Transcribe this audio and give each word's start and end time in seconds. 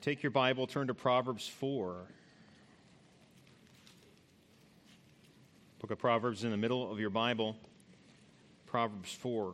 Take 0.00 0.22
your 0.22 0.30
Bible, 0.30 0.66
turn 0.66 0.86
to 0.86 0.94
Proverbs 0.94 1.46
4. 1.46 1.94
Book 5.78 5.90
of 5.90 5.98
Proverbs 5.98 6.42
in 6.42 6.50
the 6.50 6.56
middle 6.56 6.90
of 6.90 6.98
your 6.98 7.10
Bible, 7.10 7.54
Proverbs 8.66 9.12
4. 9.12 9.52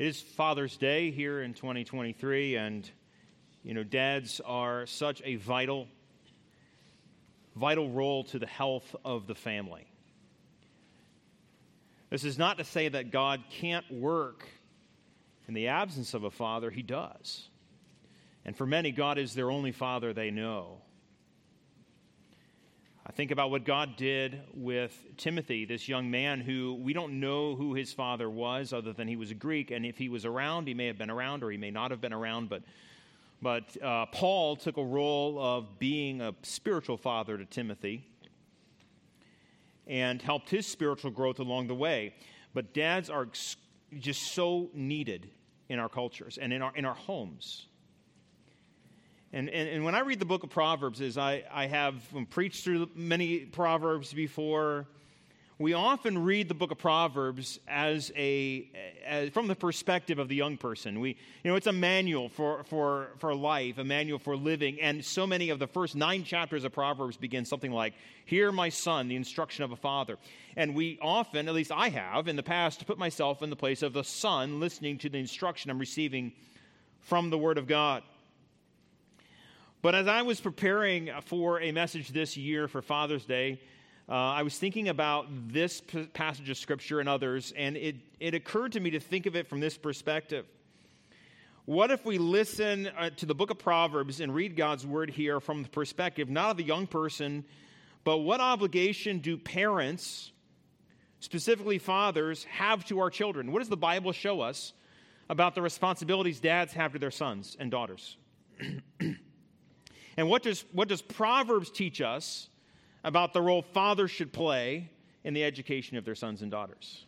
It 0.00 0.06
is 0.08 0.20
Father's 0.20 0.76
Day 0.76 1.12
here 1.12 1.40
in 1.40 1.54
2023, 1.54 2.56
and 2.56 2.90
you 3.62 3.74
know, 3.74 3.84
dads 3.84 4.40
are 4.44 4.86
such 4.86 5.22
a 5.24 5.36
vital, 5.36 5.86
vital 7.54 7.88
role 7.88 8.24
to 8.24 8.40
the 8.40 8.46
health 8.46 8.96
of 9.04 9.28
the 9.28 9.36
family. 9.36 9.86
This 12.10 12.24
is 12.24 12.38
not 12.38 12.58
to 12.58 12.64
say 12.64 12.88
that 12.88 13.12
God 13.12 13.44
can't 13.50 13.88
work 13.88 14.48
in 15.46 15.54
the 15.54 15.68
absence 15.68 16.12
of 16.12 16.24
a 16.24 16.30
father, 16.32 16.72
He 16.72 16.82
does. 16.82 17.50
And 18.46 18.56
for 18.56 18.64
many, 18.64 18.92
God 18.92 19.18
is 19.18 19.34
their 19.34 19.50
only 19.50 19.72
father 19.72 20.12
they 20.12 20.30
know. 20.30 20.78
I 23.04 23.10
think 23.10 23.32
about 23.32 23.50
what 23.50 23.64
God 23.64 23.96
did 23.96 24.40
with 24.54 24.96
Timothy, 25.16 25.64
this 25.64 25.88
young 25.88 26.12
man 26.12 26.40
who 26.40 26.74
we 26.74 26.92
don't 26.92 27.18
know 27.18 27.56
who 27.56 27.74
his 27.74 27.92
father 27.92 28.30
was, 28.30 28.72
other 28.72 28.92
than 28.92 29.08
he 29.08 29.16
was 29.16 29.32
a 29.32 29.34
Greek. 29.34 29.72
And 29.72 29.84
if 29.84 29.98
he 29.98 30.08
was 30.08 30.24
around, 30.24 30.68
he 30.68 30.74
may 30.74 30.86
have 30.86 30.96
been 30.96 31.10
around 31.10 31.42
or 31.42 31.50
he 31.50 31.58
may 31.58 31.72
not 31.72 31.90
have 31.90 32.00
been 32.00 32.12
around. 32.12 32.48
But, 32.48 32.62
but 33.42 33.82
uh, 33.82 34.06
Paul 34.06 34.54
took 34.54 34.76
a 34.76 34.84
role 34.84 35.40
of 35.40 35.80
being 35.80 36.20
a 36.20 36.32
spiritual 36.42 36.96
father 36.96 37.36
to 37.36 37.44
Timothy 37.44 38.06
and 39.88 40.22
helped 40.22 40.50
his 40.50 40.68
spiritual 40.68 41.10
growth 41.10 41.40
along 41.40 41.66
the 41.66 41.74
way. 41.74 42.14
But 42.54 42.74
dads 42.74 43.10
are 43.10 43.26
just 43.98 44.22
so 44.34 44.70
needed 44.72 45.30
in 45.68 45.80
our 45.80 45.88
cultures 45.88 46.38
and 46.38 46.52
in 46.52 46.62
our, 46.62 46.72
in 46.76 46.84
our 46.84 46.94
homes. 46.94 47.66
And, 49.36 49.50
and, 49.50 49.68
and, 49.68 49.84
when 49.84 49.94
I 49.94 50.00
read 50.00 50.18
the 50.18 50.24
book 50.24 50.44
of 50.44 50.48
Proverbs, 50.48 51.02
as 51.02 51.18
I, 51.18 51.44
I 51.52 51.66
have 51.66 52.02
preached 52.30 52.64
through 52.64 52.88
many 52.94 53.40
Proverbs 53.40 54.14
before, 54.14 54.86
we 55.58 55.74
often 55.74 56.24
read 56.24 56.48
the 56.48 56.54
book 56.54 56.70
of 56.70 56.78
Proverbs 56.78 57.60
as 57.68 58.10
a, 58.16 58.66
as, 59.04 59.28
from 59.28 59.46
the 59.46 59.54
perspective 59.54 60.18
of 60.18 60.28
the 60.28 60.36
young 60.36 60.56
person. 60.56 61.00
We, 61.00 61.18
you 61.44 61.50
know, 61.50 61.54
it's 61.54 61.66
a 61.66 61.72
manual 61.72 62.30
for, 62.30 62.64
for, 62.64 63.10
for 63.18 63.34
life, 63.34 63.76
a 63.76 63.84
manual 63.84 64.18
for 64.18 64.38
living. 64.38 64.80
And 64.80 65.04
so 65.04 65.26
many 65.26 65.50
of 65.50 65.58
the 65.58 65.66
first 65.66 65.96
nine 65.96 66.24
chapters 66.24 66.64
of 66.64 66.72
Proverbs 66.72 67.18
begin 67.18 67.44
something 67.44 67.72
like, 67.72 67.92
Hear, 68.24 68.50
my 68.50 68.70
son, 68.70 69.08
the 69.08 69.16
instruction 69.16 69.64
of 69.64 69.70
a 69.70 69.76
father. 69.76 70.16
And 70.56 70.74
we 70.74 70.98
often, 71.02 71.46
at 71.46 71.52
least 71.54 71.72
I 71.72 71.90
have 71.90 72.26
in 72.26 72.36
the 72.36 72.42
past, 72.42 72.86
put 72.86 72.96
myself 72.96 73.42
in 73.42 73.50
the 73.50 73.56
place 73.56 73.82
of 73.82 73.92
the 73.92 74.02
son 74.02 74.60
listening 74.60 74.96
to 75.00 75.10
the 75.10 75.18
instruction 75.18 75.70
I'm 75.70 75.78
receiving 75.78 76.32
from 77.00 77.28
the 77.28 77.36
Word 77.36 77.58
of 77.58 77.66
God. 77.66 78.02
But 79.86 79.94
as 79.94 80.08
I 80.08 80.22
was 80.22 80.40
preparing 80.40 81.10
for 81.26 81.60
a 81.60 81.70
message 81.70 82.08
this 82.08 82.36
year 82.36 82.66
for 82.66 82.82
Father's 82.82 83.24
Day, 83.24 83.60
uh, 84.08 84.14
I 84.14 84.42
was 84.42 84.58
thinking 84.58 84.88
about 84.88 85.28
this 85.46 85.80
p- 85.80 86.06
passage 86.06 86.50
of 86.50 86.56
Scripture 86.56 86.98
and 86.98 87.08
others, 87.08 87.52
and 87.56 87.76
it, 87.76 87.94
it 88.18 88.34
occurred 88.34 88.72
to 88.72 88.80
me 88.80 88.90
to 88.90 88.98
think 88.98 89.26
of 89.26 89.36
it 89.36 89.46
from 89.46 89.60
this 89.60 89.78
perspective. 89.78 90.44
What 91.66 91.92
if 91.92 92.04
we 92.04 92.18
listen 92.18 92.88
uh, 92.98 93.10
to 93.10 93.26
the 93.26 93.34
book 93.36 93.50
of 93.50 93.60
Proverbs 93.60 94.18
and 94.18 94.34
read 94.34 94.56
God's 94.56 94.84
word 94.84 95.08
here 95.08 95.38
from 95.38 95.62
the 95.62 95.68
perspective 95.68 96.28
not 96.28 96.50
of 96.50 96.56
the 96.56 96.64
young 96.64 96.88
person, 96.88 97.44
but 98.02 98.18
what 98.18 98.40
obligation 98.40 99.20
do 99.20 99.36
parents, 99.36 100.32
specifically 101.20 101.78
fathers, 101.78 102.42
have 102.50 102.84
to 102.86 102.98
our 102.98 103.10
children? 103.10 103.52
What 103.52 103.60
does 103.60 103.68
the 103.68 103.76
Bible 103.76 104.10
show 104.10 104.40
us 104.40 104.72
about 105.30 105.54
the 105.54 105.62
responsibilities 105.62 106.40
dads 106.40 106.72
have 106.72 106.94
to 106.94 106.98
their 106.98 107.12
sons 107.12 107.56
and 107.60 107.70
daughters? 107.70 108.16
And 110.16 110.28
what 110.28 110.42
does, 110.42 110.64
what 110.72 110.88
does 110.88 111.02
Proverbs 111.02 111.70
teach 111.70 112.00
us 112.00 112.48
about 113.04 113.32
the 113.32 113.42
role 113.42 113.62
fathers 113.62 114.10
should 114.10 114.32
play 114.32 114.90
in 115.24 115.34
the 115.34 115.44
education 115.44 115.96
of 115.96 116.04
their 116.04 116.14
sons 116.14 116.42
and 116.42 116.50
daughters? 116.50 117.06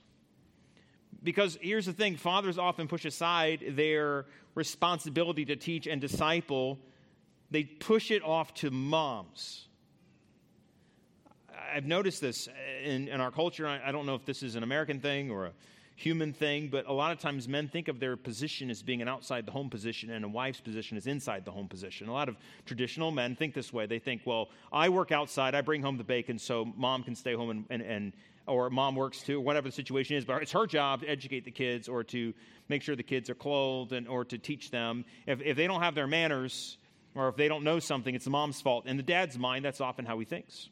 Because 1.23 1.59
here's 1.61 1.87
the 1.87 1.93
thing 1.93 2.17
fathers 2.17 2.59
often 2.59 2.87
push 2.87 3.05
aside 3.05 3.65
their 3.71 4.27
responsibility 4.55 5.45
to 5.47 5.57
teach 5.57 5.87
and 5.87 6.01
disciple, 6.01 6.79
they 7.51 7.65
push 7.65 8.11
it 8.11 8.23
off 8.23 8.55
to 8.55 8.71
moms. 8.71 9.67
I've 11.75 11.87
noticed 11.87 12.21
this 12.21 12.49
in, 12.83 13.09
in 13.09 13.21
our 13.21 13.31
culture. 13.31 13.67
I, 13.67 13.89
I 13.89 13.93
don't 13.93 14.07
know 14.07 14.15
if 14.15 14.25
this 14.25 14.43
is 14.43 14.55
an 14.55 14.63
American 14.63 15.01
thing 15.01 15.31
or 15.31 15.47
a 15.47 15.53
human 15.99 16.33
thing, 16.33 16.69
but 16.69 16.87
a 16.87 16.93
lot 16.93 17.11
of 17.11 17.19
times 17.19 17.49
men 17.49 17.67
think 17.67 17.89
of 17.89 17.99
their 17.99 18.17
position 18.17 18.71
as 18.71 18.83
being 18.83 19.03
an 19.03 19.09
outside 19.09 19.45
the 19.45 19.51
home 19.51 19.69
position 19.69 20.11
and 20.11 20.25
a 20.25 20.29
wife's 20.29 20.61
position 20.61 20.97
is 20.97 21.09
inside 21.09 21.45
the 21.45 21.51
home 21.51 21.67
position. 21.67 22.09
A 22.09 22.13
lot 22.13 22.29
of 22.29 22.37
traditional 22.67 23.11
men 23.11 23.35
think 23.35 23.53
this 23.53 23.73
way. 23.73 23.85
They 23.87 23.99
think, 23.99 24.23
well, 24.25 24.49
I 24.73 24.91
work 24.91 25.11
outside, 25.11 25.57
I 25.57 25.61
bring 25.61 25.83
home 25.83 25.99
the 25.99 26.05
bacon, 26.05 26.39
so 26.39 26.65
mom 26.77 27.03
can 27.03 27.17
stay 27.17 27.35
home 27.35 27.51
and, 27.51 27.65
and, 27.69 27.83
and 27.83 28.13
or 28.47 28.71
mom 28.71 28.95
works 28.95 29.23
too, 29.23 29.41
whatever 29.41 29.69
the 29.69 29.75
situation 29.75 30.17
is, 30.17 30.25
but 30.25 30.41
it's 30.41 30.53
her 30.53 30.69
job 30.69 31.01
to 31.01 31.09
educate 31.09 31.45
the 31.45 31.51
kids 31.51 31.89
or 31.89 32.05
to 32.05 32.33
make 32.69 32.83
sure 32.83 32.95
the 32.95 33.03
kids 33.03 33.29
are 33.29 33.35
clothed 33.35 33.93
and 33.93 34.07
or 34.07 34.25
to 34.25 34.39
teach 34.39 34.71
them. 34.71 35.05
If, 35.27 35.43
if 35.43 35.57
they 35.57 35.67
don't 35.67 35.83
have 35.83 35.97
their 35.97 36.07
manners 36.07 36.79
or 37.17 37.29
if 37.29 37.35
they 37.35 37.49
don't 37.49 37.65
know 37.65 37.81
something, 37.81 38.15
it's 38.15 38.25
the 38.25 38.31
mom's 38.31 38.61
fault. 38.61 38.87
In 38.87 38.97
the 38.97 39.03
dad's 39.03 39.37
mind, 39.37 39.65
that's 39.65 39.81
often 39.81 40.07
how 40.07 40.17
he 40.21 40.25
thinks. 40.25 40.69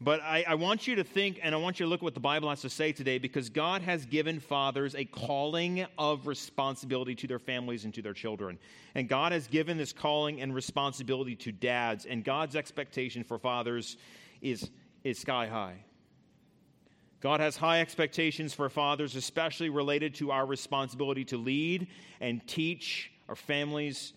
But 0.00 0.20
I, 0.22 0.44
I, 0.46 0.54
want 0.54 0.86
you 0.86 0.94
to 0.96 1.04
think 1.04 1.40
and 1.42 1.52
I 1.54 1.58
want 1.58 1.80
you 1.80 1.86
to 1.86 1.90
look 1.90 2.00
at 2.00 2.04
what 2.04 2.14
the 2.14 2.20
Bible 2.20 2.48
has 2.50 2.60
to 2.60 2.70
say 2.70 2.92
today 2.92 3.18
because 3.18 3.48
God 3.48 3.82
has 3.82 4.06
given 4.06 4.38
fathers 4.38 4.94
a 4.94 5.04
calling 5.04 5.86
of 5.98 6.28
responsibility 6.28 7.16
to 7.16 7.26
their 7.26 7.40
families 7.40 7.84
and 7.84 7.92
to 7.94 8.02
their 8.02 8.12
children. 8.12 8.60
And 8.94 9.08
God 9.08 9.32
has 9.32 9.48
given 9.48 9.76
this 9.76 9.92
calling 9.92 10.40
and 10.40 10.54
responsibility 10.54 11.34
to 11.36 11.50
dads. 11.50 12.06
And 12.06 12.24
God's 12.24 12.54
expectation 12.54 13.24
for 13.24 13.38
fathers 13.38 13.96
is, 14.40 14.70
is 15.02 15.18
sky 15.18 15.48
high. 15.48 15.84
God 17.20 17.40
has 17.40 17.56
high 17.56 17.80
expectations 17.80 18.54
for 18.54 18.68
fathers, 18.68 19.16
especially 19.16 19.68
related 19.68 20.14
to 20.16 20.30
our 20.30 20.46
responsibility 20.46 21.24
to 21.26 21.36
lead 21.36 21.88
and 22.20 22.46
teach 22.46 23.10
our 23.28 23.34
families 23.34 24.12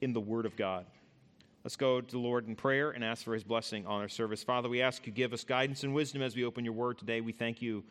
in 0.00 0.14
the 0.14 0.20
Word 0.20 0.46
of 0.46 0.56
God. 0.56 0.86
Let's 1.66 1.74
go 1.74 2.00
to 2.00 2.12
the 2.12 2.20
Lord 2.20 2.46
in 2.46 2.54
prayer 2.54 2.92
and 2.92 3.02
ask 3.02 3.24
for 3.24 3.34
his 3.34 3.42
blessing 3.42 3.88
on 3.88 4.00
our 4.00 4.08
service. 4.08 4.44
Father, 4.44 4.68
we 4.68 4.82
ask 4.82 5.04
you 5.04 5.12
give 5.12 5.32
us 5.32 5.42
guidance 5.42 5.82
and 5.82 5.92
wisdom 5.92 6.22
as 6.22 6.36
we 6.36 6.44
open 6.44 6.64
your 6.64 6.74
word 6.74 6.96
today. 6.96 7.20
We 7.20 7.32
thank 7.32 7.60
you 7.60 7.82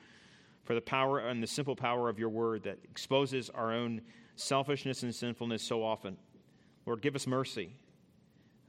for 0.64 0.74
the 0.74 0.80
power 0.80 1.20
and 1.20 1.44
the 1.44 1.48
simple 1.48 1.76
power 1.76 2.08
of 2.08 2.18
your 2.18 2.30
word 2.30 2.64
that 2.64 2.78
exposes 2.90 3.50
our 3.50 3.74
own 3.74 4.00
selfishness 4.38 5.04
and 5.04 5.14
sinfulness 5.14 5.62
so 5.62 5.84
often. 5.84 6.16
Lord, 6.86 7.02
give 7.02 7.18
us 7.18 7.28
mercy. 7.28 7.76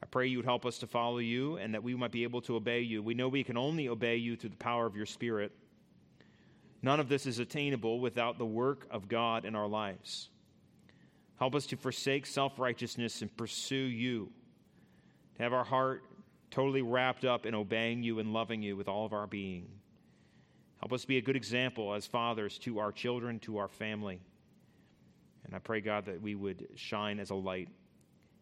I 0.03 0.07
pray 0.07 0.27
you 0.27 0.39
would 0.39 0.45
help 0.45 0.67
us 0.67 0.79
to 0.79 0.89
follow 0.89 1.19
you 1.19 1.57
and 1.57 1.73
that 1.73 1.85
we 1.85 1.95
might 1.95 2.11
be 2.11 2.25
able 2.25 2.41
to 2.41 2.57
obey 2.57 2.81
you. 2.81 3.01
We 3.01 3.15
know 3.15 3.29
we 3.29 3.45
can 3.45 3.57
only 3.57 3.89
obey 3.89 4.17
you 4.17 4.35
through 4.35 4.51
the 4.51 4.57
power 4.57 4.87
of 4.87 4.97
your 4.97 5.07
Spirit. 5.07 5.53
None 6.83 6.99
of 6.99 7.09
this 7.09 7.27
is 7.27 7.39
attainable 7.39 8.01
without 8.01 8.39
the 8.39 8.45
work 8.45 8.89
of 8.91 9.07
God 9.07 9.45
in 9.45 9.55
our 9.55 9.69
lives. 9.69 10.31
Help 11.39 11.55
us 11.55 11.67
to 11.67 11.77
forsake 11.77 12.27
self 12.27 12.59
righteousness 12.59 13.23
and 13.23 13.37
pursue 13.37 13.77
you 13.77 14.33
to 15.37 15.43
have 15.43 15.53
our 15.53 15.65
heart 15.65 16.03
totally 16.51 16.83
wrapped 16.83 17.25
up 17.25 17.47
in 17.47 17.55
obeying 17.55 18.03
you 18.03 18.19
and 18.19 18.33
loving 18.33 18.63
you 18.63 18.77
with 18.77 18.89
all 18.89 19.05
of 19.05 19.13
our 19.13 19.27
being. 19.27 19.69
Help 20.81 20.93
us 20.93 21.05
be 21.05 21.19
a 21.19 21.23
good 21.23 21.37
example 21.37 21.95
as 21.95 22.07
fathers 22.07 22.59
to 22.59 22.79
our 22.79 22.93
children, 22.93 23.39
to 23.41 23.59
our 23.59 23.69
family. 23.69 24.21
And 25.45 25.55
I 25.55 25.59
pray, 25.59 25.81
God, 25.81 26.07
that 26.07 26.21
we 26.21 26.35
would 26.35 26.69
shine 26.75 27.19
as 27.21 27.31
a 27.31 27.35
light 27.35 27.69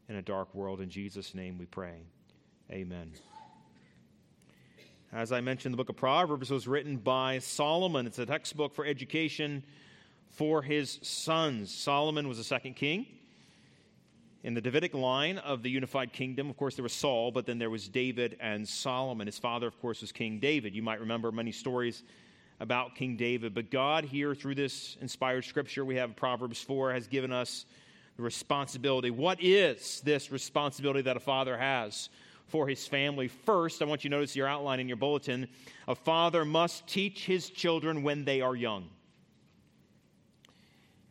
in 0.09 0.17
a 0.17 0.23
dark 0.23 0.55
world. 0.55 0.81
In 0.81 0.91
Jesus' 0.91 1.35
name 1.35 1.59
we 1.59 1.67
pray. 1.67 2.03
Amen. 2.71 3.13
As 5.13 5.31
I 5.31 5.41
mentioned, 5.41 5.73
the 5.73 5.77
book 5.77 5.91
of 5.91 5.97
Proverbs 5.97 6.51
was 6.51 6.67
written 6.67 6.97
by 6.97 7.39
Solomon. 7.39 8.07
It's 8.07 8.19
a 8.19 8.27
textbook 8.27 8.75
for 8.75 8.85
education 8.85 9.63
for 10.31 10.63
his 10.63 10.99
sons. 11.03 11.73
Solomon 11.73 12.29
was 12.29 12.39
the 12.39 12.45
second 12.45 12.75
king 12.75 13.07
in 14.45 14.53
the 14.53 14.61
Davidic 14.61 14.93
line 14.93 15.39
of 15.39 15.63
the 15.63 15.71
unified 15.71 16.13
kingdom, 16.13 16.51
of 16.51 16.59
course, 16.59 16.77
there 16.77 16.83
was 16.83 16.93
Saul, 16.93 17.33
but 17.33 17.47
then 17.47 17.59
there 17.59 17.71
was 17.71 17.89
David 17.89 18.37
and 18.41 18.69
Solomon. 18.69 19.27
His 19.27 19.39
father, 19.39 19.67
of 19.67 19.81
course, 19.81 20.03
was 20.03 20.13
King 20.13 20.39
David. 20.39 20.75
You 20.75 20.83
might 20.83 21.01
remember 21.01 21.33
many 21.33 21.51
stories 21.51 22.03
about 22.61 22.95
King 22.95 23.17
David. 23.17 23.55
But 23.55 23.71
God, 23.71 24.05
here 24.05 24.35
through 24.35 24.57
this 24.57 24.99
inspired 25.01 25.47
scripture 25.47 25.83
we 25.83 25.97
have 25.97 26.15
Proverbs 26.15 26.61
4, 26.61 26.93
has 26.93 27.07
given 27.07 27.33
us 27.33 27.65
the 28.19 28.23
responsibility. 28.23 29.11
What 29.11 29.43
is 29.43 30.03
this 30.05 30.31
responsibility 30.31 31.01
that 31.01 31.17
a 31.17 31.21
father 31.21 31.57
has 31.57 32.11
for 32.47 32.69
his 32.69 32.87
family? 32.87 33.29
First, 33.29 33.81
I 33.81 33.87
want 33.87 34.05
you 34.05 34.11
to 34.11 34.17
notice 34.17 34.37
your 34.37 34.47
outline 34.47 34.79
in 34.79 34.89
your 34.89 34.99
bulletin. 34.99 35.49
A 35.89 35.95
father 35.95 36.45
must 36.45 36.87
teach 36.87 37.25
his 37.25 37.49
children 37.49 38.03
when 38.03 38.27
they 38.27 38.43
are 38.43 38.55
young. 38.55 38.91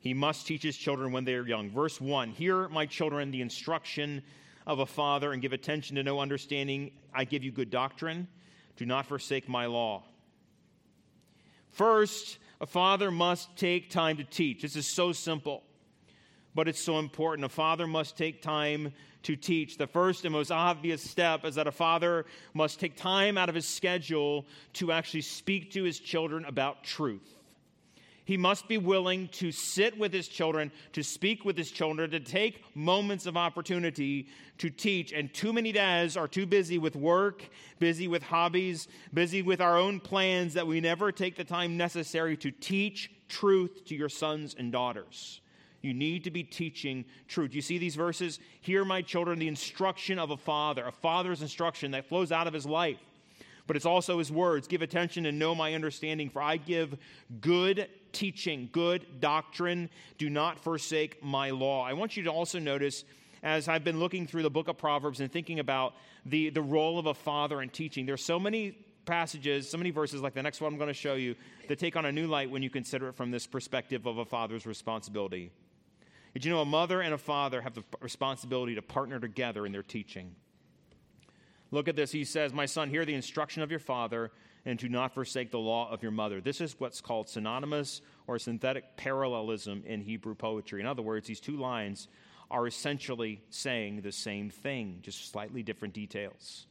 He 0.03 0.13
must 0.13 0.45
teach 0.45 0.63
his 0.63 0.75
children 0.75 1.13
when 1.13 1.23
they 1.23 1.33
are 1.33 1.47
young. 1.47 1.69
Verse 1.69 2.01
1 2.01 2.31
Hear, 2.31 2.67
my 2.67 2.85
children, 2.85 3.31
the 3.31 3.39
instruction 3.39 4.21
of 4.67 4.79
a 4.79 4.85
father, 4.85 5.31
and 5.31 5.41
give 5.41 5.53
attention 5.53 5.95
to 5.95 6.03
know 6.03 6.19
understanding. 6.19 6.91
I 7.13 7.23
give 7.23 7.41
you 7.41 7.53
good 7.53 7.69
doctrine. 7.69 8.27
Do 8.75 8.85
not 8.85 9.05
forsake 9.05 9.47
my 9.47 9.65
law. 9.65 10.03
First, 11.71 12.37
a 12.59 12.65
father 12.65 13.11
must 13.11 13.55
take 13.55 13.89
time 13.89 14.17
to 14.17 14.25
teach. 14.25 14.61
This 14.61 14.75
is 14.75 14.85
so 14.85 15.13
simple. 15.13 15.63
but 16.53 16.67
it's 16.67 16.81
so 16.81 16.99
important. 16.99 17.45
A 17.45 17.49
father 17.49 17.87
must 17.87 18.17
take 18.17 18.41
time 18.41 18.93
to 19.23 19.37
teach. 19.37 19.77
The 19.77 19.87
first 19.87 20.25
and 20.25 20.33
most 20.33 20.51
obvious 20.51 21.01
step 21.01 21.45
is 21.45 21.55
that 21.55 21.65
a 21.65 21.71
father 21.71 22.25
must 22.53 22.79
take 22.79 22.97
time 22.97 23.37
out 23.37 23.49
of 23.49 23.55
his 23.55 23.67
schedule 23.67 24.45
to 24.73 24.91
actually 24.91 25.21
speak 25.21 25.71
to 25.71 25.83
his 25.83 25.97
children 25.99 26.45
about 26.45 26.83
truth. 26.83 27.37
He 28.25 28.37
must 28.37 28.67
be 28.67 28.77
willing 28.77 29.27
to 29.29 29.51
sit 29.51 29.97
with 29.97 30.13
his 30.13 30.27
children, 30.27 30.71
to 30.93 31.03
speak 31.03 31.43
with 31.43 31.57
his 31.57 31.71
children, 31.71 32.09
to 32.11 32.19
take 32.19 32.63
moments 32.75 33.25
of 33.25 33.35
opportunity 33.35 34.27
to 34.59 34.69
teach. 34.69 35.11
And 35.11 35.33
too 35.33 35.51
many 35.51 35.73
dads 35.73 36.15
are 36.15 36.27
too 36.27 36.45
busy 36.45 36.77
with 36.77 36.95
work, 36.95 37.43
busy 37.79 38.07
with 38.07 38.23
hobbies, 38.23 38.87
busy 39.13 39.41
with 39.41 39.59
our 39.59 39.77
own 39.77 39.99
plans 39.99 40.53
that 40.53 40.67
we 40.67 40.79
never 40.79 41.11
take 41.11 41.35
the 41.35 41.43
time 41.43 41.75
necessary 41.75 42.37
to 42.37 42.51
teach 42.51 43.11
truth 43.27 43.85
to 43.85 43.95
your 43.95 44.09
sons 44.09 44.55
and 44.57 44.71
daughters. 44.71 45.41
You 45.81 45.93
need 45.93 46.23
to 46.23 46.31
be 46.31 46.43
teaching 46.43 47.03
truth. 47.27 47.53
You 47.53 47.61
see 47.61 47.77
these 47.77 47.95
verses? 47.95 48.39
Hear, 48.61 48.85
my 48.85 49.01
children, 49.01 49.37
the 49.37 49.49
instruction 49.49 50.17
of 50.17 50.31
a 50.31 50.37
father, 50.37 50.87
a 50.87 50.93
father's 50.93 51.41
instruction 51.41 51.91
that 51.91 52.07
flows 52.07 52.31
out 52.31 52.47
of 52.47 52.53
his 52.53 52.65
life. 52.65 52.99
But 53.67 53.75
it's 53.75 53.85
also 53.85 54.19
his 54.19 54.31
words. 54.31 54.67
Give 54.67 54.81
attention 54.81 55.25
and 55.25 55.37
know 55.39 55.53
my 55.55 55.73
understanding, 55.73 56.29
for 56.29 56.41
I 56.41 56.55
give 56.55 56.97
good 57.41 57.89
teaching, 58.13 58.69
good 58.71 59.19
doctrine. 59.19 59.89
Do 60.17 60.29
not 60.29 60.59
forsake 60.59 61.23
my 61.23 61.49
law. 61.49 61.83
I 61.83 61.93
want 61.93 62.15
you 62.15 62.23
to 62.23 62.29
also 62.29 62.59
notice, 62.59 63.03
as 63.41 63.67
I've 63.67 63.83
been 63.83 63.99
looking 63.99 64.27
through 64.27 64.43
the 64.43 64.49
book 64.49 64.67
of 64.67 64.77
Proverbs 64.77 65.19
and 65.19 65.31
thinking 65.31 65.59
about 65.59 65.95
the, 66.25 66.49
the 66.49 66.61
role 66.61 66.99
of 66.99 67.07
a 67.07 67.13
father 67.13 67.61
in 67.61 67.69
teaching, 67.69 68.05
there's 68.05 68.23
so 68.23 68.39
many 68.39 68.77
passages, 69.05 69.69
so 69.69 69.77
many 69.77 69.91
verses 69.91 70.21
like 70.21 70.33
the 70.33 70.43
next 70.43 70.61
one 70.61 70.71
I'm 70.71 70.77
going 70.77 70.87
to 70.87 70.93
show 70.93 71.15
you, 71.15 71.35
that 71.67 71.79
take 71.79 71.95
on 71.95 72.05
a 72.05 72.11
new 72.11 72.27
light 72.27 72.49
when 72.49 72.63
you 72.63 72.69
consider 72.69 73.09
it 73.09 73.15
from 73.15 73.31
this 73.31 73.45
perspective 73.45 74.05
of 74.05 74.17
a 74.17 74.25
father's 74.25 74.65
responsibility. 74.65 75.51
Did 76.33 76.45
you 76.45 76.51
know 76.51 76.61
a 76.61 76.65
mother 76.65 77.01
and 77.01 77.13
a 77.13 77.17
father 77.17 77.61
have 77.61 77.75
the 77.75 77.83
responsibility 77.99 78.75
to 78.75 78.81
partner 78.81 79.19
together 79.19 79.65
in 79.65 79.71
their 79.71 79.83
teaching? 79.83 80.35
Look 81.69 81.87
at 81.87 81.95
this. 81.95 82.11
He 82.11 82.23
says, 82.23 82.53
My 82.53 82.65
son, 82.65 82.89
hear 82.89 83.05
the 83.05 83.13
instruction 83.13 83.61
of 83.61 83.69
your 83.69 83.79
father 83.79 84.31
and 84.65 84.79
do 84.79 84.89
not 84.89 85.13
forsake 85.13 85.51
the 85.51 85.59
law 85.59 85.91
of 85.91 86.01
your 86.01 86.11
mother. 86.11 86.39
This 86.41 86.61
is 86.61 86.79
what's 86.79 87.01
called 87.01 87.29
synonymous 87.29 88.01
or 88.27 88.39
synthetic 88.39 88.95
parallelism 88.95 89.83
in 89.85 90.01
Hebrew 90.01 90.35
poetry. 90.35 90.79
In 90.79 90.87
other 90.87 91.01
words, 91.01 91.27
these 91.27 91.41
two 91.41 91.57
lines 91.57 92.07
are 92.49 92.67
essentially 92.67 93.41
saying 93.49 94.01
the 94.01 94.11
same 94.11 94.49
thing, 94.49 94.99
just 95.01 95.31
slightly 95.31 95.63
different 95.63 95.93
details. 95.93 96.67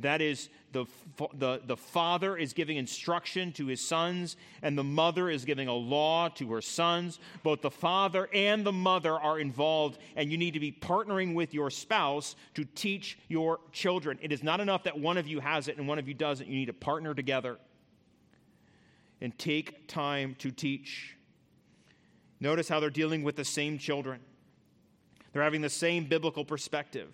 That 0.00 0.22
is, 0.22 0.48
the, 0.72 0.86
the, 1.34 1.60
the 1.66 1.76
father 1.76 2.36
is 2.36 2.52
giving 2.52 2.76
instruction 2.76 3.52
to 3.52 3.66
his 3.66 3.80
sons, 3.80 4.36
and 4.62 4.78
the 4.78 4.84
mother 4.84 5.28
is 5.28 5.44
giving 5.44 5.66
a 5.66 5.74
law 5.74 6.28
to 6.30 6.52
her 6.52 6.60
sons. 6.60 7.18
Both 7.42 7.62
the 7.62 7.70
father 7.70 8.28
and 8.32 8.64
the 8.64 8.72
mother 8.72 9.14
are 9.14 9.40
involved, 9.40 9.98
and 10.14 10.30
you 10.30 10.38
need 10.38 10.54
to 10.54 10.60
be 10.60 10.70
partnering 10.70 11.34
with 11.34 11.52
your 11.52 11.68
spouse 11.68 12.36
to 12.54 12.64
teach 12.64 13.18
your 13.26 13.58
children. 13.72 14.18
It 14.22 14.30
is 14.30 14.44
not 14.44 14.60
enough 14.60 14.84
that 14.84 14.98
one 14.98 15.18
of 15.18 15.26
you 15.26 15.40
has 15.40 15.66
it 15.66 15.78
and 15.78 15.88
one 15.88 15.98
of 15.98 16.06
you 16.06 16.14
doesn't. 16.14 16.48
You 16.48 16.54
need 16.54 16.66
to 16.66 16.72
partner 16.72 17.12
together 17.12 17.58
and 19.20 19.36
take 19.36 19.88
time 19.88 20.36
to 20.38 20.52
teach. 20.52 21.16
Notice 22.38 22.68
how 22.68 22.78
they're 22.78 22.88
dealing 22.88 23.24
with 23.24 23.34
the 23.34 23.44
same 23.44 23.78
children, 23.78 24.20
they're 25.32 25.42
having 25.42 25.60
the 25.60 25.68
same 25.68 26.04
biblical 26.04 26.44
perspective, 26.44 27.08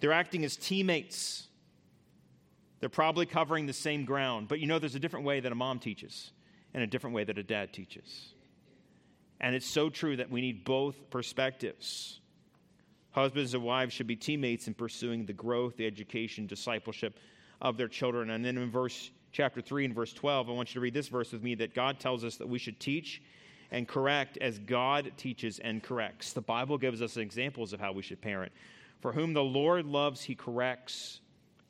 they're 0.00 0.12
acting 0.12 0.46
as 0.46 0.56
teammates. 0.56 1.48
They're 2.80 2.88
probably 2.88 3.26
covering 3.26 3.66
the 3.66 3.72
same 3.72 4.04
ground, 4.04 4.48
but 4.48 4.58
you 4.58 4.66
know 4.66 4.78
there's 4.78 4.94
a 4.94 5.00
different 5.00 5.26
way 5.26 5.40
that 5.40 5.52
a 5.52 5.54
mom 5.54 5.78
teaches 5.78 6.32
and 6.72 6.82
a 6.82 6.86
different 6.86 7.14
way 7.14 7.24
that 7.24 7.36
a 7.36 7.42
dad 7.42 7.72
teaches. 7.72 8.34
And 9.40 9.54
it's 9.54 9.66
so 9.66 9.90
true 9.90 10.16
that 10.16 10.30
we 10.30 10.40
need 10.40 10.64
both 10.64 11.10
perspectives. 11.10 12.20
Husbands 13.12 13.54
and 13.54 13.62
wives 13.62 13.92
should 13.92 14.06
be 14.06 14.16
teammates 14.16 14.66
in 14.66 14.74
pursuing 14.74 15.26
the 15.26 15.32
growth, 15.32 15.76
the 15.76 15.86
education, 15.86 16.46
discipleship 16.46 17.18
of 17.60 17.76
their 17.76 17.88
children. 17.88 18.30
And 18.30 18.44
then 18.44 18.56
in 18.56 18.70
verse 18.70 19.10
chapter 19.32 19.60
3 19.60 19.86
and 19.86 19.94
verse 19.94 20.12
12, 20.12 20.48
I 20.48 20.52
want 20.52 20.70
you 20.70 20.74
to 20.74 20.80
read 20.80 20.94
this 20.94 21.08
verse 21.08 21.32
with 21.32 21.42
me 21.42 21.54
that 21.56 21.74
God 21.74 22.00
tells 22.00 22.24
us 22.24 22.36
that 22.36 22.48
we 22.48 22.58
should 22.58 22.78
teach 22.80 23.22
and 23.70 23.86
correct 23.86 24.38
as 24.38 24.58
God 24.58 25.12
teaches 25.16 25.58
and 25.58 25.82
corrects. 25.82 26.32
The 26.32 26.40
Bible 26.40 26.78
gives 26.78 27.02
us 27.02 27.16
examples 27.16 27.72
of 27.72 27.80
how 27.80 27.92
we 27.92 28.02
should 28.02 28.20
parent. 28.20 28.52
For 29.00 29.12
whom 29.12 29.32
the 29.32 29.42
Lord 29.42 29.86
loves, 29.86 30.22
he 30.22 30.34
corrects 30.34 31.20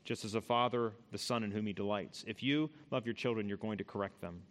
just 0.04 0.24
as 0.24 0.34
a 0.34 0.40
father, 0.40 0.92
the 1.12 1.18
son 1.18 1.44
in 1.44 1.50
whom 1.50 1.66
he 1.66 1.72
delights. 1.72 2.24
If 2.26 2.42
you 2.42 2.70
love 2.90 3.06
your 3.06 3.14
children, 3.14 3.48
you're 3.48 3.58
going 3.58 3.78
to 3.78 3.84
correct 3.84 4.20
them. 4.20 4.42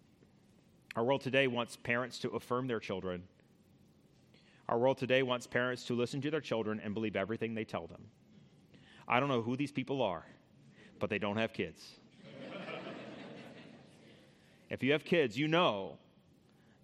Our 0.96 1.04
world 1.04 1.22
today 1.22 1.48
wants 1.48 1.75
parents 1.75 2.19
to 2.19 2.30
affirm 2.30 2.68
their 2.68 2.80
children. 2.80 3.24
Our 4.68 4.78
world 4.78 4.98
today 4.98 5.24
wants 5.24 5.48
parents 5.48 5.84
to 5.86 5.96
listen 5.96 6.22
to 6.22 6.31
their 6.31 6.42
children 6.42 6.80
and 6.84 6.94
believe 6.94 7.16
everything 7.16 7.54
they 7.54 7.63
tell 7.63 7.88
them. 7.88 8.01
I 9.07 9.19
don't 9.19 9.30
know 9.30 9.42
who 9.42 9.56
these 9.56 9.72
people 9.72 10.01
are, 10.01 10.25
but 11.00 11.10
they 11.10 11.18
don't 11.18 11.38
have 11.38 11.54
kids. 11.54 11.84
if 14.69 14.84
you 14.84 14.92
have 14.92 15.04
kids, 15.04 15.38
you 15.38 15.48
know 15.48 15.98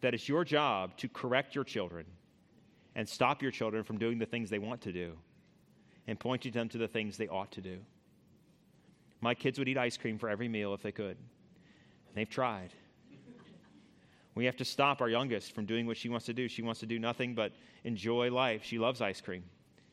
that 0.01 0.13
it's 0.13 0.27
your 0.27 0.43
job 0.43 0.97
to 0.97 1.07
correct 1.07 1.53
your 1.53 1.63
children 1.63 2.05
and 2.95 3.07
stop 3.07 3.41
your 3.41 3.51
children 3.51 3.83
from 3.83 3.97
doing 3.97 4.17
the 4.17 4.25
things 4.25 4.49
they 4.49 4.59
want 4.59 4.81
to 4.81 4.91
do 4.91 5.15
and 6.07 6.19
pointing 6.19 6.51
them 6.51 6.69
to 6.69 6.77
the 6.77 6.87
things 6.87 7.17
they 7.17 7.27
ought 7.27 7.51
to 7.51 7.61
do. 7.61 7.77
My 9.21 9.33
kids 9.33 9.57
would 9.59 9.67
eat 9.67 9.77
ice 9.77 9.97
cream 9.97 10.17
for 10.17 10.29
every 10.29 10.47
meal 10.47 10.73
if 10.73 10.81
they 10.81 10.91
could. 10.91 11.17
They've 12.13 12.29
tried. 12.29 12.71
We 14.35 14.45
have 14.45 14.57
to 14.57 14.65
stop 14.65 15.01
our 15.01 15.09
youngest 15.09 15.53
from 15.53 15.65
doing 15.65 15.87
what 15.87 15.97
she 15.97 16.09
wants 16.09 16.25
to 16.25 16.33
do. 16.33 16.47
She 16.47 16.61
wants 16.61 16.81
to 16.81 16.85
do 16.85 16.99
nothing 16.99 17.35
but 17.35 17.53
enjoy 17.85 18.31
life. 18.31 18.63
She 18.63 18.77
loves 18.77 19.01
ice 19.01 19.21
cream. 19.21 19.43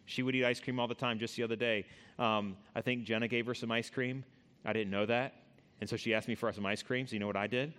She 0.05 0.23
would 0.23 0.35
eat 0.35 0.45
ice 0.45 0.61
cream 0.61 0.81
all 0.81 0.89
the 0.89 0.95
time. 0.95 1.19
Just 1.19 1.37
the 1.37 1.45
other 1.45 1.57
day, 1.57 1.87
um, 2.19 2.57
I 2.75 2.83
think 2.83 3.05
Jenna 3.05 3.29
gave 3.29 3.47
her 3.47 3.55
some 3.55 3.71
ice 3.71 3.89
cream. 3.89 4.25
I 4.65 4.73
didn't 4.73 4.91
know 4.91 5.07
that. 5.07 5.35
And 5.81 5.89
so 5.89 5.97
she 5.97 6.13
asked 6.13 6.29
me 6.29 6.35
for 6.35 6.53
some 6.53 6.67
ice 6.67 6.83
cream. 6.83 7.07
So 7.07 7.15
you 7.15 7.21
know 7.21 7.27
what 7.29 7.37
I 7.37 7.47
did? 7.47 7.73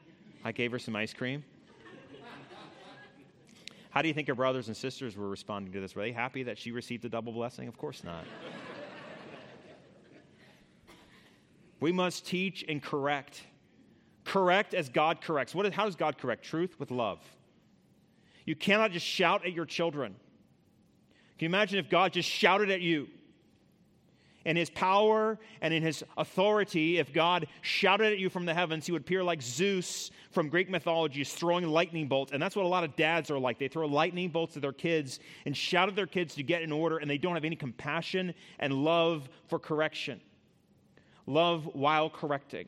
I 0.44 0.52
gave 0.52 0.72
her 0.72 0.80
some 0.80 0.96
ice 0.96 1.14
cream. 1.14 1.44
How 3.90 4.02
do 4.02 4.08
you 4.08 4.14
think 4.14 4.28
her 4.28 4.36
brothers 4.36 4.70
and 4.70 4.76
sisters 4.76 5.16
were 5.16 5.30
responding 5.30 5.72
to 5.74 5.80
this? 5.80 5.96
Were 5.96 6.02
they 6.02 6.12
happy 6.12 6.44
that 6.44 6.58
she 6.58 6.72
received 6.72 7.06
a 7.06 7.10
double 7.10 7.32
blessing? 7.32 7.68
Of 7.68 7.78
course 7.78 8.04
not. 8.04 8.26
We 11.84 11.92
must 11.92 12.26
teach 12.26 12.64
and 12.70 12.82
correct. 12.82 13.42
Correct 14.24 14.74
as 14.74 14.88
God 14.88 15.20
corrects. 15.20 15.54
What 15.54 15.66
is, 15.66 15.74
how 15.74 15.84
does 15.84 15.98
God 15.98 16.18
correct? 16.18 16.46
Truth 16.46 16.80
with 16.80 16.92
love. 16.92 17.20
You 18.46 18.56
cannot 18.56 18.92
just 18.92 19.06
shout 19.06 19.46
at 19.46 19.52
your 19.52 19.66
children. 19.66 20.16
Can 21.38 21.46
you 21.46 21.48
imagine 21.48 21.80
if 21.80 21.90
God 21.90 22.14
just 22.14 22.30
shouted 22.30 22.72
at 22.72 22.80
you? 22.80 23.10
In 24.46 24.56
his 24.56 24.70
power 24.70 25.38
and 25.60 25.74
in 25.74 25.84
his 25.84 26.06
authority, 26.16 27.00
if 27.00 27.12
God 27.12 27.48
shouted 27.60 28.14
at 28.14 28.18
you 28.18 28.30
from 28.30 28.46
the 28.46 28.54
heavens, 28.54 28.86
he 28.86 28.94
would 28.94 29.02
appear 29.02 29.22
like 29.22 29.42
Zeus 29.42 30.10
from 30.32 30.48
Greek 30.48 30.70
mythology, 30.70 31.20
is 31.20 31.34
throwing 31.34 31.68
lightning 31.68 32.08
bolts. 32.08 32.32
And 32.32 32.42
that's 32.42 32.56
what 32.56 32.64
a 32.64 32.70
lot 32.70 32.86
of 32.86 32.96
dads 32.96 33.30
are 33.30 33.38
like. 33.38 33.60
They 33.60 33.68
throw 33.68 33.88
lightning 33.88 34.30
bolts 34.30 34.56
at 34.56 34.62
their 34.62 34.72
kids 34.72 35.20
and 35.46 35.56
shout 35.56 35.90
at 35.90 35.98
their 35.98 36.08
kids 36.08 36.36
to 36.36 36.44
get 36.44 36.62
in 36.62 36.72
order, 36.72 37.00
and 37.00 37.10
they 37.10 37.18
don't 37.18 37.34
have 37.36 37.44
any 37.44 37.58
compassion 37.58 38.34
and 38.60 38.72
love 38.72 39.28
for 39.50 39.60
correction 39.60 40.22
love 41.26 41.70
while 41.74 42.10
correcting. 42.10 42.68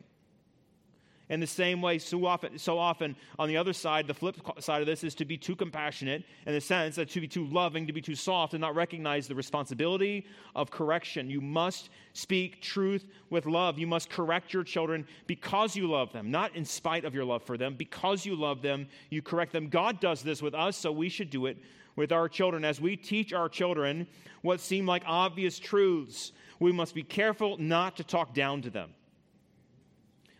In 1.27 1.39
the 1.39 1.47
same 1.47 1.81
way, 1.81 1.97
so 1.97 2.25
often, 2.27 2.59
so 2.59 2.77
often 2.77 3.15
on 3.39 3.47
the 3.47 3.57
other 3.57 3.73
side, 3.73 4.05
the 4.05 4.13
flip 4.13 4.37
side 4.59 4.81
of 4.81 4.85
this 4.85 5.03
is 5.03 5.15
to 5.15 5.25
be 5.25 5.37
too 5.37 5.55
compassionate 5.55 6.23
in 6.45 6.53
the 6.53 6.61
sense 6.61 6.95
that 6.97 7.09
to 7.09 7.21
be 7.21 7.27
too 7.27 7.45
loving, 7.47 7.87
to 7.87 7.93
be 7.93 8.01
too 8.01 8.13
soft, 8.13 8.53
and 8.53 8.61
not 8.61 8.75
recognize 8.75 9.27
the 9.27 9.33
responsibility 9.33 10.27
of 10.55 10.69
correction. 10.69 11.27
You 11.27 11.41
must 11.41 11.89
speak 12.13 12.61
truth 12.61 13.07
with 13.31 13.47
love. 13.47 13.79
You 13.79 13.87
must 13.87 14.11
correct 14.11 14.53
your 14.53 14.63
children 14.63 15.07
because 15.25 15.75
you 15.75 15.89
love 15.89 16.13
them, 16.13 16.29
not 16.29 16.55
in 16.55 16.63
spite 16.63 17.05
of 17.05 17.15
your 17.15 17.25
love 17.25 17.41
for 17.41 17.57
them. 17.57 17.73
Because 17.75 18.23
you 18.23 18.35
love 18.35 18.61
them, 18.61 18.87
you 19.09 19.23
correct 19.23 19.51
them. 19.51 19.67
God 19.67 19.99
does 19.99 20.21
this 20.21 20.43
with 20.43 20.53
us, 20.53 20.77
so 20.77 20.91
we 20.91 21.09
should 21.09 21.31
do 21.31 21.47
it 21.47 21.57
with 21.95 22.11
our 22.11 22.27
children. 22.27 22.65
As 22.65 22.81
we 22.81 22.95
teach 22.95 23.33
our 23.33 23.49
children 23.49 24.07
what 24.41 24.59
seem 24.59 24.85
like 24.85 25.03
obvious 25.05 25.59
truths, 25.59 26.31
we 26.59 26.71
must 26.71 26.93
be 26.93 27.03
careful 27.03 27.57
not 27.57 27.97
to 27.97 28.03
talk 28.03 28.33
down 28.33 28.61
to 28.63 28.69
them. 28.69 28.91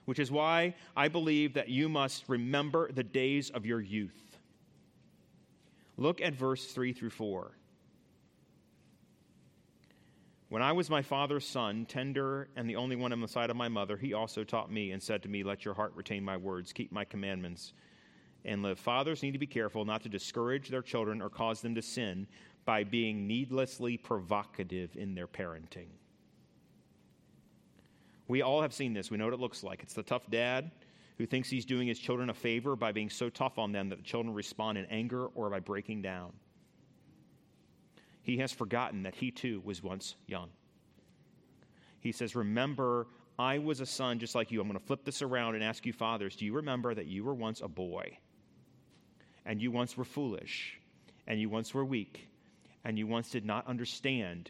Which 0.05 0.19
is 0.19 0.31
why 0.31 0.75
I 0.95 1.07
believe 1.07 1.53
that 1.55 1.69
you 1.69 1.89
must 1.89 2.29
remember 2.29 2.91
the 2.91 3.03
days 3.03 3.49
of 3.49 3.65
your 3.65 3.81
youth. 3.81 4.37
Look 5.97 6.21
at 6.21 6.35
verse 6.35 6.65
3 6.71 6.93
through 6.93 7.09
4. 7.11 7.51
When 10.49 10.61
I 10.61 10.73
was 10.73 10.89
my 10.89 11.01
father's 11.01 11.47
son, 11.47 11.85
tender 11.85 12.49
and 12.55 12.69
the 12.69 12.75
only 12.75 12.95
one 12.95 13.11
on 13.11 13.19
the 13.19 13.27
side 13.27 13.49
of 13.49 13.55
my 13.55 13.67
mother, 13.67 13.97
he 13.97 14.13
also 14.13 14.43
taught 14.43 14.71
me 14.71 14.91
and 14.91 15.01
said 15.01 15.23
to 15.23 15.29
me, 15.29 15.43
Let 15.43 15.65
your 15.65 15.73
heart 15.73 15.93
retain 15.95 16.23
my 16.23 16.37
words, 16.37 16.71
keep 16.71 16.91
my 16.91 17.03
commandments, 17.03 17.73
and 18.45 18.63
live. 18.63 18.79
Fathers 18.79 19.23
need 19.23 19.31
to 19.31 19.39
be 19.39 19.47
careful 19.47 19.85
not 19.85 20.03
to 20.03 20.09
discourage 20.09 20.69
their 20.69 20.81
children 20.81 21.21
or 21.21 21.29
cause 21.29 21.61
them 21.61 21.75
to 21.75 21.81
sin 21.81 22.27
by 22.65 22.83
being 22.83 23.27
needlessly 23.27 23.97
provocative 23.97 24.95
in 24.95 25.15
their 25.15 25.27
parenting. 25.27 25.87
We 28.27 28.41
all 28.41 28.61
have 28.61 28.73
seen 28.73 28.93
this. 28.93 29.11
We 29.11 29.17
know 29.17 29.25
what 29.25 29.33
it 29.33 29.39
looks 29.39 29.63
like. 29.63 29.83
It's 29.83 29.93
the 29.93 30.03
tough 30.03 30.29
dad 30.29 30.71
who 31.17 31.25
thinks 31.25 31.49
he's 31.49 31.65
doing 31.65 31.87
his 31.87 31.99
children 31.99 32.29
a 32.29 32.33
favor 32.33 32.75
by 32.75 32.91
being 32.91 33.09
so 33.09 33.29
tough 33.29 33.57
on 33.57 33.71
them 33.71 33.89
that 33.89 33.97
the 33.97 34.03
children 34.03 34.33
respond 34.33 34.77
in 34.77 34.85
anger 34.85 35.27
or 35.27 35.49
by 35.49 35.59
breaking 35.59 36.01
down. 36.01 36.33
he 38.23 38.37
has 38.37 38.51
forgotten 38.51 39.03
that 39.03 39.13
he 39.13 39.29
too 39.29 39.61
was 39.63 39.83
once 39.83 40.15
young. 40.25 40.49
He 41.99 42.11
says, 42.11 42.35
Remember, 42.35 43.07
I 43.37 43.59
was 43.59 43.81
a 43.81 43.85
son 43.85 44.19
just 44.19 44.35
like 44.35 44.51
you. 44.51 44.61
I'm 44.61 44.67
going 44.67 44.79
to 44.79 44.85
flip 44.85 45.03
this 45.03 45.21
around 45.21 45.55
and 45.55 45.63
ask 45.63 45.85
you, 45.85 45.93
fathers, 45.93 46.35
do 46.35 46.45
you 46.45 46.53
remember 46.53 46.93
that 46.93 47.05
you 47.05 47.23
were 47.23 47.33
once 47.33 47.61
a 47.61 47.67
boy? 47.67 48.17
And 49.45 49.61
you 49.61 49.71
once 49.71 49.95
were 49.95 50.05
foolish, 50.05 50.79
and 51.27 51.39
you 51.39 51.49
once 51.49 51.73
were 51.73 51.85
weak, 51.85 52.27
and 52.83 52.97
you 52.97 53.07
once 53.07 53.29
did 53.29 53.45
not 53.45 53.67
understand, 53.67 54.49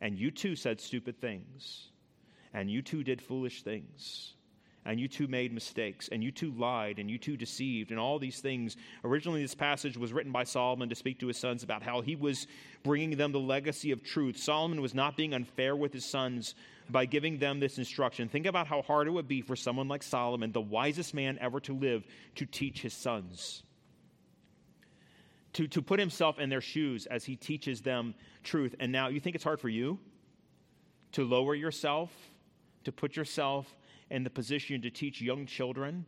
and 0.00 0.18
you 0.18 0.30
too 0.30 0.56
said 0.56 0.80
stupid 0.80 1.20
things, 1.20 1.88
and 2.54 2.70
you 2.70 2.80
too 2.82 3.04
did 3.04 3.20
foolish 3.20 3.62
things 3.62 4.34
and 4.84 4.98
you 4.98 5.08
too 5.08 5.28
made 5.28 5.52
mistakes, 5.52 6.08
and 6.10 6.24
you 6.24 6.32
too 6.32 6.52
lied, 6.52 6.98
and 6.98 7.10
you 7.10 7.18
too 7.18 7.36
deceived, 7.36 7.90
and 7.90 8.00
all 8.00 8.18
these 8.18 8.40
things. 8.40 8.76
Originally, 9.04 9.42
this 9.42 9.54
passage 9.54 9.96
was 9.96 10.12
written 10.12 10.32
by 10.32 10.44
Solomon 10.44 10.88
to 10.88 10.94
speak 10.94 11.20
to 11.20 11.28
his 11.28 11.36
sons 11.36 11.62
about 11.62 11.82
how 11.82 12.00
he 12.00 12.16
was 12.16 12.46
bringing 12.82 13.16
them 13.16 13.32
the 13.32 13.38
legacy 13.38 13.92
of 13.92 14.02
truth. 14.02 14.36
Solomon 14.36 14.82
was 14.82 14.94
not 14.94 15.16
being 15.16 15.34
unfair 15.34 15.76
with 15.76 15.92
his 15.92 16.04
sons 16.04 16.54
by 16.90 17.06
giving 17.06 17.38
them 17.38 17.60
this 17.60 17.78
instruction. 17.78 18.28
Think 18.28 18.46
about 18.46 18.66
how 18.66 18.82
hard 18.82 19.06
it 19.06 19.12
would 19.12 19.28
be 19.28 19.40
for 19.40 19.54
someone 19.54 19.86
like 19.86 20.02
Solomon, 20.02 20.50
the 20.50 20.60
wisest 20.60 21.14
man 21.14 21.38
ever 21.40 21.60
to 21.60 21.74
live, 21.74 22.04
to 22.36 22.46
teach 22.46 22.82
his 22.82 22.94
sons. 22.94 23.62
To, 25.54 25.68
to 25.68 25.82
put 25.82 26.00
himself 26.00 26.38
in 26.38 26.48
their 26.48 26.62
shoes 26.62 27.04
as 27.06 27.24
he 27.24 27.36
teaches 27.36 27.82
them 27.82 28.14
truth. 28.42 28.74
And 28.80 28.90
now 28.90 29.08
you 29.08 29.20
think 29.20 29.34
it's 29.34 29.44
hard 29.44 29.60
for 29.60 29.68
you 29.68 29.98
to 31.12 31.24
lower 31.24 31.54
yourself, 31.54 32.10
to 32.84 32.92
put 32.92 33.16
yourself 33.16 33.76
in 34.10 34.24
the 34.24 34.30
position 34.30 34.80
to 34.80 34.90
teach 34.90 35.20
young 35.20 35.44
children. 35.44 36.06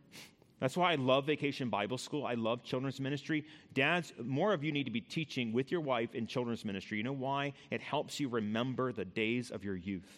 That's 0.59 0.75
why 0.75 0.93
I 0.93 0.95
love 0.95 1.25
Vacation 1.25 1.69
Bible 1.69 1.97
School. 1.97 2.25
I 2.25 2.33
love 2.33 2.63
children's 2.63 2.99
ministry. 2.99 3.45
Dads, 3.73 4.13
more 4.23 4.53
of 4.53 4.63
you 4.63 4.71
need 4.71 4.85
to 4.85 4.91
be 4.91 5.01
teaching 5.01 5.53
with 5.53 5.71
your 5.71 5.81
wife 5.81 6.15
in 6.15 6.27
children's 6.27 6.65
ministry. 6.65 6.97
You 6.97 7.03
know 7.03 7.13
why? 7.13 7.53
It 7.69 7.81
helps 7.81 8.19
you 8.19 8.29
remember 8.29 8.91
the 8.93 9.05
days 9.05 9.51
of 9.51 9.63
your 9.63 9.75
youth. 9.75 10.09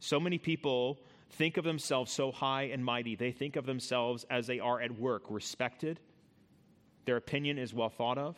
So 0.00 0.18
many 0.18 0.36
people 0.36 0.98
think 1.30 1.56
of 1.56 1.64
themselves 1.64 2.12
so 2.12 2.32
high 2.32 2.64
and 2.64 2.84
mighty. 2.84 3.14
They 3.14 3.30
think 3.30 3.56
of 3.56 3.64
themselves 3.64 4.26
as 4.28 4.46
they 4.46 4.58
are 4.58 4.80
at 4.80 4.98
work, 4.98 5.22
respected. 5.30 6.00
Their 7.04 7.16
opinion 7.16 7.58
is 7.58 7.74
well 7.74 7.88
thought 7.88 8.18
of. 8.18 8.36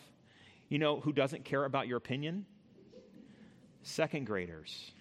You 0.69 0.79
know 0.79 1.01
who 1.01 1.13
doesn't 1.13 1.45
care 1.45 1.65
about 1.65 1.87
your 1.87 1.99
opinion? 1.99 2.47
Second 3.83 4.27
graders. 4.27 4.93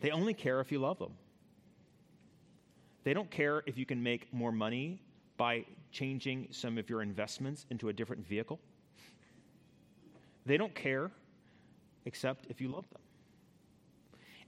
They 0.00 0.10
only 0.10 0.34
care 0.34 0.60
if 0.60 0.72
you 0.72 0.80
love 0.80 0.98
them. 0.98 1.12
They 3.04 3.14
don't 3.14 3.30
care 3.30 3.62
if 3.66 3.78
you 3.78 3.86
can 3.86 4.02
make 4.02 4.32
more 4.32 4.52
money 4.52 5.00
by 5.36 5.64
changing 5.92 6.48
some 6.50 6.76
of 6.76 6.90
your 6.90 7.02
investments 7.02 7.66
into 7.70 7.88
a 7.88 7.92
different 7.92 8.26
vehicle. 8.26 8.60
They 10.44 10.56
don't 10.56 10.74
care 10.74 11.10
except 12.04 12.46
if 12.48 12.60
you 12.60 12.68
love 12.68 12.88
them. 12.90 13.00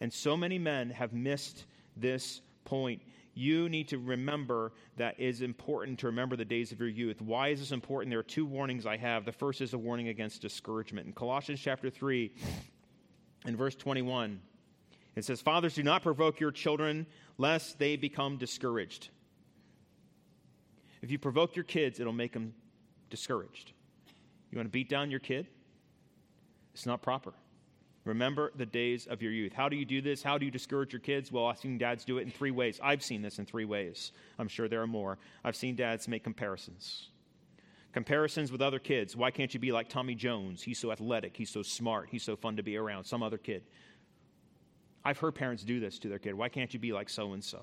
And 0.00 0.12
so 0.12 0.36
many 0.36 0.58
men 0.58 0.90
have 0.90 1.12
missed 1.12 1.66
this 1.96 2.40
point. 2.64 3.00
You 3.34 3.68
need 3.68 3.88
to 3.88 3.98
remember 3.98 4.72
that 4.96 5.18
is 5.18 5.42
important 5.42 5.98
to 6.00 6.06
remember 6.06 6.36
the 6.36 6.44
days 6.44 6.70
of 6.70 6.78
your 6.78 6.88
youth. 6.88 7.20
Why 7.20 7.48
is 7.48 7.58
this 7.58 7.72
important? 7.72 8.10
There 8.10 8.20
are 8.20 8.22
two 8.22 8.46
warnings 8.46 8.86
I 8.86 8.96
have. 8.96 9.24
The 9.24 9.32
first 9.32 9.60
is 9.60 9.74
a 9.74 9.78
warning 9.78 10.08
against 10.08 10.40
discouragement. 10.40 11.06
In 11.06 11.12
Colossians 11.12 11.60
chapter 11.60 11.90
3, 11.90 12.32
in 13.46 13.56
verse 13.56 13.74
21, 13.74 14.40
it 15.16 15.24
says, 15.24 15.40
Fathers, 15.40 15.74
do 15.74 15.82
not 15.82 16.02
provoke 16.02 16.38
your 16.40 16.52
children 16.52 17.06
lest 17.36 17.78
they 17.78 17.96
become 17.96 18.36
discouraged. 18.36 19.10
If 21.02 21.10
you 21.10 21.18
provoke 21.18 21.56
your 21.56 21.64
kids, 21.64 22.00
it'll 22.00 22.12
make 22.12 22.32
them 22.32 22.54
discouraged. 23.10 23.72
You 24.50 24.58
want 24.58 24.68
to 24.68 24.72
beat 24.72 24.88
down 24.88 25.10
your 25.10 25.20
kid? 25.20 25.48
It's 26.72 26.86
not 26.86 27.02
proper. 27.02 27.34
Remember 28.04 28.52
the 28.54 28.66
days 28.66 29.06
of 29.06 29.22
your 29.22 29.32
youth. 29.32 29.54
How 29.54 29.68
do 29.68 29.76
you 29.76 29.86
do 29.86 30.02
this? 30.02 30.22
How 30.22 30.36
do 30.36 30.44
you 30.44 30.50
discourage 30.50 30.92
your 30.92 31.00
kids? 31.00 31.32
Well, 31.32 31.46
I've 31.46 31.58
seen 31.58 31.78
dads 31.78 32.04
do 32.04 32.18
it 32.18 32.22
in 32.22 32.30
three 32.30 32.50
ways. 32.50 32.78
I've 32.82 33.02
seen 33.02 33.22
this 33.22 33.38
in 33.38 33.46
three 33.46 33.64
ways. 33.64 34.12
I'm 34.38 34.48
sure 34.48 34.68
there 34.68 34.82
are 34.82 34.86
more. 34.86 35.18
I've 35.42 35.56
seen 35.56 35.74
dads 35.74 36.06
make 36.06 36.22
comparisons. 36.22 37.08
Comparisons 37.94 38.52
with 38.52 38.60
other 38.60 38.78
kids. 38.78 39.16
Why 39.16 39.30
can't 39.30 39.54
you 39.54 39.60
be 39.60 39.72
like 39.72 39.88
Tommy 39.88 40.14
Jones? 40.14 40.62
He's 40.62 40.78
so 40.78 40.92
athletic. 40.92 41.34
He's 41.36 41.48
so 41.48 41.62
smart. 41.62 42.08
He's 42.10 42.22
so 42.22 42.36
fun 42.36 42.56
to 42.56 42.62
be 42.62 42.76
around. 42.76 43.04
Some 43.04 43.22
other 43.22 43.38
kid. 43.38 43.62
I've 45.02 45.18
heard 45.18 45.34
parents 45.34 45.64
do 45.64 45.80
this 45.80 45.98
to 46.00 46.08
their 46.08 46.18
kid. 46.18 46.34
Why 46.34 46.48
can't 46.48 46.74
you 46.74 46.80
be 46.80 46.92
like 46.92 47.08
so 47.08 47.32
and 47.32 47.42
so? 47.42 47.62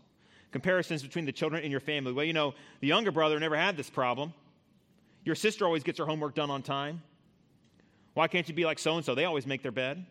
Comparisons 0.51 1.03
between 1.03 1.25
the 1.25 1.31
children 1.31 1.63
in 1.63 1.69
your 1.69 1.79
family. 1.79 2.13
Well, 2.13 2.25
you 2.25 2.33
know, 2.33 2.55
the 2.79 2.87
younger 2.87 3.11
brother 3.11 3.39
never 3.39 3.55
had 3.55 3.77
this 3.77 3.89
problem. 3.89 4.33
Your 5.23 5.35
sister 5.35 5.65
always 5.65 5.83
gets 5.83 5.99
her 5.99 6.05
homework 6.05 6.33
done 6.33 6.49
on 6.49 6.63
time. 6.63 7.03
Why 8.15 8.27
can't 8.27 8.47
you 8.47 8.55
be 8.55 8.65
like 8.65 8.79
so 8.79 8.95
and 8.95 9.05
so? 9.05 9.13
They 9.13 9.25
always 9.25 9.45
make 9.45 9.61
their 9.61 9.71
bed. 9.71 10.05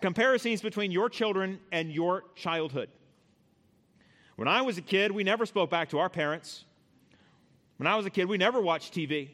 Comparisons 0.00 0.60
between 0.60 0.90
your 0.90 1.08
children 1.08 1.60
and 1.72 1.90
your 1.90 2.24
childhood. 2.34 2.90
When 4.36 4.48
I 4.48 4.62
was 4.62 4.78
a 4.78 4.82
kid, 4.82 5.12
we 5.12 5.24
never 5.24 5.46
spoke 5.46 5.70
back 5.70 5.90
to 5.90 5.98
our 5.98 6.08
parents. 6.08 6.64
When 7.76 7.86
I 7.86 7.96
was 7.96 8.06
a 8.06 8.10
kid, 8.10 8.28
we 8.28 8.36
never 8.36 8.60
watched 8.60 8.94
TV. 8.94 9.30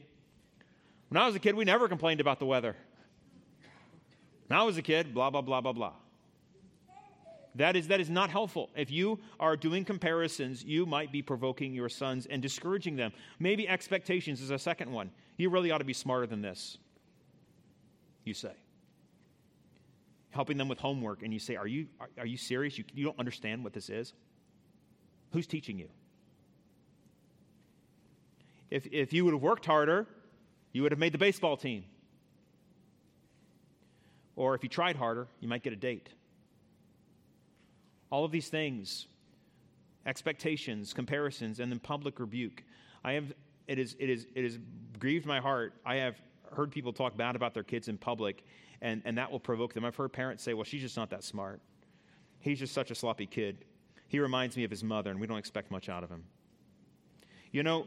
When 1.08 1.20
I 1.20 1.26
was 1.26 1.34
a 1.34 1.38
kid, 1.38 1.54
we 1.54 1.64
never 1.64 1.88
complained 1.88 2.20
about 2.20 2.38
the 2.38 2.46
weather. 2.46 2.76
When 4.46 4.58
I 4.58 4.62
was 4.62 4.76
a 4.78 4.82
kid, 4.82 5.14
blah, 5.14 5.30
blah, 5.30 5.42
blah, 5.42 5.60
blah, 5.60 5.72
blah. 5.72 5.92
That 7.56 7.74
is, 7.74 7.88
that 7.88 8.00
is 8.00 8.08
not 8.08 8.30
helpful. 8.30 8.70
If 8.76 8.90
you 8.90 9.18
are 9.40 9.56
doing 9.56 9.84
comparisons, 9.84 10.62
you 10.62 10.86
might 10.86 11.10
be 11.10 11.20
provoking 11.20 11.74
your 11.74 11.88
sons 11.88 12.26
and 12.26 12.40
discouraging 12.40 12.96
them. 12.96 13.12
Maybe 13.38 13.68
expectations 13.68 14.40
is 14.40 14.50
a 14.50 14.58
second 14.58 14.90
one. 14.92 15.10
You 15.36 15.50
really 15.50 15.70
ought 15.70 15.78
to 15.78 15.84
be 15.84 15.92
smarter 15.92 16.26
than 16.26 16.42
this, 16.42 16.78
you 18.24 18.34
say. 18.34 18.52
Helping 20.30 20.56
them 20.56 20.68
with 20.68 20.78
homework, 20.78 21.22
and 21.22 21.32
you 21.32 21.40
say, 21.40 21.56
Are 21.56 21.66
you, 21.66 21.86
are, 21.98 22.08
are 22.18 22.26
you 22.26 22.36
serious? 22.36 22.78
You, 22.78 22.84
you 22.94 23.04
don't 23.04 23.18
understand 23.18 23.64
what 23.64 23.72
this 23.72 23.88
is? 23.88 24.12
Who's 25.32 25.46
teaching 25.46 25.78
you? 25.78 25.88
If, 28.70 28.86
if 28.92 29.12
you 29.12 29.24
would 29.24 29.34
have 29.34 29.42
worked 29.42 29.66
harder, 29.66 30.06
you 30.72 30.82
would 30.82 30.92
have 30.92 30.98
made 30.98 31.12
the 31.12 31.18
baseball 31.18 31.56
team. 31.56 31.84
Or 34.36 34.54
if 34.54 34.62
you 34.62 34.68
tried 34.68 34.96
harder, 34.96 35.26
you 35.40 35.48
might 35.48 35.62
get 35.62 35.72
a 35.72 35.76
date. 35.76 36.08
All 38.10 38.24
of 38.24 38.32
these 38.32 38.48
things, 38.48 39.06
expectations, 40.06 40.92
comparisons, 40.92 41.60
and 41.60 41.70
then 41.70 41.78
public 41.78 42.18
rebuke. 42.18 42.62
I 43.04 43.12
have 43.12 43.32
it 43.66 43.78
is 43.78 43.96
it 43.98 44.08
is 44.08 44.26
it 44.34 44.44
has 44.44 44.58
grieved 44.98 45.26
my 45.26 45.40
heart. 45.40 45.74
I 45.84 45.96
have 45.96 46.20
heard 46.52 46.70
people 46.70 46.92
talk 46.92 47.16
bad 47.16 47.36
about 47.36 47.54
their 47.54 47.62
kids 47.62 47.88
in 47.88 47.98
public, 47.98 48.44
and, 48.82 49.02
and 49.04 49.18
that 49.18 49.30
will 49.30 49.40
provoke 49.40 49.74
them. 49.74 49.84
I've 49.84 49.96
heard 49.96 50.12
parents 50.12 50.42
say, 50.42 50.54
Well, 50.54 50.64
she's 50.64 50.82
just 50.82 50.96
not 50.96 51.10
that 51.10 51.24
smart. 51.24 51.60
He's 52.40 52.58
just 52.58 52.72
such 52.72 52.90
a 52.90 52.94
sloppy 52.94 53.26
kid. 53.26 53.64
He 54.08 54.18
reminds 54.18 54.56
me 54.56 54.64
of 54.64 54.70
his 54.70 54.82
mother, 54.82 55.10
and 55.10 55.20
we 55.20 55.26
don't 55.26 55.38
expect 55.38 55.70
much 55.70 55.88
out 55.88 56.02
of 56.02 56.10
him. 56.10 56.24
You 57.52 57.62
know, 57.62 57.86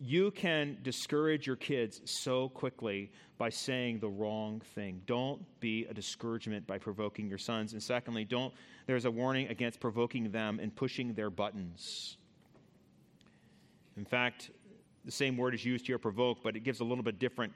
you 0.00 0.30
can 0.30 0.78
discourage 0.82 1.46
your 1.46 1.56
kids 1.56 2.00
so 2.04 2.48
quickly 2.48 3.10
by 3.38 3.50
saying 3.50 4.00
the 4.00 4.08
wrong 4.08 4.60
thing. 4.74 5.02
Don't 5.06 5.42
be 5.60 5.86
a 5.86 5.94
discouragement 5.94 6.66
by 6.66 6.78
provoking 6.78 7.28
your 7.28 7.38
sons. 7.38 7.74
And 7.74 7.82
secondly, 7.82 8.24
don't 8.24 8.52
there's 8.86 9.04
a 9.04 9.10
warning 9.10 9.48
against 9.48 9.78
provoking 9.78 10.30
them 10.30 10.58
and 10.58 10.74
pushing 10.74 11.12
their 11.14 11.30
buttons. 11.30 12.16
In 13.96 14.04
fact, 14.04 14.50
the 15.04 15.12
same 15.12 15.36
word 15.36 15.54
is 15.54 15.64
used 15.64 15.86
here 15.86 15.98
provoke, 15.98 16.42
but 16.42 16.56
it 16.56 16.60
gives 16.60 16.80
a 16.80 16.84
little 16.84 17.04
bit 17.04 17.18
different 17.18 17.52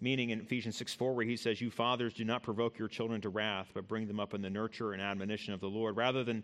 meaning 0.00 0.30
in 0.30 0.40
Ephesians 0.40 0.76
6 0.76 0.94
4, 0.94 1.14
where 1.14 1.24
he 1.24 1.36
says, 1.36 1.60
You 1.60 1.70
fathers 1.70 2.14
do 2.14 2.24
not 2.24 2.42
provoke 2.42 2.78
your 2.78 2.88
children 2.88 3.20
to 3.22 3.28
wrath, 3.28 3.70
but 3.74 3.88
bring 3.88 4.06
them 4.06 4.20
up 4.20 4.34
in 4.34 4.42
the 4.42 4.50
nurture 4.50 4.92
and 4.92 5.02
admonition 5.02 5.54
of 5.54 5.60
the 5.60 5.68
Lord. 5.68 5.96
Rather 5.96 6.24
than 6.24 6.42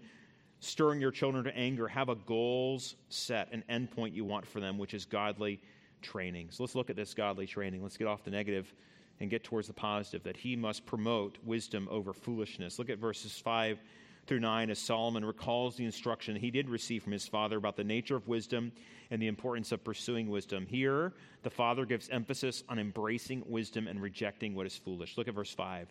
stirring 0.60 1.00
your 1.00 1.10
children 1.10 1.44
to 1.44 1.56
anger, 1.56 1.88
have 1.88 2.08
a 2.08 2.14
goals 2.14 2.96
set, 3.08 3.52
an 3.52 3.64
endpoint 3.70 4.14
you 4.14 4.24
want 4.24 4.46
for 4.46 4.60
them, 4.60 4.78
which 4.78 4.94
is 4.94 5.04
godly 5.04 5.60
training. 6.02 6.48
So 6.50 6.62
let's 6.62 6.74
look 6.74 6.90
at 6.90 6.96
this 6.96 7.14
godly 7.14 7.46
training. 7.46 7.82
Let's 7.82 7.96
get 7.96 8.06
off 8.06 8.24
the 8.24 8.30
negative 8.30 8.72
and 9.20 9.28
get 9.28 9.44
towards 9.44 9.66
the 9.66 9.74
positive 9.74 10.22
that 10.22 10.36
he 10.36 10.56
must 10.56 10.86
promote 10.86 11.38
wisdom 11.44 11.88
over 11.90 12.12
foolishness. 12.12 12.78
Look 12.78 12.90
at 12.90 12.98
verses 12.98 13.38
5 13.38 13.78
through 14.26 14.40
9 14.40 14.70
as 14.70 14.78
Solomon 14.78 15.24
recalls 15.24 15.76
the 15.76 15.84
instruction 15.84 16.36
he 16.36 16.50
did 16.50 16.68
receive 16.68 17.02
from 17.02 17.12
his 17.12 17.26
father 17.26 17.56
about 17.56 17.76
the 17.76 17.84
nature 17.84 18.16
of 18.16 18.28
wisdom 18.28 18.72
and 19.10 19.20
the 19.20 19.26
importance 19.26 19.72
of 19.72 19.82
pursuing 19.82 20.28
wisdom. 20.28 20.66
Here, 20.66 21.12
the 21.42 21.50
father 21.50 21.84
gives 21.84 22.08
emphasis 22.10 22.62
on 22.68 22.78
embracing 22.78 23.42
wisdom 23.46 23.88
and 23.88 24.00
rejecting 24.00 24.54
what 24.54 24.66
is 24.66 24.76
foolish. 24.76 25.16
Look 25.16 25.28
at 25.28 25.34
verse 25.34 25.52
5. 25.52 25.88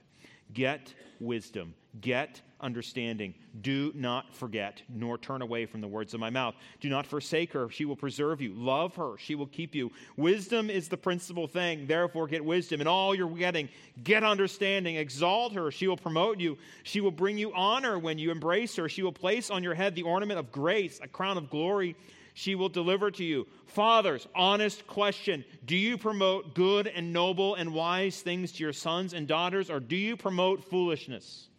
Get 0.53 0.93
wisdom, 1.19 1.75
get 2.01 2.41
understanding. 2.61 3.33
Do 3.61 3.91
not 3.95 4.33
forget, 4.33 4.81
nor 4.89 5.17
turn 5.17 5.41
away 5.41 5.65
from 5.65 5.81
the 5.81 5.87
words 5.87 6.13
of 6.13 6.19
my 6.19 6.29
mouth. 6.29 6.55
Do 6.79 6.89
not 6.89 7.05
forsake 7.05 7.53
her, 7.53 7.69
she 7.69 7.85
will 7.85 7.95
preserve 7.95 8.41
you. 8.41 8.53
Love 8.53 8.95
her, 8.95 9.15
she 9.17 9.35
will 9.35 9.47
keep 9.47 9.75
you. 9.75 9.91
Wisdom 10.17 10.69
is 10.69 10.87
the 10.87 10.97
principal 10.97 11.47
thing, 11.47 11.87
therefore 11.87 12.27
get 12.27 12.43
wisdom. 12.43 12.81
In 12.81 12.87
all 12.87 13.13
you're 13.13 13.29
getting, 13.29 13.69
get 14.03 14.23
understanding. 14.23 14.95
Exalt 14.95 15.53
her, 15.53 15.71
she 15.71 15.87
will 15.87 15.97
promote 15.97 16.39
you. 16.39 16.57
She 16.83 17.01
will 17.01 17.11
bring 17.11 17.37
you 17.37 17.53
honor 17.53 17.97
when 17.99 18.17
you 18.17 18.31
embrace 18.31 18.75
her. 18.75 18.89
She 18.89 19.03
will 19.03 19.13
place 19.13 19.49
on 19.49 19.63
your 19.63 19.75
head 19.75 19.95
the 19.95 20.03
ornament 20.03 20.39
of 20.39 20.51
grace, 20.51 20.99
a 21.01 21.07
crown 21.07 21.37
of 21.37 21.49
glory 21.49 21.95
she 22.39 22.55
will 22.55 22.69
deliver 22.69 23.11
to 23.11 23.23
you. 23.23 23.47
Fathers, 23.65 24.25
honest 24.33 24.87
question 24.87 25.43
Do 25.65 25.75
you 25.75 25.97
promote 25.97 26.55
good 26.55 26.87
and 26.87 27.11
noble 27.11 27.55
and 27.55 27.73
wise 27.73 28.21
things 28.21 28.53
to 28.53 28.63
your 28.63 28.71
sons 28.71 29.13
and 29.13 29.27
daughters, 29.27 29.69
or 29.69 29.81
do 29.81 29.97
you 29.97 30.15
promote 30.15 30.63
foolishness? 30.63 31.49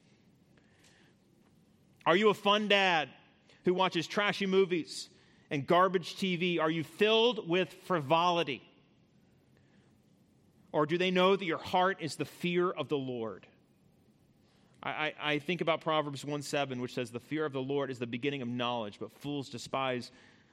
Are 2.07 2.17
you 2.17 2.31
a 2.31 2.35
fun 2.35 2.69
dad 2.69 3.11
who 3.67 3.75
watches 3.75 4.07
trashy 4.07 4.47
movies 4.47 5.11
and 5.51 5.67
garbage 5.67 6.17
TV? 6.17 6.59
Are 6.59 6.71
you 6.71 6.83
filled 6.83 7.47
with 7.47 7.71
frivolity? 7.85 8.63
Or 10.73 10.87
do 10.87 10.97
they 10.97 11.11
know 11.11 11.37
that 11.37 11.45
your 11.45 11.59
heart 11.59 11.99
is 12.01 12.17
the 12.17 12.25
fear 12.25 12.71
of 12.71 12.89
the 12.89 12.97
Lord? 12.97 13.47
I, 14.83 15.13
I, 15.21 15.39
think 15.41 15.61
about 15.61 15.83
Proverbs 15.83 16.25
1 16.25 16.41
7, 16.41 16.81
which 16.81 16.95
says, 16.95 17.11
The 17.11 17.21
fear 17.21 17.45
of 17.45 17.53
the 17.53 17.61
Lord 17.61 17.91
is 17.91 17.99
the 17.99 18.07
beginning 18.07 18.41
of 18.41 18.49
knowledge, 18.49 18.97
but 18.99 19.13
fools 19.13 19.51
despise 19.51 20.11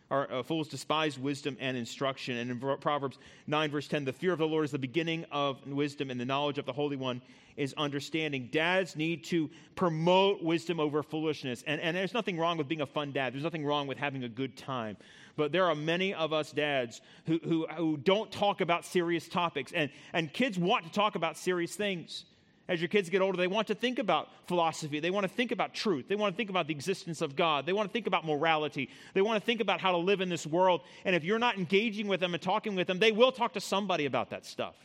or 0.09 0.31
uh, 0.31 0.43
fools 0.43 0.67
despise 0.67 1.19
wisdom 1.19 1.57
and 1.59 1.75
instruction. 1.75 2.37
And 2.37 2.51
in 2.51 2.77
Proverbs 2.79 3.17
9, 3.47 3.71
verse 3.71 3.87
10, 3.87 4.05
the 4.05 4.13
fear 4.13 4.31
of 4.31 4.39
the 4.39 4.47
Lord 4.47 4.65
is 4.65 4.71
the 4.71 4.79
beginning 4.79 5.25
of 5.31 5.65
wisdom, 5.67 6.09
and 6.09 6.19
the 6.19 6.25
knowledge 6.25 6.57
of 6.57 6.65
the 6.65 6.73
Holy 6.73 6.95
One 6.95 7.21
is 7.57 7.73
understanding. 7.75 8.49
Dads 8.51 8.95
need 8.95 9.23
to 9.25 9.49
promote 9.75 10.43
wisdom 10.43 10.79
over 10.79 11.03
foolishness. 11.03 11.63
And, 11.67 11.81
and 11.81 11.97
there's 11.97 12.13
nothing 12.13 12.37
wrong 12.37 12.57
with 12.57 12.67
being 12.67 12.81
a 12.81 12.85
fun 12.85 13.11
dad, 13.11 13.33
there's 13.33 13.43
nothing 13.43 13.65
wrong 13.65 13.87
with 13.87 13.97
having 13.97 14.23
a 14.23 14.29
good 14.29 14.55
time. 14.55 14.95
But 15.35 15.51
there 15.51 15.65
are 15.65 15.75
many 15.75 16.13
of 16.13 16.33
us 16.33 16.51
dads 16.51 17.01
who, 17.25 17.39
who, 17.43 17.67
who 17.75 17.97
don't 17.97 18.31
talk 18.31 18.61
about 18.61 18.85
serious 18.85 19.27
topics, 19.27 19.71
and, 19.73 19.91
and 20.13 20.31
kids 20.31 20.57
want 20.57 20.85
to 20.85 20.91
talk 20.91 21.15
about 21.15 21.37
serious 21.37 21.75
things 21.75 22.25
as 22.67 22.81
your 22.81 22.89
kids 22.89 23.09
get 23.09 23.21
older, 23.21 23.37
they 23.37 23.47
want 23.47 23.67
to 23.67 23.75
think 23.75 23.97
about 23.97 24.29
philosophy. 24.47 24.99
They 24.99 25.09
want 25.09 25.23
to 25.23 25.31
think 25.31 25.51
about 25.51 25.73
truth. 25.73 26.07
They 26.09 26.15
want 26.15 26.33
to 26.33 26.37
think 26.37 26.49
about 26.49 26.67
the 26.67 26.73
existence 26.73 27.21
of 27.21 27.35
God. 27.35 27.65
They 27.65 27.73
want 27.73 27.87
to 27.87 27.93
think 27.93 28.07
about 28.07 28.25
morality. 28.25 28.89
They 29.13 29.21
want 29.21 29.41
to 29.41 29.45
think 29.45 29.61
about 29.61 29.79
how 29.79 29.91
to 29.91 29.97
live 29.97 30.19
in 30.19 30.27
this 30.29 30.45
world. 30.45 30.81
And 31.05 31.15
if 31.15 31.23
you're 31.23 31.39
not 31.39 31.57
engaging 31.57 32.07
with 32.07 32.19
them 32.19 32.33
and 32.33 32.43
talking 32.43 32.75
with 32.75 32.87
them, 32.87 32.99
they 32.99 33.13
will 33.13 33.31
talk 33.31 33.53
to 33.53 33.61
somebody 33.61 34.05
about 34.05 34.31
that 34.31 34.45
stuff. 34.45 34.75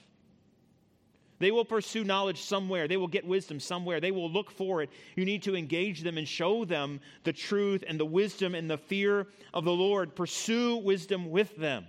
They 1.40 1.50
will 1.50 1.64
pursue 1.64 2.04
knowledge 2.04 2.40
somewhere. 2.40 2.86
They 2.86 2.96
will 2.96 3.08
get 3.08 3.26
wisdom 3.26 3.58
somewhere. 3.58 3.98
They 3.98 4.12
will 4.12 4.30
look 4.30 4.52
for 4.52 4.80
it. 4.80 4.90
You 5.16 5.24
need 5.24 5.42
to 5.42 5.56
engage 5.56 6.02
them 6.02 6.16
and 6.16 6.28
show 6.28 6.64
them 6.64 7.00
the 7.24 7.32
truth 7.32 7.82
and 7.84 7.98
the 7.98 8.04
wisdom 8.04 8.54
and 8.54 8.70
the 8.70 8.78
fear 8.78 9.26
of 9.52 9.64
the 9.64 9.72
Lord. 9.72 10.14
Pursue 10.14 10.76
wisdom 10.76 11.32
with 11.32 11.56
them. 11.56 11.86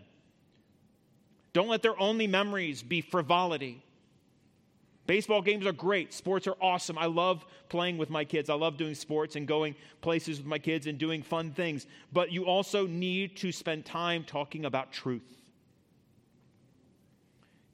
Don't 1.53 1.67
let 1.67 1.83
their 1.83 1.99
only 1.99 2.25
memories 2.25 2.81
be 2.81 3.01
frivolity. 3.01 3.83
Baseball 5.05 5.41
games 5.41 5.65
are 5.65 5.73
great. 5.73 6.13
Sports 6.13 6.47
are 6.47 6.55
awesome. 6.61 6.97
I 6.97 7.07
love 7.07 7.45
playing 7.67 7.97
with 7.97 8.09
my 8.09 8.23
kids. 8.23 8.49
I 8.49 8.53
love 8.53 8.77
doing 8.77 8.95
sports 8.95 9.35
and 9.35 9.45
going 9.45 9.75
places 10.01 10.37
with 10.37 10.47
my 10.47 10.59
kids 10.59 10.87
and 10.87 10.97
doing 10.97 11.21
fun 11.21 11.51
things. 11.51 11.87
But 12.13 12.31
you 12.31 12.45
also 12.45 12.87
need 12.87 13.35
to 13.37 13.51
spend 13.51 13.85
time 13.85 14.23
talking 14.23 14.63
about 14.63 14.93
truth. 14.93 15.23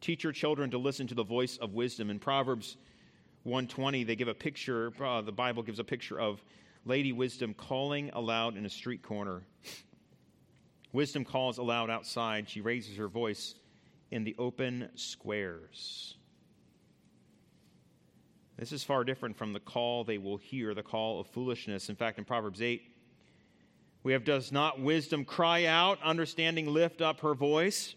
Teach 0.02 0.24
your 0.24 0.34
children 0.34 0.72
to 0.72 0.80
listen 0.80 1.06
to 1.08 1.16
the 1.16 1.24
voice 1.24 1.58
of 1.58 1.74
wisdom. 1.74 2.10
In 2.10 2.18
Proverbs 2.18 2.78
120, 3.44 4.06
they 4.06 4.16
give 4.16 4.28
a 4.28 4.34
picture, 4.34 4.92
uh, 5.04 5.22
the 5.22 5.32
Bible 5.32 5.62
gives 5.62 5.80
a 5.80 5.84
picture 5.84 6.20
of 6.20 6.44
Lady 6.86 7.12
Wisdom 7.12 7.54
calling 7.54 8.10
aloud 8.14 8.58
in 8.58 8.66
a 8.66 8.70
street 8.70 9.04
corner. 9.04 9.44
Wisdom 10.94 11.24
calls 11.24 11.60
aloud 11.60 11.92
outside. 11.92 12.50
She 12.50 12.62
raises 12.62 12.98
her 12.98 13.08
voice 13.08 13.54
in 14.10 14.24
the 14.24 14.36
open 14.40 14.90
squares. 14.96 16.16
This 18.60 18.74
is 18.74 18.84
far 18.84 19.06
different 19.06 19.38
from 19.38 19.54
the 19.54 19.62
call 19.62 20.04
they 20.04 20.18
will 20.18 20.36
hear, 20.36 20.74
the 20.74 20.84
call 20.84 21.22
of 21.22 21.28
foolishness. 21.28 21.88
In 21.88 21.96
fact, 21.96 22.18
in 22.18 22.26
Proverbs 22.26 22.62
8, 22.62 22.82
we 24.04 24.12
have 24.12 24.26
Does 24.26 24.52
not 24.52 24.82
wisdom 24.82 25.24
cry 25.24 25.64
out, 25.64 25.98
understanding 26.04 26.68
lift 26.68 27.02
up 27.02 27.22
her 27.22 27.34
voice? 27.34 27.96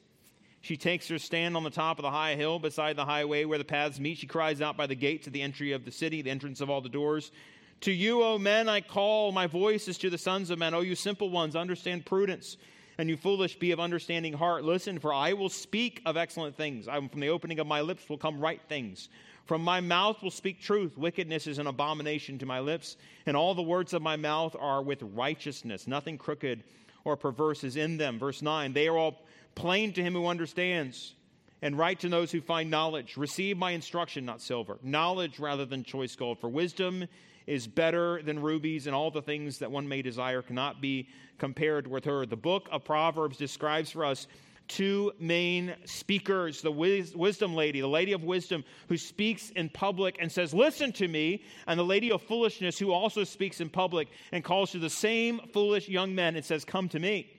She 0.60 0.76
takes 0.76 1.08
her 1.08 1.18
stand 1.18 1.56
on 1.56 1.64
the 1.64 1.70
top 1.70 1.98
of 1.98 2.04
the 2.04 2.12
high 2.12 2.36
hill 2.36 2.60
beside 2.60 2.94
the 2.94 3.04
highway 3.04 3.44
where 3.44 3.58
the 3.58 3.64
paths 3.64 3.98
meet. 3.98 4.18
She 4.18 4.28
cries 4.28 4.60
out 4.60 4.76
by 4.76 4.86
the 4.86 4.94
gate 4.94 5.24
to 5.24 5.30
the 5.30 5.42
entry 5.42 5.72
of 5.72 5.84
the 5.84 5.90
city, 5.90 6.22
the 6.22 6.30
entrance 6.30 6.60
of 6.60 6.70
all 6.70 6.80
the 6.80 6.88
doors. 6.88 7.32
To 7.80 7.90
you, 7.90 8.22
O 8.22 8.38
men, 8.38 8.68
I 8.68 8.82
call. 8.82 9.32
My 9.32 9.48
voice 9.48 9.88
is 9.88 9.98
to 9.98 10.10
the 10.10 10.18
sons 10.18 10.50
of 10.50 10.60
men. 10.60 10.74
O 10.74 10.80
you 10.82 10.94
simple 10.94 11.30
ones, 11.30 11.56
understand 11.56 12.06
prudence. 12.06 12.56
And 12.98 13.08
you 13.08 13.16
foolish, 13.16 13.58
be 13.58 13.72
of 13.72 13.80
understanding 13.80 14.34
heart. 14.34 14.62
Listen, 14.62 15.00
for 15.00 15.12
I 15.12 15.32
will 15.32 15.48
speak 15.48 16.02
of 16.06 16.16
excellent 16.16 16.56
things. 16.56 16.86
I, 16.86 17.04
from 17.08 17.20
the 17.20 17.30
opening 17.30 17.58
of 17.58 17.66
my 17.66 17.80
lips 17.80 18.08
will 18.08 18.18
come 18.18 18.38
right 18.38 18.60
things. 18.68 19.08
From 19.44 19.62
my 19.62 19.80
mouth 19.80 20.22
will 20.22 20.30
speak 20.30 20.60
truth. 20.60 20.96
Wickedness 20.96 21.46
is 21.46 21.58
an 21.58 21.66
abomination 21.66 22.38
to 22.38 22.46
my 22.46 22.60
lips, 22.60 22.96
and 23.26 23.36
all 23.36 23.54
the 23.54 23.62
words 23.62 23.92
of 23.92 24.02
my 24.02 24.16
mouth 24.16 24.54
are 24.58 24.82
with 24.82 25.02
righteousness. 25.02 25.86
Nothing 25.86 26.16
crooked 26.16 26.62
or 27.04 27.16
perverse 27.16 27.64
is 27.64 27.76
in 27.76 27.96
them. 27.96 28.18
Verse 28.18 28.42
9 28.42 28.72
They 28.72 28.88
are 28.88 28.96
all 28.96 29.22
plain 29.54 29.92
to 29.94 30.02
him 30.02 30.14
who 30.14 30.26
understands, 30.26 31.14
and 31.60 31.76
right 31.76 31.98
to 32.00 32.08
those 32.08 32.30
who 32.30 32.40
find 32.40 32.70
knowledge. 32.70 33.16
Receive 33.16 33.56
my 33.56 33.72
instruction, 33.72 34.24
not 34.24 34.40
silver, 34.40 34.78
knowledge 34.82 35.38
rather 35.38 35.64
than 35.64 35.82
choice 35.82 36.14
gold. 36.14 36.38
For 36.38 36.48
wisdom 36.48 37.06
is 37.46 37.66
better 37.66 38.22
than 38.22 38.40
rubies, 38.40 38.86
and 38.86 38.94
all 38.94 39.10
the 39.10 39.22
things 39.22 39.58
that 39.58 39.70
one 39.70 39.88
may 39.88 40.02
desire 40.02 40.42
cannot 40.42 40.80
be 40.80 41.08
compared 41.38 41.88
with 41.88 42.04
her. 42.04 42.24
The 42.24 42.36
book 42.36 42.68
of 42.70 42.84
Proverbs 42.84 43.36
describes 43.36 43.90
for 43.90 44.04
us 44.04 44.28
two 44.68 45.12
main 45.18 45.74
speakers 45.84 46.62
the 46.62 46.70
wisdom 46.70 47.54
lady, 47.54 47.80
the 47.80 47.86
lady 47.86 48.12
of 48.12 48.24
wisdom, 48.24 48.64
who 48.88 48.96
speaks 48.96 49.50
in 49.50 49.68
public 49.68 50.16
and 50.20 50.30
says, 50.30 50.54
Listen 50.54 50.92
to 50.92 51.08
me, 51.08 51.42
and 51.66 51.78
the 51.78 51.84
lady 51.84 52.10
of 52.10 52.22
foolishness, 52.22 52.78
who 52.78 52.92
also 52.92 53.24
speaks 53.24 53.60
in 53.60 53.68
public 53.68 54.08
and 54.32 54.44
calls 54.44 54.72
to 54.72 54.78
the 54.78 54.90
same 54.90 55.40
foolish 55.52 55.88
young 55.88 56.14
men 56.14 56.36
and 56.36 56.44
says, 56.44 56.64
Come 56.64 56.88
to 56.90 56.98
me. 56.98 57.30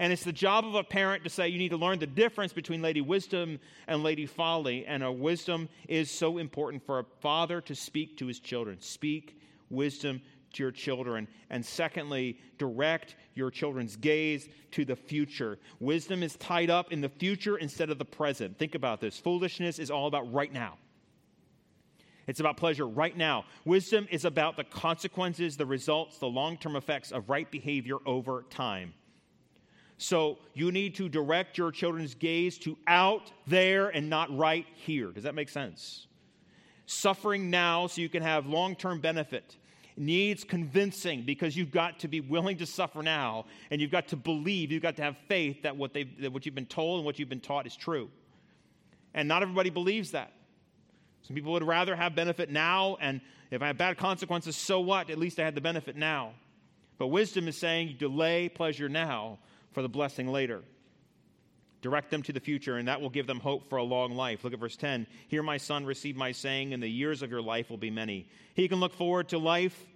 And 0.00 0.12
it's 0.12 0.22
the 0.22 0.32
job 0.32 0.64
of 0.64 0.76
a 0.76 0.84
parent 0.84 1.24
to 1.24 1.30
say, 1.30 1.48
You 1.48 1.58
need 1.58 1.70
to 1.70 1.76
learn 1.76 1.98
the 1.98 2.06
difference 2.06 2.52
between 2.52 2.82
Lady 2.82 3.00
Wisdom 3.00 3.58
and 3.88 4.02
Lady 4.02 4.26
Folly. 4.26 4.86
And 4.86 5.02
a 5.02 5.10
wisdom 5.10 5.68
is 5.88 6.10
so 6.10 6.38
important 6.38 6.86
for 6.86 7.00
a 7.00 7.04
father 7.20 7.60
to 7.62 7.74
speak 7.74 8.18
to 8.18 8.26
his 8.26 8.38
children. 8.38 8.80
Speak 8.80 9.40
wisdom 9.70 10.22
to 10.54 10.62
your 10.62 10.72
children. 10.72 11.28
And 11.50 11.64
secondly, 11.64 12.38
direct 12.58 13.16
your 13.34 13.50
children's 13.50 13.96
gaze 13.96 14.48
to 14.72 14.84
the 14.84 14.96
future. 14.96 15.58
Wisdom 15.80 16.22
is 16.22 16.36
tied 16.36 16.70
up 16.70 16.92
in 16.92 17.00
the 17.00 17.08
future 17.08 17.58
instead 17.58 17.90
of 17.90 17.98
the 17.98 18.04
present. 18.04 18.58
Think 18.58 18.74
about 18.74 19.00
this. 19.00 19.18
Foolishness 19.18 19.78
is 19.78 19.90
all 19.90 20.06
about 20.06 20.32
right 20.32 20.52
now. 20.52 20.74
It's 22.26 22.40
about 22.40 22.58
pleasure 22.58 22.86
right 22.86 23.16
now. 23.16 23.46
Wisdom 23.64 24.06
is 24.10 24.26
about 24.26 24.56
the 24.56 24.64
consequences, 24.64 25.56
the 25.56 25.64
results, 25.64 26.18
the 26.18 26.26
long 26.26 26.58
term 26.58 26.76
effects 26.76 27.10
of 27.10 27.30
right 27.30 27.50
behavior 27.50 27.96
over 28.04 28.44
time. 28.50 28.92
So 29.96 30.38
you 30.54 30.70
need 30.70 30.94
to 30.96 31.08
direct 31.08 31.58
your 31.58 31.72
children's 31.72 32.14
gaze 32.14 32.58
to 32.58 32.76
out 32.86 33.32
there 33.46 33.88
and 33.88 34.08
not 34.08 34.36
right 34.36 34.66
here. 34.74 35.10
Does 35.10 35.24
that 35.24 35.34
make 35.34 35.48
sense? 35.48 36.06
Suffering 36.86 37.50
now 37.50 37.86
so 37.86 38.00
you 38.00 38.08
can 38.08 38.22
have 38.22 38.46
long 38.46 38.76
term 38.76 39.00
benefit 39.00 39.56
needs 39.98 40.44
convincing 40.44 41.22
because 41.22 41.56
you've 41.56 41.70
got 41.70 42.00
to 42.00 42.08
be 42.08 42.20
willing 42.20 42.58
to 42.58 42.66
suffer 42.66 43.02
now 43.02 43.46
and 43.70 43.80
you've 43.80 43.90
got 43.90 44.08
to 44.08 44.16
believe, 44.16 44.70
you've 44.70 44.82
got 44.82 44.96
to 44.96 45.02
have 45.02 45.16
faith 45.28 45.62
that 45.62 45.76
what, 45.76 45.94
that 45.94 46.32
what 46.32 46.46
you've 46.46 46.54
been 46.54 46.66
told 46.66 46.98
and 46.98 47.04
what 47.04 47.18
you've 47.18 47.28
been 47.28 47.40
taught 47.40 47.66
is 47.66 47.76
true. 47.76 48.10
And 49.14 49.28
not 49.28 49.42
everybody 49.42 49.70
believes 49.70 50.12
that. 50.12 50.32
Some 51.22 51.34
people 51.34 51.52
would 51.52 51.62
rather 51.62 51.94
have 51.94 52.14
benefit 52.14 52.50
now, 52.50 52.96
and 53.00 53.20
if 53.50 53.60
I 53.60 53.66
have 53.66 53.76
bad 53.76 53.98
consequences, 53.98 54.56
so 54.56 54.80
what? 54.80 55.10
At 55.10 55.18
least 55.18 55.38
I 55.38 55.44
had 55.44 55.54
the 55.54 55.60
benefit 55.60 55.96
now. 55.96 56.32
But 56.98 57.08
wisdom 57.08 57.48
is 57.48 57.56
saying 57.56 57.88
you 57.88 57.94
delay 57.94 58.48
pleasure 58.48 58.88
now 58.88 59.38
for 59.72 59.82
the 59.82 59.88
blessing 59.88 60.28
later. 60.28 60.62
Direct 61.80 62.10
them 62.10 62.22
to 62.24 62.32
the 62.32 62.40
future, 62.40 62.76
and 62.76 62.88
that 62.88 63.00
will 63.00 63.10
give 63.10 63.26
them 63.26 63.40
hope 63.40 63.68
for 63.68 63.76
a 63.76 63.82
long 63.82 64.12
life. 64.12 64.42
Look 64.42 64.52
at 64.52 64.58
verse 64.58 64.76
10. 64.76 65.06
Hear, 65.28 65.42
my 65.42 65.56
son, 65.56 65.86
receive 65.86 66.16
my 66.16 66.32
saying, 66.32 66.74
and 66.74 66.82
the 66.82 66.88
years 66.88 67.22
of 67.22 67.30
your 67.30 67.42
life 67.42 67.70
will 67.70 67.76
be 67.76 67.90
many. 67.90 68.26
He 68.54 68.68
can 68.68 68.80
look 68.80 68.92
forward 68.92 69.28
to 69.28 69.38
life, 69.38 69.86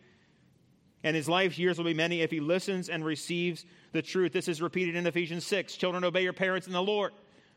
and 1.03 1.16
his 1.16 1.29
life's 1.29 1.59
years 1.59 1.79
will 1.79 1.85
be 1.85 1.95
many 1.95 2.21
if 2.21 2.31
he 2.31 2.40
listens 2.40 2.88
and 2.88 3.05
receives 3.05 3.64
the 3.90 4.03
truth. 4.03 4.33
This 4.33 4.47
is 4.47 4.62
repeated 4.62 4.95
in 4.95 5.07
Ephesians 5.07 5.45
6. 5.47 5.75
Children, 5.77 6.05
obey 6.05 6.23
your 6.23 6.33
parents 6.33 6.68
in 6.68 6.73
the 6.73 6.83
Lord, 6.83 7.12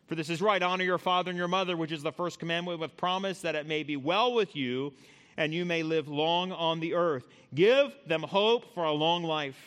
for 0.07 0.15
this 0.15 0.31
is 0.31 0.41
right. 0.41 0.61
Honor 0.61 0.83
your 0.83 0.97
father 0.97 1.29
and 1.29 1.37
your 1.37 1.47
mother, 1.47 1.77
which 1.77 1.91
is 1.91 2.01
the 2.01 2.11
first 2.11 2.39
commandment 2.39 2.79
with 2.79 2.97
promise 2.97 3.41
that 3.41 3.53
it 3.53 3.67
may 3.67 3.83
be 3.83 3.97
well 3.97 4.33
with 4.33 4.55
you 4.55 4.93
and 5.37 5.53
you 5.53 5.65
may 5.65 5.83
live 5.83 6.07
long 6.07 6.51
on 6.51 6.79
the 6.79 6.93
earth. 6.93 7.27
Give 7.53 7.93
them 8.07 8.23
hope 8.23 8.73
for 8.73 8.83
a 8.83 8.91
long 8.91 9.23
life, 9.23 9.59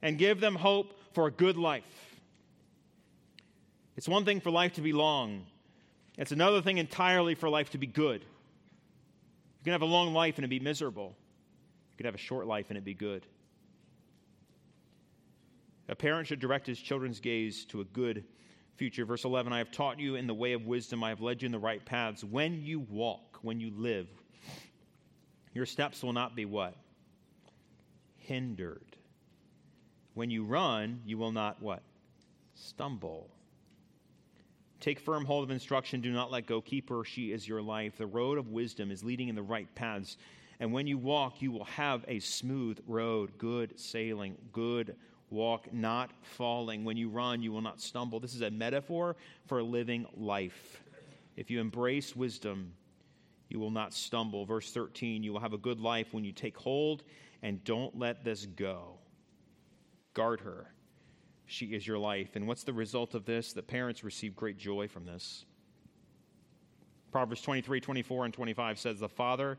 and 0.00 0.18
give 0.18 0.40
them 0.40 0.56
hope 0.56 0.98
for 1.14 1.26
a 1.26 1.30
good 1.30 1.56
life. 1.56 2.11
It's 3.96 4.08
one 4.08 4.24
thing 4.24 4.40
for 4.40 4.50
life 4.50 4.74
to 4.74 4.80
be 4.80 4.92
long, 4.92 5.46
it's 6.18 6.32
another 6.32 6.60
thing 6.62 6.78
entirely 6.78 7.34
for 7.34 7.48
life 7.48 7.70
to 7.70 7.78
be 7.78 7.86
good. 7.86 8.22
You 8.22 9.64
can 9.64 9.72
have 9.72 9.82
a 9.82 9.86
long 9.86 10.12
life 10.12 10.36
and 10.36 10.44
it 10.44 10.48
be 10.48 10.60
miserable, 10.60 11.16
you 11.90 11.96
can 11.96 12.06
have 12.06 12.14
a 12.14 12.18
short 12.18 12.46
life 12.46 12.66
and 12.68 12.78
it 12.78 12.84
be 12.84 12.94
good. 12.94 13.26
A 15.88 15.94
parent 15.94 16.26
should 16.26 16.40
direct 16.40 16.66
his 16.66 16.78
children's 16.78 17.20
gaze 17.20 17.64
to 17.66 17.80
a 17.80 17.84
good 17.84 18.24
future. 18.76 19.04
Verse 19.04 19.24
11 19.24 19.52
I 19.52 19.58
have 19.58 19.70
taught 19.70 20.00
you 20.00 20.16
in 20.16 20.26
the 20.26 20.34
way 20.34 20.52
of 20.52 20.66
wisdom, 20.66 21.04
I 21.04 21.10
have 21.10 21.20
led 21.20 21.42
you 21.42 21.46
in 21.46 21.52
the 21.52 21.58
right 21.58 21.84
paths. 21.84 22.24
When 22.24 22.62
you 22.62 22.80
walk, 22.80 23.38
when 23.42 23.60
you 23.60 23.70
live, 23.76 24.08
your 25.52 25.66
steps 25.66 26.02
will 26.02 26.12
not 26.12 26.34
be 26.34 26.44
what? 26.44 26.74
Hindered. 28.16 28.96
When 30.14 30.30
you 30.30 30.44
run, 30.44 31.02
you 31.04 31.18
will 31.18 31.32
not 31.32 31.60
what? 31.60 31.82
Stumble. 32.54 33.28
Take 34.82 34.98
firm 34.98 35.24
hold 35.24 35.44
of 35.44 35.52
instruction. 35.52 36.00
Do 36.00 36.10
not 36.10 36.32
let 36.32 36.46
go. 36.46 36.60
Keep 36.60 36.88
her. 36.88 37.04
She 37.04 37.30
is 37.30 37.46
your 37.46 37.62
life. 37.62 37.96
The 37.96 38.06
road 38.06 38.36
of 38.36 38.48
wisdom 38.48 38.90
is 38.90 39.04
leading 39.04 39.28
in 39.28 39.36
the 39.36 39.42
right 39.42 39.72
paths. 39.76 40.16
And 40.58 40.72
when 40.72 40.88
you 40.88 40.98
walk, 40.98 41.40
you 41.40 41.52
will 41.52 41.66
have 41.66 42.04
a 42.08 42.18
smooth 42.18 42.80
road, 42.88 43.38
good 43.38 43.78
sailing, 43.78 44.36
good 44.52 44.96
walk, 45.30 45.72
not 45.72 46.10
falling. 46.22 46.82
When 46.82 46.96
you 46.96 47.08
run, 47.08 47.44
you 47.44 47.52
will 47.52 47.60
not 47.60 47.80
stumble. 47.80 48.18
This 48.18 48.34
is 48.34 48.40
a 48.40 48.50
metaphor 48.50 49.14
for 49.46 49.62
living 49.62 50.04
life. 50.16 50.82
If 51.36 51.48
you 51.48 51.60
embrace 51.60 52.16
wisdom, 52.16 52.72
you 53.50 53.60
will 53.60 53.70
not 53.70 53.94
stumble. 53.94 54.44
Verse 54.44 54.72
13, 54.72 55.22
you 55.22 55.32
will 55.32 55.40
have 55.40 55.52
a 55.52 55.58
good 55.58 55.78
life 55.78 56.12
when 56.12 56.24
you 56.24 56.32
take 56.32 56.56
hold 56.56 57.04
and 57.44 57.62
don't 57.62 57.96
let 57.96 58.24
this 58.24 58.46
go. 58.46 58.98
Guard 60.12 60.40
her. 60.40 60.72
She 61.46 61.66
is 61.66 61.86
your 61.86 61.98
life. 61.98 62.36
And 62.36 62.46
what's 62.46 62.64
the 62.64 62.72
result 62.72 63.14
of 63.14 63.24
this? 63.24 63.52
The 63.52 63.62
parents 63.62 64.04
receive 64.04 64.34
great 64.34 64.58
joy 64.58 64.88
from 64.88 65.04
this. 65.04 65.44
Proverbs 67.10 67.42
23, 67.42 67.80
24, 67.80 68.24
and 68.24 68.34
25 68.34 68.78
says, 68.78 69.00
The 69.00 69.08
father 69.08 69.58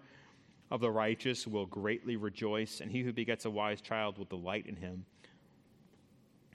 of 0.71 0.81
the 0.81 0.89
righteous 0.89 1.45
will 1.45 1.67
greatly 1.67 2.15
rejoice, 2.15 2.81
and 2.81 2.91
he 2.91 3.03
who 3.03 3.13
begets 3.13 3.45
a 3.45 3.49
wise 3.49 3.79
child 3.79 4.17
will 4.17 4.25
delight 4.25 4.65
in 4.65 4.75
him. 4.75 5.05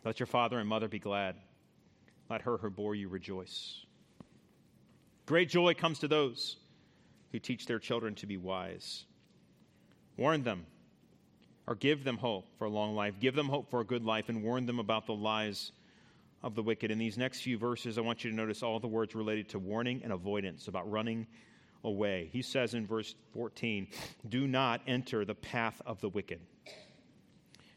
Let 0.05 0.19
your 0.19 0.27
father 0.27 0.59
and 0.59 0.69
mother 0.69 0.89
be 0.89 0.99
glad. 0.99 1.37
Let 2.29 2.43
her 2.43 2.59
who 2.59 2.71
bore 2.71 2.95
you 2.95 3.09
rejoice. 3.09 3.85
Great 5.27 5.49
joy 5.49 5.75
comes 5.75 5.99
to 6.01 6.09
those 6.09 6.57
who 7.33 7.39
teach 7.39 7.67
their 7.67 7.79
children 7.79 8.15
to 8.17 8.27
be 8.27 8.37
wise. 8.37 9.05
Warn 10.17 10.43
them 10.43 10.67
or 11.69 11.75
give 11.75 12.03
them 12.03 12.17
hope 12.17 12.47
for 12.57 12.65
a 12.65 12.71
long 12.71 12.97
life. 12.97 13.21
Give 13.21 13.35
them 13.35 13.47
hope 13.47 13.71
for 13.71 13.81
a 13.81 13.85
good 13.85 14.03
life 14.03 14.31
and 14.31 14.43
warn 14.43 14.65
them 14.65 14.79
about 14.79 15.05
the 15.07 15.13
lies 15.13 15.73
of 16.43 16.55
the 16.55 16.63
wicked. 16.63 16.91
In 16.91 16.99
these 16.99 17.19
next 17.19 17.43
few 17.43 17.59
verses, 17.59 17.99
I 17.99 18.01
want 18.01 18.25
you 18.25 18.31
to 18.31 18.37
notice 18.37 18.63
all 18.63 18.81
the 18.81 18.89
words 18.89 19.15
related 19.15 19.51
to 19.51 19.59
warning 19.59 20.01
and 20.03 20.11
avoidance, 20.11 20.67
about 20.67 20.91
running 20.91 21.27
away. 21.85 22.31
He 22.33 22.41
says 22.41 22.73
in 22.73 22.87
verse 22.87 23.15
14, 23.35 23.87
Do 24.27 24.47
not 24.47 24.81
enter 24.87 25.27
the 25.27 25.35
path 25.35 25.83
of 25.85 26.01
the 26.01 26.09
wicked, 26.09 26.41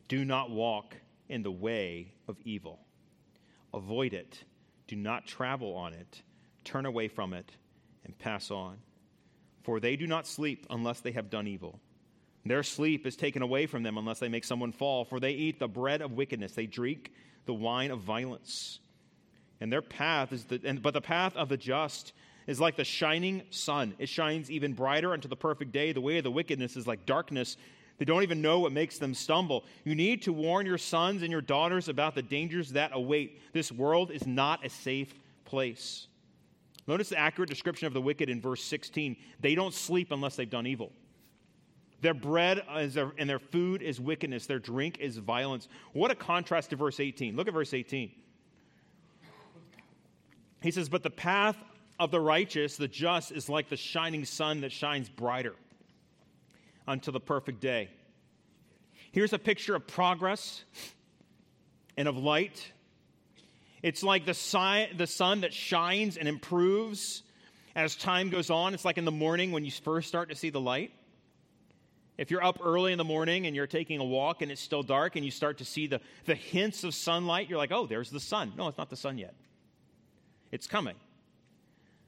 do 0.08 0.24
not 0.24 0.50
walk 0.50 0.96
in 1.28 1.44
the 1.44 1.52
way 1.52 2.14
of 2.30 2.38
evil. 2.46 2.80
Avoid 3.74 4.14
it, 4.14 4.42
do 4.88 4.96
not 4.96 5.28
travel 5.28 5.76
on 5.76 5.94
it, 5.94 6.22
turn 6.64 6.86
away 6.86 7.10
from 7.10 7.34
it, 7.34 7.52
and 8.06 8.18
pass 8.18 8.52
on. 8.52 8.78
For 9.64 9.82
they 9.82 9.98
do 9.98 10.08
not 10.08 10.28
sleep 10.28 10.66
unless 10.70 11.02
they 11.02 11.12
have 11.12 11.30
done 11.30 11.48
evil 11.48 11.82
their 12.46 12.64
sleep 12.64 13.06
is 13.06 13.16
taken 13.16 13.42
away 13.42 13.68
from 13.68 13.84
them 13.84 13.98
unless 13.98 14.20
they 14.20 14.30
make 14.30 14.44
someone 14.44 14.72
fall, 14.72 15.06
for 15.06 15.20
they 15.20 15.32
eat 15.32 15.60
the 15.60 15.68
bread 15.68 16.02
of 16.02 16.14
wickedness. 16.14 16.54
They 16.54 16.66
drink 16.66 17.12
the 17.46 17.54
wine 17.54 17.92
of 17.92 18.00
violence. 18.00 18.80
And 19.60 19.72
their 19.72 19.82
path 19.82 20.34
is 20.34 20.46
the, 20.46 20.60
and, 20.64 20.82
but 20.82 20.94
the 20.94 21.02
path 21.02 21.36
of 21.36 21.50
the 21.50 21.58
just 21.58 22.14
is 22.48 22.60
like 22.60 22.76
the 22.76 22.84
shining 22.84 23.44
sun. 23.52 23.94
It 24.00 24.10
shines 24.10 24.50
even 24.50 24.74
brighter 24.74 25.14
unto 25.14 25.28
the 25.28 25.36
perfect 25.36 25.72
day. 25.72 25.92
The 25.92 26.02
way 26.02 26.18
of 26.18 26.24
the 26.24 26.32
wickedness 26.32 26.76
is 26.76 26.88
like 26.88 27.06
darkness. 27.06 27.58
They 28.00 28.06
don't 28.06 28.24
even 28.24 28.42
know 28.42 28.60
what 28.60 28.72
makes 28.72 28.98
them 28.98 29.14
stumble. 29.14 29.64
You 29.84 29.94
need 29.94 30.24
to 30.24 30.34
warn 30.34 30.66
your 30.66 30.80
sons 30.80 31.22
and 31.22 31.32
your 31.32 31.42
daughters 31.42 31.88
about 31.88 32.16
the 32.16 32.24
dangers 32.24 32.72
that 32.72 32.90
await. 32.94 33.40
This 33.54 33.72
world 33.72 34.10
is 34.10 34.26
not 34.26 34.66
a 34.66 34.70
safe 34.70 35.14
place. 35.46 36.08
Notice 36.88 37.10
the 37.10 37.20
accurate 37.20 37.50
description 37.50 37.86
of 37.86 37.94
the 37.94 38.02
wicked 38.02 38.28
in 38.28 38.42
verse 38.42 38.64
16. 38.64 39.16
They 39.40 39.54
don't 39.54 39.74
sleep 39.74 40.12
unless 40.12 40.36
they've 40.36 40.50
done 40.50 40.66
evil. 40.66 40.92
Their 42.02 42.14
bread 42.16 42.64
their, 42.90 43.14
and 43.18 43.30
their 43.30 43.40
food 43.40 43.82
is 43.82 44.00
wickedness. 44.00 44.48
Their 44.48 44.60
drink 44.60 44.98
is 45.00 45.18
violence. 45.18 45.68
What 45.94 46.12
a 46.12 46.16
contrast 46.16 46.72
to 46.72 46.76
verse 46.76 47.00
18. 47.00 47.36
Look 47.36 47.48
at 47.48 47.54
verse 47.54 47.74
18. 47.74 48.12
He 50.62 50.72
says, 50.72 50.90
But 50.90 51.04
the 51.04 51.12
path 51.12 51.58
of 52.00 52.10
the 52.10 52.20
righteous, 52.20 52.78
the 52.78 52.88
just, 52.88 53.32
is 53.32 53.50
like 53.50 53.70
the 53.70 53.78
shining 53.78 54.26
sun 54.26 54.62
that 54.62 54.72
shines 54.72 55.10
brighter 55.10 55.56
until 56.88 57.14
the 57.14 57.20
perfect 57.20 57.62
day. 57.62 57.90
Here's 59.12 59.34
a 59.34 59.40
picture 59.40 59.76
of 59.76 59.86
progress 59.86 60.64
and 61.98 62.08
of 62.08 62.18
light. 62.18 62.72
It's 63.84 64.04
like 64.04 64.26
the, 64.26 64.34
si- 64.34 64.88
the 64.96 65.08
sun 65.08 65.42
that 65.42 65.54
shines 65.54 66.18
and 66.18 66.28
improves 66.28 67.22
as 67.76 67.96
time 67.96 68.30
goes 68.30 68.50
on. 68.50 68.74
It's 68.74 68.86
like 68.86 68.98
in 68.98 69.06
the 69.06 69.12
morning 69.12 69.52
when 69.52 69.66
you 69.66 69.72
first 69.72 70.08
start 70.08 70.30
to 70.30 70.36
see 70.36 70.50
the 70.50 70.62
light. 70.62 70.92
If 72.18 72.30
you're 72.30 72.44
up 72.44 72.60
early 72.64 72.92
in 72.92 72.98
the 72.98 73.04
morning 73.04 73.48
and 73.48 73.56
you're 73.56 73.68
taking 73.68 74.00
a 74.00 74.04
walk 74.04 74.42
and 74.42 74.52
it's 74.52 74.62
still 74.62 74.84
dark 74.84 75.16
and 75.16 75.26
you 75.26 75.32
start 75.32 75.58
to 75.60 75.66
see 75.66 75.88
the, 75.88 76.02
the 76.26 76.36
hints 76.36 76.84
of 76.84 76.94
sunlight, 76.94 77.50
you're 77.50 77.58
like, 77.58 77.72
oh, 77.72 77.88
there's 77.88 78.10
the 78.10 78.20
sun. 78.20 78.54
No, 78.58 78.68
it's 78.68 78.78
not 78.78 78.90
the 78.90 78.96
sun 78.96 79.18
yet. 79.18 79.34
It's 80.52 80.68
coming. 80.68 80.96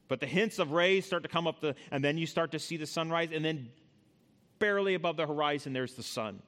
But 0.07 0.19
the 0.19 0.27
hints 0.27 0.59
of 0.59 0.71
rays 0.71 1.05
start 1.05 1.23
to 1.23 1.29
come 1.29 1.47
up, 1.47 1.61
the, 1.61 1.75
and 1.89 2.03
then 2.03 2.17
you 2.17 2.27
start 2.27 2.51
to 2.51 2.59
see 2.59 2.77
the 2.77 2.85
sunrise, 2.85 3.29
and 3.33 3.43
then 3.43 3.69
barely 4.59 4.93
above 4.93 5.17
the 5.17 5.25
horizon, 5.25 5.73
there's 5.73 5.95
the 5.95 6.03
sun. 6.03 6.41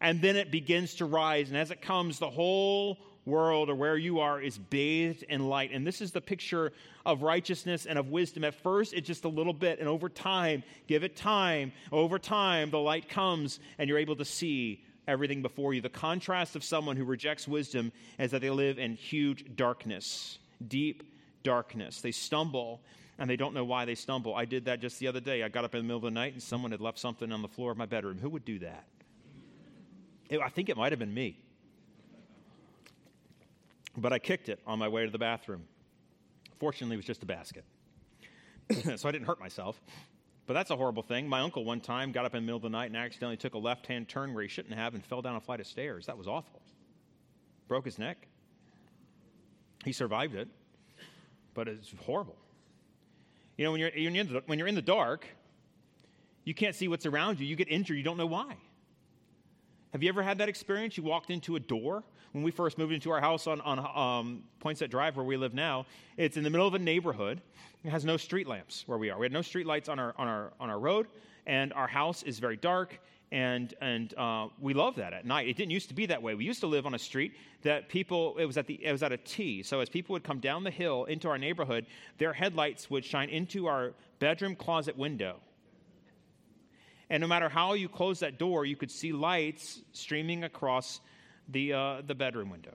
And 0.00 0.20
then 0.20 0.36
it 0.36 0.50
begins 0.50 0.96
to 0.96 1.04
rise, 1.04 1.48
and 1.48 1.56
as 1.56 1.70
it 1.70 1.80
comes, 1.80 2.18
the 2.18 2.30
whole 2.30 2.98
world 3.24 3.68
or 3.70 3.74
where 3.74 3.96
you 3.96 4.20
are 4.20 4.40
is 4.40 4.58
bathed 4.58 5.22
in 5.24 5.48
light. 5.48 5.70
And 5.72 5.86
this 5.86 6.00
is 6.00 6.12
the 6.12 6.20
picture 6.20 6.72
of 7.04 7.22
righteousness 7.22 7.86
and 7.86 7.98
of 7.98 8.08
wisdom. 8.08 8.44
At 8.44 8.54
first, 8.54 8.92
it's 8.92 9.06
just 9.06 9.24
a 9.24 9.28
little 9.28 9.52
bit, 9.52 9.78
and 9.80 9.88
over 9.88 10.08
time, 10.08 10.62
give 10.86 11.04
it 11.04 11.16
time. 11.16 11.72
Over 11.92 12.18
time, 12.18 12.70
the 12.70 12.78
light 12.78 13.08
comes, 13.08 13.60
and 13.78 13.88
you're 13.88 13.98
able 13.98 14.16
to 14.16 14.24
see 14.24 14.84
everything 15.06 15.42
before 15.42 15.74
you. 15.74 15.80
The 15.80 15.88
contrast 15.88 16.54
of 16.54 16.62
someone 16.62 16.96
who 16.96 17.04
rejects 17.04 17.48
wisdom 17.48 17.92
is 18.18 18.30
that 18.30 18.42
they 18.42 18.50
live 18.50 18.78
in 18.78 18.94
huge 18.94 19.56
darkness, 19.56 20.38
deep 20.66 21.02
darkness. 21.42 22.00
They 22.00 22.12
stumble 22.12 22.82
and 23.18 23.28
they 23.28 23.36
don't 23.36 23.52
know 23.52 23.64
why 23.64 23.84
they 23.84 23.96
stumble. 23.96 24.34
I 24.34 24.44
did 24.44 24.66
that 24.66 24.80
just 24.80 25.00
the 25.00 25.08
other 25.08 25.18
day. 25.18 25.42
I 25.42 25.48
got 25.48 25.64
up 25.64 25.74
in 25.74 25.80
the 25.80 25.82
middle 25.82 25.96
of 25.96 26.04
the 26.04 26.10
night 26.10 26.34
and 26.34 26.42
someone 26.42 26.70
had 26.70 26.80
left 26.80 26.98
something 26.98 27.32
on 27.32 27.42
the 27.42 27.48
floor 27.48 27.72
of 27.72 27.78
my 27.78 27.86
bedroom. 27.86 28.18
Who 28.18 28.28
would 28.30 28.44
do 28.44 28.60
that? 28.60 28.84
I 30.30 30.50
think 30.50 30.68
it 30.68 30.76
might 30.76 30.92
have 30.92 30.98
been 30.98 31.14
me. 31.14 31.40
But 33.98 34.12
I 34.12 34.18
kicked 34.18 34.48
it 34.48 34.60
on 34.66 34.78
my 34.78 34.88
way 34.88 35.04
to 35.04 35.10
the 35.10 35.18
bathroom. 35.18 35.64
Fortunately, 36.58 36.94
it 36.94 36.98
was 36.98 37.06
just 37.06 37.22
a 37.22 37.26
basket. 37.26 37.64
so 38.96 39.08
I 39.08 39.12
didn't 39.12 39.26
hurt 39.26 39.40
myself. 39.40 39.80
But 40.46 40.54
that's 40.54 40.70
a 40.70 40.76
horrible 40.76 41.02
thing. 41.02 41.28
My 41.28 41.40
uncle 41.40 41.64
one 41.64 41.80
time 41.80 42.12
got 42.12 42.24
up 42.24 42.34
in 42.34 42.42
the 42.42 42.46
middle 42.46 42.56
of 42.56 42.62
the 42.62 42.70
night 42.70 42.86
and 42.86 42.96
accidentally 42.96 43.36
took 43.36 43.54
a 43.54 43.58
left 43.58 43.86
hand 43.86 44.08
turn 44.08 44.32
where 44.34 44.42
he 44.42 44.48
shouldn't 44.48 44.74
have 44.74 44.94
and 44.94 45.04
fell 45.04 45.20
down 45.20 45.36
a 45.36 45.40
flight 45.40 45.60
of 45.60 45.66
stairs. 45.66 46.06
That 46.06 46.16
was 46.16 46.26
awful. 46.26 46.62
Broke 47.66 47.84
his 47.84 47.98
neck. 47.98 48.28
He 49.84 49.92
survived 49.92 50.34
it, 50.34 50.48
but 51.54 51.68
it's 51.68 51.92
horrible. 52.04 52.36
You 53.56 53.64
know, 53.64 53.72
when 53.72 53.80
you're, 53.80 54.40
when 54.46 54.58
you're 54.58 54.68
in 54.68 54.74
the 54.74 54.82
dark, 54.82 55.26
you 56.44 56.54
can't 56.54 56.74
see 56.74 56.88
what's 56.88 57.04
around 57.04 57.40
you. 57.40 57.46
You 57.46 57.56
get 57.56 57.68
injured, 57.68 57.96
you 57.96 58.02
don't 58.02 58.16
know 58.16 58.26
why. 58.26 58.56
Have 59.92 60.02
you 60.02 60.08
ever 60.08 60.22
had 60.22 60.38
that 60.38 60.48
experience? 60.48 60.96
You 60.96 61.02
walked 61.02 61.30
into 61.30 61.56
a 61.56 61.60
door 61.60 62.04
when 62.38 62.44
we 62.44 62.52
first 62.52 62.78
moved 62.78 62.92
into 62.92 63.10
our 63.10 63.20
house 63.20 63.48
on, 63.48 63.60
on 63.62 63.80
um, 63.80 64.44
Poinsett 64.60 64.90
Drive, 64.90 65.16
where 65.16 65.24
we 65.24 65.36
live 65.36 65.54
now. 65.54 65.86
It's 66.16 66.36
in 66.36 66.44
the 66.44 66.50
middle 66.50 66.68
of 66.68 66.74
a 66.74 66.78
neighborhood. 66.78 67.40
It 67.82 67.90
has 67.90 68.04
no 68.04 68.16
street 68.16 68.46
lamps 68.46 68.84
where 68.86 68.96
we 68.96 69.10
are. 69.10 69.18
We 69.18 69.24
had 69.24 69.32
no 69.32 69.42
street 69.42 69.66
lights 69.66 69.88
on 69.88 69.98
our, 69.98 70.14
on 70.16 70.28
our, 70.28 70.52
on 70.60 70.70
our 70.70 70.78
road, 70.78 71.08
and 71.48 71.72
our 71.72 71.88
house 71.88 72.22
is 72.22 72.38
very 72.38 72.56
dark. 72.56 73.00
And, 73.32 73.74
and 73.80 74.14
uh, 74.16 74.50
we 74.60 74.72
love 74.72 74.94
that 74.96 75.12
at 75.12 75.26
night. 75.26 75.48
It 75.48 75.56
didn't 75.56 75.72
used 75.72 75.88
to 75.88 75.94
be 75.94 76.06
that 76.06 76.22
way. 76.22 76.36
We 76.36 76.44
used 76.44 76.60
to 76.60 76.68
live 76.68 76.86
on 76.86 76.94
a 76.94 76.98
street 76.98 77.32
that 77.62 77.88
people, 77.88 78.38
it 78.38 78.44
was, 78.44 78.56
at 78.56 78.68
the, 78.68 78.74
it 78.84 78.92
was 78.92 79.02
at 79.02 79.10
a 79.10 79.16
T. 79.16 79.64
So 79.64 79.80
as 79.80 79.88
people 79.88 80.12
would 80.12 80.22
come 80.22 80.38
down 80.38 80.62
the 80.62 80.70
hill 80.70 81.06
into 81.06 81.28
our 81.28 81.38
neighborhood, 81.38 81.86
their 82.18 82.32
headlights 82.32 82.88
would 82.88 83.04
shine 83.04 83.30
into 83.30 83.66
our 83.66 83.94
bedroom 84.20 84.54
closet 84.54 84.96
window 84.96 85.40
and 87.10 87.20
no 87.20 87.26
matter 87.26 87.48
how 87.48 87.72
you 87.72 87.88
close 87.88 88.20
that 88.20 88.38
door, 88.38 88.66
you 88.66 88.76
could 88.76 88.90
see 88.90 89.12
lights 89.12 89.80
streaming 89.92 90.44
across 90.44 91.00
the, 91.48 91.72
uh, 91.72 92.02
the 92.06 92.14
bedroom 92.14 92.50
window. 92.50 92.74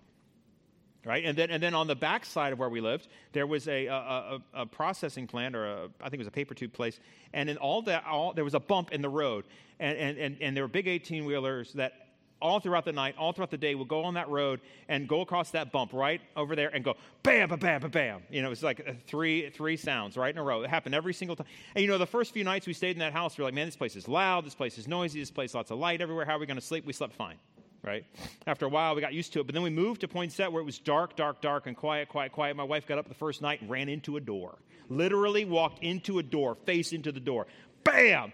Right? 1.06 1.26
And 1.26 1.38
then, 1.38 1.50
and 1.50 1.62
then 1.62 1.74
on 1.74 1.88
the 1.88 1.96
back 1.96 2.26
side 2.26 2.54
of 2.54 2.60
where 2.60 2.70
we 2.70 2.80
lived, 2.80 3.10
there 3.34 3.46
was 3.46 3.68
a, 3.68 3.88
a, 3.88 3.94
a, 3.94 4.62
a 4.62 4.66
processing 4.66 5.28
plant, 5.28 5.54
or 5.54 5.66
a, 5.66 5.90
I 6.00 6.06
think 6.06 6.16
it 6.16 6.20
was 6.20 6.28
a 6.28 6.32
paper 6.32 6.54
tube 6.54 6.72
place. 6.72 6.98
And 7.34 7.50
in 7.50 7.58
all 7.58 7.82
that, 7.84 8.06
all, 8.06 8.32
there 8.32 8.46
was 8.46 8.54
a 8.54 8.60
bump 8.60 8.94
in 8.94 9.02
the 9.02 9.10
road. 9.10 9.44
And, 9.82 9.98
and, 9.98 10.18
and, 10.18 10.38
and 10.40 10.56
there 10.56 10.64
were 10.64 10.70
big 10.70 10.88
18 10.88 11.26
wheelers 11.26 11.74
that 11.74 12.04
all 12.44 12.60
throughout 12.60 12.84
the 12.86 12.92
night, 12.92 13.16
all 13.18 13.32
throughout 13.32 13.52
the 13.52 13.58
day, 13.58 13.74
will 13.74 13.86
go 13.86 14.04
on 14.04 14.16
that 14.16 14.30
road 14.30 14.60
and 14.90 15.08
go 15.08 15.22
across 15.22 15.52
that 15.52 15.72
bump 15.72 15.94
right 15.94 16.22
over 16.36 16.56
there 16.56 16.70
and 16.76 16.84
go 16.84 16.96
bam, 17.24 17.50
bam, 17.50 17.60
bam, 17.60 17.82
bam, 17.82 17.90
bam. 17.90 18.22
You 18.30 18.42
know, 18.42 18.52
it's 18.52 18.62
like 18.62 19.08
three 19.08 19.50
three 19.50 19.78
sounds 19.78 20.18
right 20.18 20.34
in 20.34 20.38
a 20.38 20.44
row. 20.44 20.62
It 20.62 20.70
happened 20.70 20.94
every 20.94 21.14
single 21.14 21.38
time. 21.38 21.48
And 21.74 21.82
you 21.82 21.88
know, 21.90 21.98
the 21.98 22.06
first 22.06 22.34
few 22.34 22.44
nights 22.44 22.68
we 22.68 22.74
stayed 22.74 22.92
in 22.92 23.00
that 23.00 23.14
house, 23.14 23.38
we 23.38 23.44
are 23.44 23.46
like, 23.46 23.54
man, 23.54 23.66
this 23.66 23.78
place 23.78 23.96
is 23.96 24.10
loud, 24.10 24.46
this 24.46 24.56
place 24.56 24.78
is 24.78 24.88
noisy, 24.88 25.22
this 25.22 25.32
place 25.32 25.56
lots 25.56 25.72
of 25.72 25.80
light 25.80 26.02
everywhere. 26.02 26.26
How 26.26 26.36
are 26.36 26.40
we 26.40 26.46
going 26.46 26.60
to 26.60 26.66
sleep? 26.66 26.86
We 26.86 26.94
slept 26.94 27.14
fine. 27.14 27.38
Right? 27.84 28.06
After 28.48 28.66
a 28.66 28.70
while, 28.70 28.96
we 28.96 29.02
got 29.02 29.14
used 29.14 29.34
to 29.34 29.42
it. 29.42 29.46
But 29.46 29.54
then 29.54 29.62
we 29.62 29.70
moved 29.70 30.02
to 30.02 30.08
Poinsett 30.08 30.52
where 30.52 30.62
it 30.62 30.66
was 30.66 30.80
dark, 30.80 31.18
dark, 31.18 31.42
dark, 31.42 31.68
and 31.68 31.76
quiet, 31.76 32.08
quiet, 32.08 32.32
quiet. 32.32 32.56
My 32.56 32.64
wife 32.64 32.88
got 32.88 32.98
up 32.98 33.10
the 33.10 33.14
first 33.14 33.42
night 33.42 33.62
and 33.62 33.70
ran 33.70 33.90
into 33.90 34.16
a 34.16 34.22
door. 34.22 34.58
Literally 34.90 35.44
walked 35.44 35.84
into 35.84 36.18
a 36.20 36.24
door, 36.24 36.56
face 36.56 36.94
into 36.94 37.12
the 37.12 37.20
door. 37.20 37.46
Bam! 37.84 38.32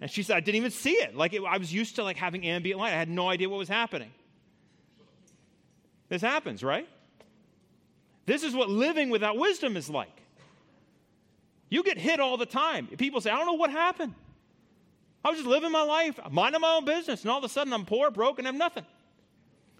And 0.00 0.10
she 0.10 0.22
said, 0.22 0.36
I 0.36 0.40
didn't 0.40 0.56
even 0.56 0.70
see 0.70 0.92
it. 0.92 1.14
Like, 1.14 1.34
it, 1.34 1.42
I 1.46 1.58
was 1.58 1.72
used 1.72 1.96
to 1.96 2.02
like 2.02 2.16
having 2.16 2.46
ambient 2.46 2.80
light. 2.80 2.92
I 2.92 2.96
had 2.96 3.10
no 3.10 3.28
idea 3.28 3.48
what 3.48 3.58
was 3.58 3.68
happening. 3.68 4.10
This 6.08 6.22
happens, 6.22 6.64
right? 6.64 6.88
This 8.26 8.42
is 8.42 8.54
what 8.54 8.68
living 8.68 9.10
without 9.10 9.36
wisdom 9.36 9.76
is 9.76 9.90
like. 9.90 10.22
You 11.68 11.82
get 11.82 11.98
hit 11.98 12.20
all 12.20 12.36
the 12.36 12.46
time. 12.46 12.86
People 12.86 13.20
say, 13.20 13.30
I 13.30 13.36
don't 13.36 13.46
know 13.46 13.52
what 13.54 13.70
happened. 13.70 14.14
I 15.24 15.30
was 15.30 15.38
just 15.38 15.48
living 15.48 15.70
my 15.70 15.82
life, 15.82 16.18
minding 16.30 16.60
my 16.60 16.74
own 16.74 16.84
business, 16.84 17.22
and 17.22 17.30
all 17.30 17.38
of 17.38 17.44
a 17.44 17.48
sudden 17.48 17.72
I'm 17.72 17.84
poor, 17.84 18.10
broke, 18.10 18.38
and 18.38 18.46
have 18.46 18.56
nothing. 18.56 18.84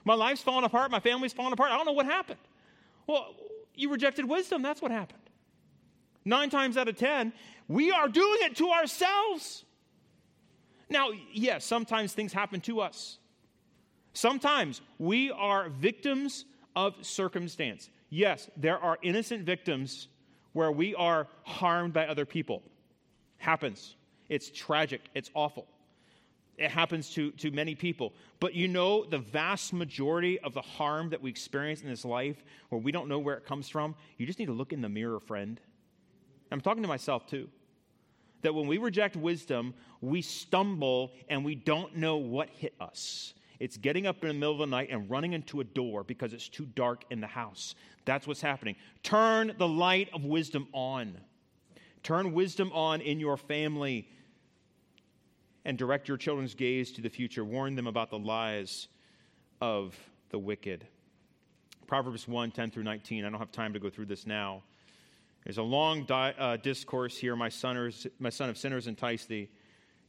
My 0.04 0.14
life's 0.14 0.42
falling 0.42 0.64
apart, 0.64 0.90
my 0.90 1.00
family's 1.00 1.32
falling 1.32 1.52
apart. 1.52 1.70
I 1.70 1.76
don't 1.76 1.86
know 1.86 1.92
what 1.92 2.06
happened. 2.06 2.40
Well, 3.06 3.34
you 3.74 3.90
rejected 3.90 4.28
wisdom. 4.28 4.62
That's 4.62 4.80
what 4.80 4.90
happened. 4.90 5.18
Nine 6.24 6.50
times 6.50 6.76
out 6.76 6.88
of 6.88 6.96
ten, 6.96 7.32
we 7.68 7.90
are 7.90 8.08
doing 8.08 8.38
it 8.42 8.56
to 8.56 8.68
ourselves. 8.70 9.64
Now, 10.88 11.10
yes, 11.32 11.64
sometimes 11.64 12.12
things 12.12 12.32
happen 12.32 12.60
to 12.62 12.80
us. 12.80 13.18
Sometimes 14.12 14.80
we 14.98 15.30
are 15.30 15.68
victims 15.70 16.44
of 16.76 16.94
circumstance. 17.04 17.88
Yes, 18.10 18.50
there 18.56 18.78
are 18.78 18.98
innocent 19.02 19.44
victims 19.44 20.08
where 20.52 20.70
we 20.70 20.94
are 20.94 21.28
harmed 21.44 21.94
by 21.94 22.06
other 22.06 22.26
people. 22.26 22.62
Happens. 23.38 23.96
It's 24.32 24.50
tragic. 24.50 25.02
It's 25.14 25.30
awful. 25.34 25.66
It 26.56 26.70
happens 26.70 27.10
to, 27.10 27.32
to 27.32 27.50
many 27.50 27.74
people. 27.74 28.14
But 28.40 28.54
you 28.54 28.66
know, 28.66 29.04
the 29.04 29.18
vast 29.18 29.74
majority 29.74 30.40
of 30.40 30.54
the 30.54 30.62
harm 30.62 31.10
that 31.10 31.20
we 31.20 31.28
experience 31.28 31.82
in 31.82 31.88
this 31.90 32.02
life, 32.02 32.42
where 32.70 32.80
we 32.80 32.92
don't 32.92 33.08
know 33.08 33.18
where 33.18 33.36
it 33.36 33.44
comes 33.44 33.68
from, 33.68 33.94
you 34.16 34.24
just 34.24 34.38
need 34.38 34.46
to 34.46 34.54
look 34.54 34.72
in 34.72 34.80
the 34.80 34.88
mirror, 34.88 35.20
friend. 35.20 35.60
I'm 36.50 36.62
talking 36.62 36.82
to 36.82 36.88
myself 36.88 37.26
too. 37.26 37.50
That 38.40 38.54
when 38.54 38.66
we 38.66 38.78
reject 38.78 39.16
wisdom, 39.16 39.74
we 40.00 40.22
stumble 40.22 41.12
and 41.28 41.44
we 41.44 41.54
don't 41.54 41.96
know 41.96 42.16
what 42.16 42.48
hit 42.48 42.72
us. 42.80 43.34
It's 43.60 43.76
getting 43.76 44.06
up 44.06 44.22
in 44.22 44.28
the 44.28 44.34
middle 44.34 44.54
of 44.54 44.60
the 44.60 44.66
night 44.66 44.88
and 44.90 45.10
running 45.10 45.34
into 45.34 45.60
a 45.60 45.64
door 45.64 46.04
because 46.04 46.32
it's 46.32 46.48
too 46.48 46.64
dark 46.74 47.04
in 47.10 47.20
the 47.20 47.26
house. 47.26 47.74
That's 48.06 48.26
what's 48.26 48.40
happening. 48.40 48.76
Turn 49.02 49.52
the 49.58 49.68
light 49.68 50.08
of 50.14 50.24
wisdom 50.24 50.68
on. 50.72 51.18
Turn 52.02 52.32
wisdom 52.32 52.72
on 52.72 53.02
in 53.02 53.20
your 53.20 53.36
family 53.36 54.08
and 55.64 55.78
direct 55.78 56.08
your 56.08 56.16
children's 56.16 56.54
gaze 56.54 56.92
to 56.92 57.00
the 57.00 57.08
future. 57.08 57.44
Warn 57.44 57.74
them 57.74 57.86
about 57.86 58.10
the 58.10 58.18
lies 58.18 58.88
of 59.60 59.96
the 60.30 60.38
wicked. 60.38 60.86
Proverbs 61.86 62.26
1 62.26 62.50
10 62.50 62.70
through 62.70 62.82
19. 62.84 63.24
I 63.24 63.30
don't 63.30 63.38
have 63.38 63.52
time 63.52 63.72
to 63.72 63.78
go 63.78 63.90
through 63.90 64.06
this 64.06 64.26
now. 64.26 64.62
There's 65.44 65.58
a 65.58 65.62
long 65.62 66.04
di- 66.04 66.34
uh, 66.38 66.56
discourse 66.56 67.18
here. 67.18 67.34
My 67.36 67.48
son, 67.48 67.92
my 68.18 68.30
son 68.30 68.48
of 68.48 68.56
sinners 68.56 68.86
entice 68.86 69.24
thee. 69.24 69.48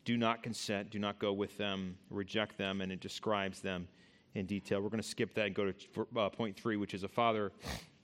Do 0.06 0.18
not 0.18 0.44
consent. 0.44 0.90
Do 0.90 1.00
not 1.00 1.20
go 1.20 1.34
with 1.34 1.58
them. 1.58 1.98
Reject 2.10 2.58
them. 2.58 2.82
And 2.82 2.92
it 2.92 3.00
describes 3.00 3.60
them 3.62 3.88
in 4.36 4.46
detail. 4.46 4.82
We're 4.82 4.90
going 4.90 5.02
to 5.02 5.08
skip 5.08 5.34
that 5.36 5.48
and 5.48 5.56
go 5.56 5.72
to 5.72 6.08
uh, 6.18 6.30
point 6.30 6.56
three, 6.56 6.78
which 6.78 6.94
is 6.94 7.04
a 7.04 7.08
father 7.08 7.52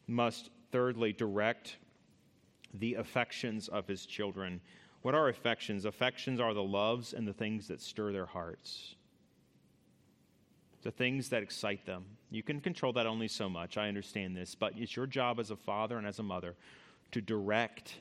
must, 0.08 0.50
thirdly, 0.72 1.14
direct 1.14 1.78
the 2.74 2.96
affections 2.96 3.68
of 3.68 3.88
his 3.88 4.06
children. 4.06 4.62
What 5.02 5.16
are 5.16 5.30
affections? 5.30 5.86
Affections 5.86 6.40
are 6.40 6.54
the 6.54 6.64
loves 6.64 7.14
and 7.14 7.28
the 7.28 7.34
things 7.34 7.68
that 7.70 7.82
stir 7.82 8.12
their 8.12 8.26
hearts, 8.26 8.96
the 10.82 10.92
things 10.92 11.30
that 11.30 11.42
excite 11.42 11.86
them. 11.86 12.06
You 12.32 12.44
can 12.44 12.60
control 12.62 12.94
that 12.94 13.06
only 13.06 13.28
so 13.28 13.50
much. 13.50 13.78
I 13.78 13.88
understand 13.88 14.36
this. 14.36 14.56
But 14.56 14.74
it's 14.78 14.96
your 14.96 15.08
job 15.08 15.40
as 15.40 15.52
a 15.52 15.56
father 15.56 15.98
and 15.98 16.06
as 16.06 16.20
a 16.20 16.24
mother 16.24 16.56
to 17.12 17.22
direct 17.22 17.96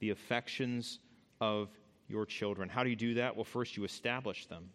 the 0.00 0.10
affections 0.10 0.98
of 1.40 1.68
your 2.08 2.26
children. 2.26 2.68
How 2.68 2.84
do 2.84 2.90
you 2.90 2.96
do 2.96 3.14
that? 3.14 3.34
Well, 3.34 3.44
first, 3.44 3.76
you 3.76 3.84
establish 3.84 4.46
them. 4.46 4.70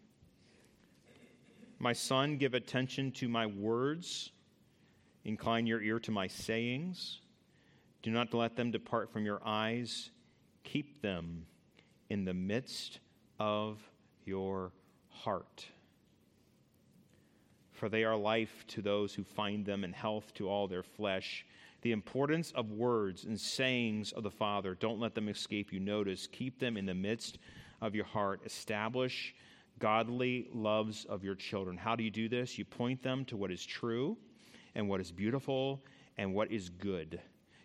My 1.78 1.94
son, 1.94 2.38
give 2.38 2.54
attention 2.54 3.12
to 3.14 3.30
my 3.30 3.46
words, 3.46 4.32
incline 5.24 5.66
your 5.66 5.82
ear 5.82 6.00
to 6.00 6.12
my 6.12 6.28
sayings. 6.28 7.20
Do 8.02 8.12
not 8.12 8.34
let 8.34 8.56
them 8.56 8.72
depart 8.72 9.12
from 9.12 9.26
your 9.26 9.42
eyes. 9.46 10.10
Keep 10.72 11.02
them 11.02 11.46
in 12.10 12.26
the 12.26 12.34
midst 12.34 13.00
of 13.40 13.80
your 14.26 14.72
heart. 15.10 15.66
For 17.72 17.90
they 17.90 18.04
are 18.04 18.16
life 18.16 18.66
to 18.70 18.82
those 18.82 19.14
who 19.14 19.24
find 19.24 19.66
them 19.66 19.84
and 19.84 19.96
health 19.96 20.34
to 20.36 20.50
all 20.50 20.68
their 20.68 20.84
flesh 20.84 21.46
the 21.82 21.92
importance 21.92 22.52
of 22.52 22.72
words 22.72 23.24
and 23.24 23.40
sayings 23.40 24.12
of 24.12 24.24
the 24.24 24.32
Father. 24.32 24.76
Don't 24.76 25.00
let 25.00 25.16
them 25.16 25.30
escape 25.30 25.72
you. 25.72 25.80
Notice, 25.80 26.28
keep 26.28 26.60
them 26.60 26.78
in 26.78 26.86
the 26.86 26.94
midst 26.94 27.38
of 27.82 27.96
your 27.96 28.06
heart. 28.06 28.42
Establish 28.46 29.34
godly 29.80 30.50
loves 30.54 31.06
of 31.06 31.24
your 31.24 31.36
children. 31.36 31.78
How 31.78 31.96
do 31.96 32.04
you 32.04 32.12
do 32.12 32.28
this? 32.28 32.58
You 32.58 32.66
point 32.66 33.02
them 33.02 33.24
to 33.26 33.38
what 33.38 33.52
is 33.52 33.66
true 33.66 34.18
and 34.76 34.90
what 34.90 35.00
is 35.00 35.12
beautiful 35.12 35.82
and 36.18 36.34
what 36.34 36.52
is 36.52 36.70
good. 36.70 37.22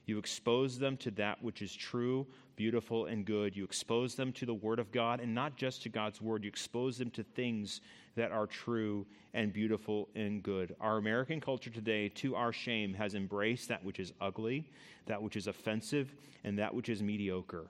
You 0.06 0.18
expose 0.18 0.78
them 0.78 0.96
to 0.98 1.10
that 1.12 1.42
which 1.42 1.62
is 1.62 1.74
true, 1.74 2.26
beautiful, 2.56 3.06
and 3.06 3.24
good. 3.24 3.56
You 3.56 3.64
expose 3.64 4.14
them 4.14 4.32
to 4.32 4.46
the 4.46 4.54
Word 4.54 4.78
of 4.78 4.92
God, 4.92 5.20
and 5.20 5.34
not 5.34 5.56
just 5.56 5.82
to 5.82 5.88
God's 5.88 6.20
Word. 6.20 6.44
You 6.44 6.48
expose 6.48 6.98
them 6.98 7.10
to 7.10 7.22
things 7.22 7.80
that 8.16 8.32
are 8.32 8.46
true 8.46 9.06
and 9.32 9.52
beautiful 9.52 10.08
and 10.14 10.42
good. 10.42 10.74
Our 10.80 10.98
American 10.98 11.40
culture 11.40 11.70
today, 11.70 12.08
to 12.10 12.36
our 12.36 12.52
shame, 12.52 12.94
has 12.94 13.14
embraced 13.14 13.68
that 13.68 13.84
which 13.84 13.98
is 14.00 14.12
ugly, 14.20 14.70
that 15.06 15.22
which 15.22 15.36
is 15.36 15.46
offensive, 15.46 16.14
and 16.44 16.58
that 16.58 16.74
which 16.74 16.88
is 16.88 17.02
mediocre. 17.02 17.66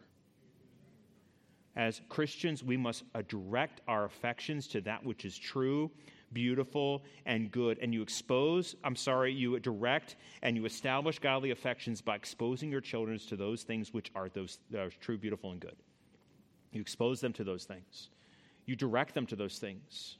As 1.77 2.01
Christians, 2.09 2.63
we 2.63 2.77
must 2.77 3.05
direct 3.29 3.81
our 3.89 4.05
affections 4.05 4.69
to 4.69 4.81
that 4.83 5.05
which 5.05 5.25
is 5.25 5.37
true, 5.37 5.91
beautiful, 6.35 7.05
and 7.25 7.51
good. 7.51 7.79
And 7.81 7.95
you 7.95 8.03
expose, 8.03 8.75
I'm 8.85 8.97
sorry, 8.97 9.33
you 9.33 9.59
direct 9.61 10.17
and 10.43 10.57
you 10.57 10.67
establish 10.67 11.19
godly 11.19 11.53
affections 11.53 12.01
by 12.01 12.17
exposing 12.17 12.71
your 12.71 12.81
children 12.81 13.19
to 13.19 13.37
those 13.37 13.63
things 13.63 13.95
which 13.95 14.11
are 14.15 14.29
those 14.29 14.59
that 14.71 14.81
are 14.81 14.91
true, 14.91 15.17
beautiful, 15.17 15.53
and 15.53 15.61
good. 15.61 15.77
You 16.73 16.81
expose 16.81 17.21
them 17.21 17.33
to 17.35 17.45
those 17.45 17.65
things. 17.65 18.11
You 18.67 18.77
direct 18.77 19.15
them 19.15 19.27
to 19.27 19.37
those 19.37 19.59
things. 19.59 20.17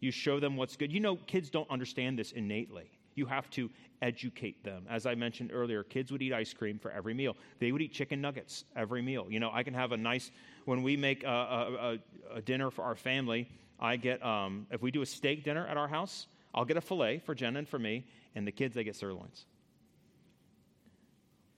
You 0.00 0.10
show 0.10 0.40
them 0.40 0.56
what's 0.56 0.76
good. 0.76 0.92
You 0.92 1.00
know, 1.00 1.16
kids 1.16 1.48
don't 1.48 1.70
understand 1.70 2.18
this 2.18 2.32
innately. 2.32 2.90
You 3.14 3.26
have 3.26 3.48
to 3.50 3.70
educate 4.00 4.64
them. 4.64 4.84
As 4.90 5.06
I 5.06 5.14
mentioned 5.14 5.50
earlier, 5.52 5.84
kids 5.84 6.10
would 6.10 6.22
eat 6.22 6.32
ice 6.32 6.52
cream 6.52 6.78
for 6.78 6.90
every 6.90 7.14
meal. 7.14 7.36
They 7.60 7.70
would 7.70 7.82
eat 7.82 7.92
chicken 7.92 8.20
nuggets 8.20 8.64
every 8.74 9.02
meal. 9.02 9.26
You 9.28 9.38
know, 9.38 9.50
I 9.52 9.62
can 9.62 9.74
have 9.74 9.92
a 9.92 9.96
nice, 9.96 10.30
when 10.64 10.82
we 10.82 10.96
make 10.96 11.22
a, 11.22 11.28
a, 11.28 11.98
a 12.36 12.42
dinner 12.42 12.70
for 12.70 12.82
our 12.82 12.96
family, 12.96 13.48
I 13.82 13.96
get, 13.96 14.24
um, 14.24 14.68
if 14.70 14.80
we 14.80 14.92
do 14.92 15.02
a 15.02 15.06
steak 15.06 15.42
dinner 15.42 15.66
at 15.66 15.76
our 15.76 15.88
house, 15.88 16.28
I'll 16.54 16.64
get 16.64 16.76
a 16.76 16.80
filet 16.80 17.18
for 17.18 17.34
Jen 17.34 17.56
and 17.56 17.68
for 17.68 17.80
me, 17.80 18.06
and 18.36 18.46
the 18.46 18.52
kids, 18.52 18.76
they 18.76 18.84
get 18.84 18.94
sirloins. 18.94 19.44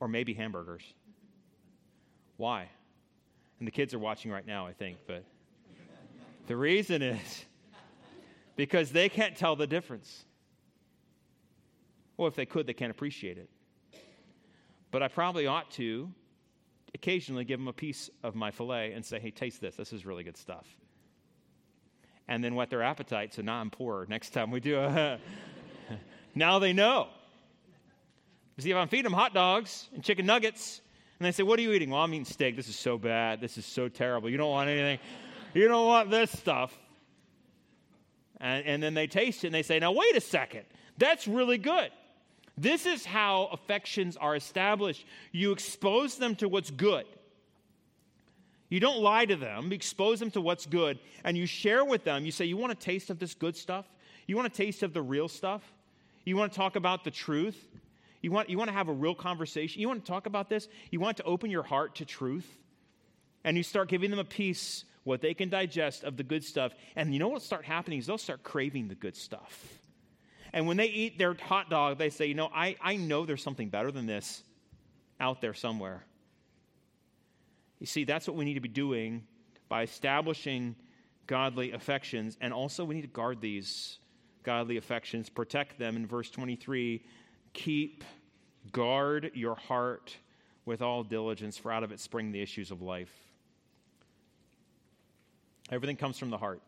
Or 0.01 0.09
maybe 0.09 0.33
hamburgers. 0.33 0.83
Why? 2.39 2.71
And 3.59 3.69
the 3.69 3.71
kids 3.71 3.93
are 3.93 3.99
watching 3.99 4.31
right 4.31 4.47
now, 4.47 4.67
I 4.67 4.73
think, 4.73 4.97
but 5.07 5.23
the 6.47 6.57
reason 6.57 7.03
is 7.03 7.45
because 8.57 8.91
they 8.91 9.11
can't 9.11 9.37
tell 9.37 9.55
the 9.55 9.67
difference. 9.67 10.25
Well, 12.17 12.29
if 12.29 12.37
they 12.37 12.47
could, 12.47 12.67
they 12.67 12.73
can't 12.73 12.91
appreciate 12.91 13.37
it. 13.37 13.51
But 14.91 15.03
I 15.03 15.09
probably 15.09 15.47
ought 15.47 15.71
to 15.73 16.11
occasionally 16.95 17.45
give 17.45 17.59
them 17.59 17.69
a 17.69 17.73
piece 17.73 18.09
of 18.23 18.35
my 18.35 18.51
filet 18.51 18.93
and 18.93 19.05
say, 19.05 19.21
hey, 19.21 19.31
taste 19.31 19.61
this. 19.61 19.77
This 19.77 19.93
is 19.93 20.07
really 20.07 20.25
good 20.25 20.39
stuff. 20.39 20.67
And 22.27 22.43
then 22.43 22.55
whet 22.55 22.71
their 22.71 22.83
appetite 22.83 23.35
so 23.35 23.43
now 23.43 23.57
I'm 23.57 23.71
poorer 23.71 24.07
next 24.09 24.31
time 24.31 24.51
we 24.51 24.61
do 24.61 24.79
a. 24.79 25.19
now 26.35 26.59
they 26.59 26.73
know. 26.73 27.09
See, 28.59 28.71
if 28.71 28.77
I'm 28.77 28.89
feeding 28.89 29.05
them 29.05 29.13
hot 29.13 29.35
dogs 29.35 29.89
and 29.93 30.03
chicken 30.03 30.27
nuggets, 30.27 30.81
and 31.19 31.27
they 31.27 31.33
say, 31.33 31.43
What 31.43 31.59
are 31.59 31.63
you 31.63 31.73
eating? 31.73 31.91
Well, 31.91 32.01
I'm 32.01 32.15
eating 32.15 32.25
steak. 32.25 32.57
This 32.57 32.69
is 32.69 32.77
so 32.77 32.99
bad. 32.99 33.41
This 33.41 33.59
is 33.59 33.67
so 33.67 33.89
terrible. 33.89 34.31
You 34.31 34.37
don't 34.37 34.51
want 34.51 34.71
anything. 34.71 34.99
You 35.55 35.69
don't 35.69 35.87
want 35.87 36.11
this 36.11 36.31
stuff. 36.31 36.77
And, 38.41 38.67
and 38.67 38.83
then 38.83 38.95
they 38.95 39.07
taste 39.07 39.45
it 39.45 39.49
and 39.49 39.55
they 39.55 39.63
say, 39.63 39.79
now, 39.79 39.93
wait 39.93 40.17
a 40.17 40.21
second, 40.21 40.65
that's 40.99 41.27
really 41.27 41.59
good. 41.59 41.91
This 42.59 42.87
is 42.87 43.05
how 43.05 43.49
affections 43.53 44.17
are 44.17 44.37
established. 44.37 45.07
You 45.33 45.53
expose 45.53 46.17
them 46.17 46.37
to 46.37 46.49
what's 46.49 46.71
good. 46.71 47.07
You 48.75 48.81
don't 48.81 48.99
lie 48.99 49.25
to 49.25 49.37
them, 49.37 49.71
expose 49.71 50.19
them 50.19 50.33
to 50.33 50.41
what's 50.41 50.67
good, 50.67 50.99
and 51.23 51.39
you 51.39 51.47
share 51.47 51.85
with 51.85 52.03
them. 52.03 52.25
You 52.25 52.33
say, 52.33 52.47
You 52.47 52.57
want 52.57 52.73
a 52.73 52.75
taste 52.75 53.09
of 53.09 53.21
this 53.21 53.33
good 53.33 53.57
stuff? 53.57 53.87
You 54.27 54.35
want 54.35 54.53
a 54.53 54.57
taste 54.57 54.83
of 54.83 54.93
the 54.93 55.01
real 55.01 55.29
stuff? 55.29 55.63
You 56.25 56.37
want 56.37 56.51
to 56.51 56.57
talk 56.57 56.75
about 56.75 57.05
the 57.05 57.13
truth? 57.13 57.69
You 58.21 58.33
want, 58.33 58.51
you 58.51 58.59
want 58.59 58.71
to 58.71 58.75
have 58.75 58.89
a 58.89 58.93
real 58.93 59.15
conversation? 59.15 59.81
You 59.81 59.87
want 59.87 60.05
to 60.05 60.11
talk 60.11 60.27
about 60.27 60.49
this? 60.49 60.67
You 60.91 60.99
want 60.99 61.19
to 61.19 61.23
open 61.23 61.53
your 61.53 61.63
heart 61.63 61.95
to 61.97 62.05
truth? 62.05 62.53
And 63.45 63.57
you 63.57 63.63
start 63.63 63.89
giving 63.89 64.11
them 64.11 64.19
a 64.19 64.25
piece 64.25 64.85
what 65.05 65.21
they 65.21 65.35
can 65.35 65.51
digest 65.51 66.03
of 66.03 66.17
the 66.17 66.25
good 66.25 66.43
stuff. 66.43 66.73
And 66.97 67.13
you 67.13 67.21
know 67.21 67.29
what'll 67.29 67.47
start 67.47 67.65
happening 67.65 68.01
is 68.01 68.09
they'll 68.09 68.19
start 68.19 68.43
craving 68.43 68.89
the 68.89 68.97
good 68.97 69.17
stuff. 69.17 69.79
And 70.53 70.67
when 70.67 70.79
they 70.79 70.87
eat 70.87 71.17
their 71.17 71.35
hot 71.35 71.71
dog, 71.71 71.99
they 71.99 72.11
say, 72.11 72.27
you 72.27 72.35
know, 72.35 72.51
I, 72.53 72.75
I 72.81 72.97
know 72.97 73.25
there's 73.25 73.41
something 73.45 73.69
better 73.69 73.93
than 73.93 74.07
this 74.07 74.43
out 75.21 75.41
there 75.41 75.55
somewhere. 75.55 76.05
You 77.85 77.87
see, 77.87 78.05
that's 78.05 78.27
what 78.27 78.35
we 78.35 78.47
need 78.47 78.55
to 78.55 78.61
be 78.61 78.69
doing 78.69 79.27
by 79.69 79.83
establishing 79.83 80.75
godly 81.27 81.73
affections. 81.73 82.39
And 82.41 82.51
also, 82.51 82.83
we 82.83 82.95
need 82.95 83.03
to 83.03 83.09
guard 83.09 83.43
these 83.43 83.99
godly 84.43 84.79
affections, 84.79 85.29
protect 85.29 85.79
them. 85.79 85.95
In 85.95 86.07
verse 86.07 86.31
23, 86.31 87.05
keep, 87.53 88.03
guard 88.73 89.33
your 89.35 89.55
heart 89.55 90.17
with 90.65 90.81
all 90.81 91.03
diligence, 91.05 91.59
for 91.59 91.71
out 91.71 91.83
of 91.83 91.93
it 91.93 92.01
spring 92.01 92.33
the 92.33 92.41
issues 92.41 92.71
of 92.71 92.81
life. 92.81 93.15
Everything 95.71 95.97
comes 95.97 96.19
from 96.19 96.31
the 96.31 96.39
heart. 96.39 96.63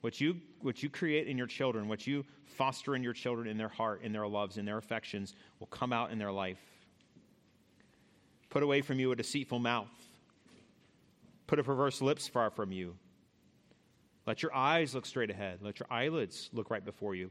What 0.00 0.18
you, 0.18 0.40
what 0.62 0.82
you 0.82 0.88
create 0.88 1.28
in 1.28 1.36
your 1.36 1.46
children, 1.46 1.88
what 1.88 2.06
you 2.06 2.24
foster 2.46 2.96
in 2.96 3.02
your 3.02 3.12
children 3.12 3.48
in 3.48 3.58
their 3.58 3.68
heart, 3.68 4.00
in 4.00 4.14
their 4.14 4.26
loves, 4.26 4.56
in 4.56 4.64
their 4.64 4.78
affections, 4.78 5.34
will 5.60 5.66
come 5.66 5.92
out 5.92 6.10
in 6.10 6.18
their 6.18 6.32
life. 6.32 6.62
Put 8.48 8.62
away 8.62 8.80
from 8.80 8.98
you 8.98 9.12
a 9.12 9.16
deceitful 9.16 9.58
mouth. 9.58 9.90
Put 11.46 11.58
a 11.58 11.64
perverse 11.64 12.00
lips 12.02 12.26
far 12.26 12.50
from 12.50 12.72
you. 12.72 12.96
Let 14.26 14.42
your 14.42 14.54
eyes 14.54 14.94
look 14.94 15.06
straight 15.06 15.30
ahead. 15.30 15.60
Let 15.62 15.78
your 15.78 15.86
eyelids 15.90 16.50
look 16.52 16.70
right 16.70 16.84
before 16.84 17.14
you. 17.14 17.30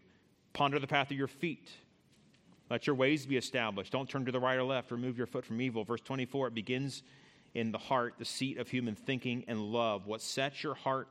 Ponder 0.54 0.80
the 0.80 0.88
path 0.88 1.12
of 1.12 1.18
your 1.18 1.28
feet. 1.28 1.70
Let 2.70 2.88
your 2.88 2.96
ways 2.96 3.26
be 3.26 3.38
established. 3.38 3.92
Don't 3.92 4.10
turn 4.10 4.26
to 4.26 4.32
the 4.32 4.40
right 4.40 4.56
or 4.56 4.64
left. 4.64 4.92
Remove 4.92 5.18
your 5.18 5.28
foot 5.28 5.46
from 5.46 5.60
evil. 5.62 5.84
Verse 5.84 6.02
24, 6.02 6.48
it 6.48 6.54
begins 6.56 7.04
in 7.54 7.72
the 7.72 7.78
heart, 7.78 8.16
the 8.18 8.26
seat 8.26 8.58
of 8.58 8.70
human 8.70 8.96
thinking 8.96 9.44
and 9.48 9.60
love. 9.60 10.08
What 10.08 10.22
sets 10.22 10.64
your 10.64 10.76
heart, 10.76 11.08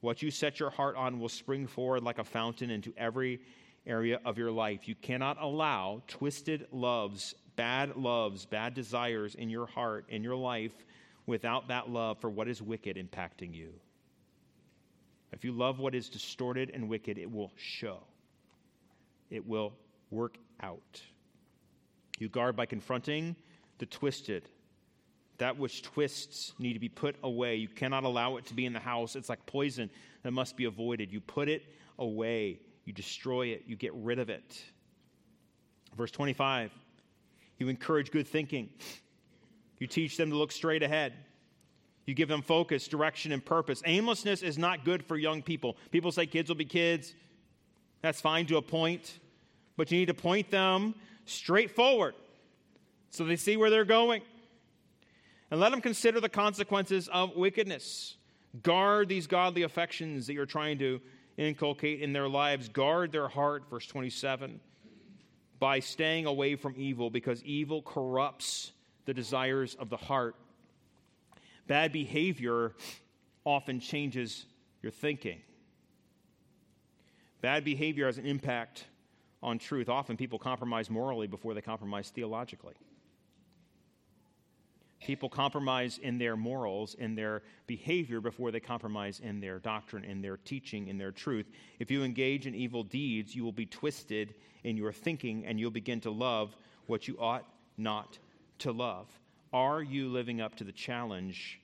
what 0.00 0.22
you 0.22 0.30
set 0.30 0.60
your 0.60 0.70
heart 0.70 0.96
on 0.96 1.20
will 1.20 1.28
spring 1.28 1.66
forward 1.66 2.02
like 2.02 2.18
a 2.18 2.24
fountain 2.24 2.70
into 2.70 2.92
every 2.96 3.40
area 3.86 4.20
of 4.24 4.38
your 4.38 4.50
life. 4.50 4.88
You 4.88 4.94
cannot 4.94 5.40
allow 5.40 6.02
twisted 6.06 6.66
loves, 6.72 7.34
bad 7.56 7.96
loves, 7.96 8.46
bad 8.46 8.74
desires 8.74 9.34
in 9.34 9.50
your 9.50 9.66
heart, 9.66 10.06
in 10.08 10.22
your 10.22 10.36
life, 10.36 10.72
without 11.26 11.68
that 11.68 11.88
love 11.88 12.18
for 12.20 12.30
what 12.30 12.48
is 12.48 12.60
wicked 12.60 12.96
impacting 12.96 13.54
you. 13.54 13.72
If 15.32 15.44
you 15.44 15.52
love 15.52 15.78
what 15.78 15.94
is 15.94 16.08
distorted 16.08 16.70
and 16.74 16.88
wicked, 16.88 17.18
it 17.18 17.30
will 17.30 17.52
show. 17.56 18.00
It 19.30 19.46
will 19.46 19.72
work 20.10 20.36
out. 20.60 21.00
You 22.18 22.28
guard 22.28 22.54
by 22.54 22.66
confronting 22.66 23.34
the 23.78 23.86
twisted. 23.86 24.48
That 25.38 25.58
which 25.58 25.82
twists 25.82 26.52
need 26.58 26.74
to 26.74 26.78
be 26.78 26.90
put 26.90 27.16
away. 27.22 27.56
You 27.56 27.68
cannot 27.68 28.04
allow 28.04 28.36
it 28.36 28.46
to 28.46 28.54
be 28.54 28.66
in 28.66 28.74
the 28.74 28.78
house. 28.78 29.16
It's 29.16 29.28
like 29.28 29.46
poison 29.46 29.88
that 30.22 30.32
must 30.32 30.56
be 30.56 30.66
avoided. 30.66 31.12
You 31.12 31.20
put 31.20 31.48
it 31.48 31.62
away. 31.98 32.60
You 32.84 32.92
destroy 32.92 33.46
it. 33.46 33.64
You 33.66 33.74
get 33.74 33.94
rid 33.94 34.18
of 34.18 34.28
it. 34.28 34.62
Verse 35.96 36.10
25 36.10 36.70
you 37.62 37.68
encourage 37.68 38.10
good 38.10 38.26
thinking. 38.26 38.70
You 39.82 39.86
teach 39.86 40.16
them 40.16 40.30
to 40.30 40.36
look 40.36 40.52
straight 40.52 40.82
ahead. 40.82 41.12
You 42.06 42.14
give 42.14 42.28
them 42.28 42.42
focus, 42.42 42.88
direction, 42.88 43.32
and 43.32 43.44
purpose. 43.44 43.82
Aimlessness 43.84 44.42
is 44.42 44.56
not 44.56 44.84
good 44.84 45.04
for 45.04 45.18
young 45.18 45.42
people. 45.42 45.76
People 45.90 46.10
say 46.10 46.24
kids 46.26 46.48
will 46.48 46.56
be 46.56 46.64
kids. 46.64 47.14
That's 48.00 48.20
fine 48.20 48.46
to 48.46 48.56
a 48.56 48.62
point 48.62 49.18
but 49.76 49.90
you 49.90 49.98
need 49.98 50.06
to 50.06 50.14
point 50.14 50.50
them 50.50 50.94
straight 51.24 51.70
forward 51.70 52.14
so 53.10 53.24
they 53.24 53.36
see 53.36 53.56
where 53.56 53.70
they're 53.70 53.84
going. 53.84 54.22
And 55.50 55.60
let 55.60 55.70
them 55.70 55.80
consider 55.80 56.20
the 56.20 56.28
consequences 56.28 57.08
of 57.08 57.36
wickedness. 57.36 58.16
Guard 58.62 59.08
these 59.08 59.26
godly 59.26 59.62
affections 59.62 60.26
that 60.26 60.32
you're 60.32 60.46
trying 60.46 60.78
to 60.78 61.00
inculcate 61.36 62.00
in 62.00 62.12
their 62.12 62.28
lives. 62.28 62.68
Guard 62.68 63.12
their 63.12 63.28
heart, 63.28 63.64
verse 63.68 63.86
27, 63.86 64.60
by 65.58 65.80
staying 65.80 66.26
away 66.26 66.56
from 66.56 66.74
evil, 66.76 67.10
because 67.10 67.42
evil 67.42 67.82
corrupts 67.82 68.72
the 69.04 69.14
desires 69.14 69.74
of 69.74 69.90
the 69.90 69.96
heart. 69.96 70.36
Bad 71.66 71.92
behavior 71.92 72.72
often 73.44 73.80
changes 73.80 74.46
your 74.82 74.92
thinking. 74.92 75.40
Bad 77.40 77.64
behavior 77.64 78.06
has 78.06 78.18
an 78.18 78.26
impact 78.26 78.84
on 79.42 79.58
truth. 79.58 79.88
Often 79.88 80.16
people 80.16 80.38
compromise 80.38 80.88
morally 80.88 81.26
before 81.26 81.54
they 81.54 81.60
compromise 81.60 82.10
theologically. 82.10 82.74
People 85.00 85.28
compromise 85.28 85.98
in 85.98 86.16
their 86.16 86.36
morals, 86.36 86.94
in 86.94 87.16
their 87.16 87.42
behavior, 87.66 88.20
before 88.20 88.52
they 88.52 88.60
compromise 88.60 89.18
in 89.18 89.40
their 89.40 89.58
doctrine, 89.58 90.04
in 90.04 90.22
their 90.22 90.36
teaching, 90.36 90.86
in 90.86 90.96
their 90.96 91.10
truth. 91.10 91.50
If 91.80 91.90
you 91.90 92.04
engage 92.04 92.46
in 92.46 92.54
evil 92.54 92.84
deeds, 92.84 93.34
you 93.34 93.42
will 93.42 93.50
be 93.50 93.66
twisted 93.66 94.34
in 94.62 94.76
your 94.76 94.92
thinking 94.92 95.44
and 95.44 95.58
you'll 95.58 95.72
begin 95.72 96.00
to 96.02 96.10
love 96.10 96.56
what 96.86 97.08
you 97.08 97.16
ought 97.18 97.44
not 97.76 98.18
to 98.62 98.72
love. 98.72 99.08
Are 99.52 99.82
you 99.82 100.08
living 100.08 100.40
up 100.40 100.54
to 100.56 100.64
the 100.64 100.72
challenge 100.72 101.60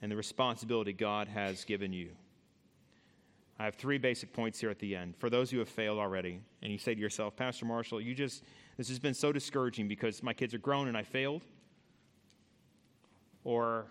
and 0.00 0.10
the 0.10 0.16
responsibility 0.16 0.92
God 0.92 1.28
has 1.28 1.64
given 1.64 1.92
you? 1.92 2.10
I 3.58 3.64
have 3.64 3.74
three 3.74 3.98
basic 3.98 4.32
points 4.32 4.60
here 4.60 4.70
at 4.70 4.78
the 4.78 4.96
end. 4.96 5.14
For 5.18 5.28
those 5.28 5.50
who 5.50 5.58
have 5.58 5.68
failed 5.68 5.98
already, 5.98 6.40
and 6.62 6.72
you 6.72 6.78
say 6.78 6.94
to 6.94 7.00
yourself, 7.00 7.36
Pastor 7.36 7.66
Marshall, 7.66 8.00
you 8.00 8.14
just, 8.14 8.44
this 8.76 8.88
has 8.88 8.98
been 8.98 9.14
so 9.14 9.30
discouraging 9.30 9.88
because 9.88 10.22
my 10.22 10.32
kids 10.32 10.54
are 10.54 10.58
grown 10.58 10.88
and 10.88 10.96
I 10.96 11.02
failed, 11.02 11.42
or 13.44 13.86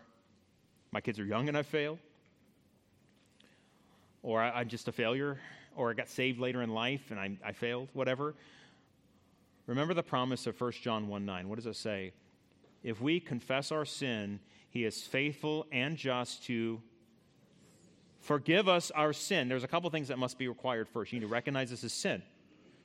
my 0.91 1.01
kids 1.01 1.19
are 1.19 1.25
young 1.25 1.47
and 1.47 1.57
I 1.57 1.63
failed, 1.63 1.99
or 4.23 4.41
I, 4.41 4.61
am 4.61 4.67
just 4.67 4.87
a 4.87 4.91
failure, 4.91 5.37
or 5.75 5.91
I 5.91 5.93
got 5.93 6.09
saved 6.09 6.39
later 6.39 6.63
in 6.63 6.73
life 6.73 7.11
and 7.11 7.19
I, 7.19 7.37
I 7.45 7.51
failed, 7.51 7.89
whatever. 7.93 8.33
Remember 9.67 9.93
the 9.93 10.03
promise 10.03 10.47
of 10.47 10.59
1 10.59 10.71
John 10.81 11.07
1 11.07 11.25
9. 11.25 11.49
What 11.49 11.55
does 11.57 11.65
it 11.67 11.75
say? 11.75 12.13
If 12.83 12.99
we 13.01 13.19
confess 13.19 13.71
our 13.71 13.85
sin, 13.85 14.39
he 14.69 14.85
is 14.85 15.01
faithful 15.01 15.67
and 15.71 15.97
just 15.97 16.43
to 16.45 16.81
Forgive 18.27 18.67
us 18.67 18.91
our 18.91 19.13
sin. 19.13 19.47
There's 19.47 19.63
a 19.63 19.69
couple 19.69 19.89
things 19.89 20.09
that 20.09 20.19
must 20.19 20.37
be 20.37 20.49
required 20.49 20.89
first. 20.89 21.13
You 21.13 21.19
need 21.19 21.25
to 21.25 21.31
recognize 21.31 21.69
this 21.69 21.85
is 21.85 21.93
sin. 21.93 22.21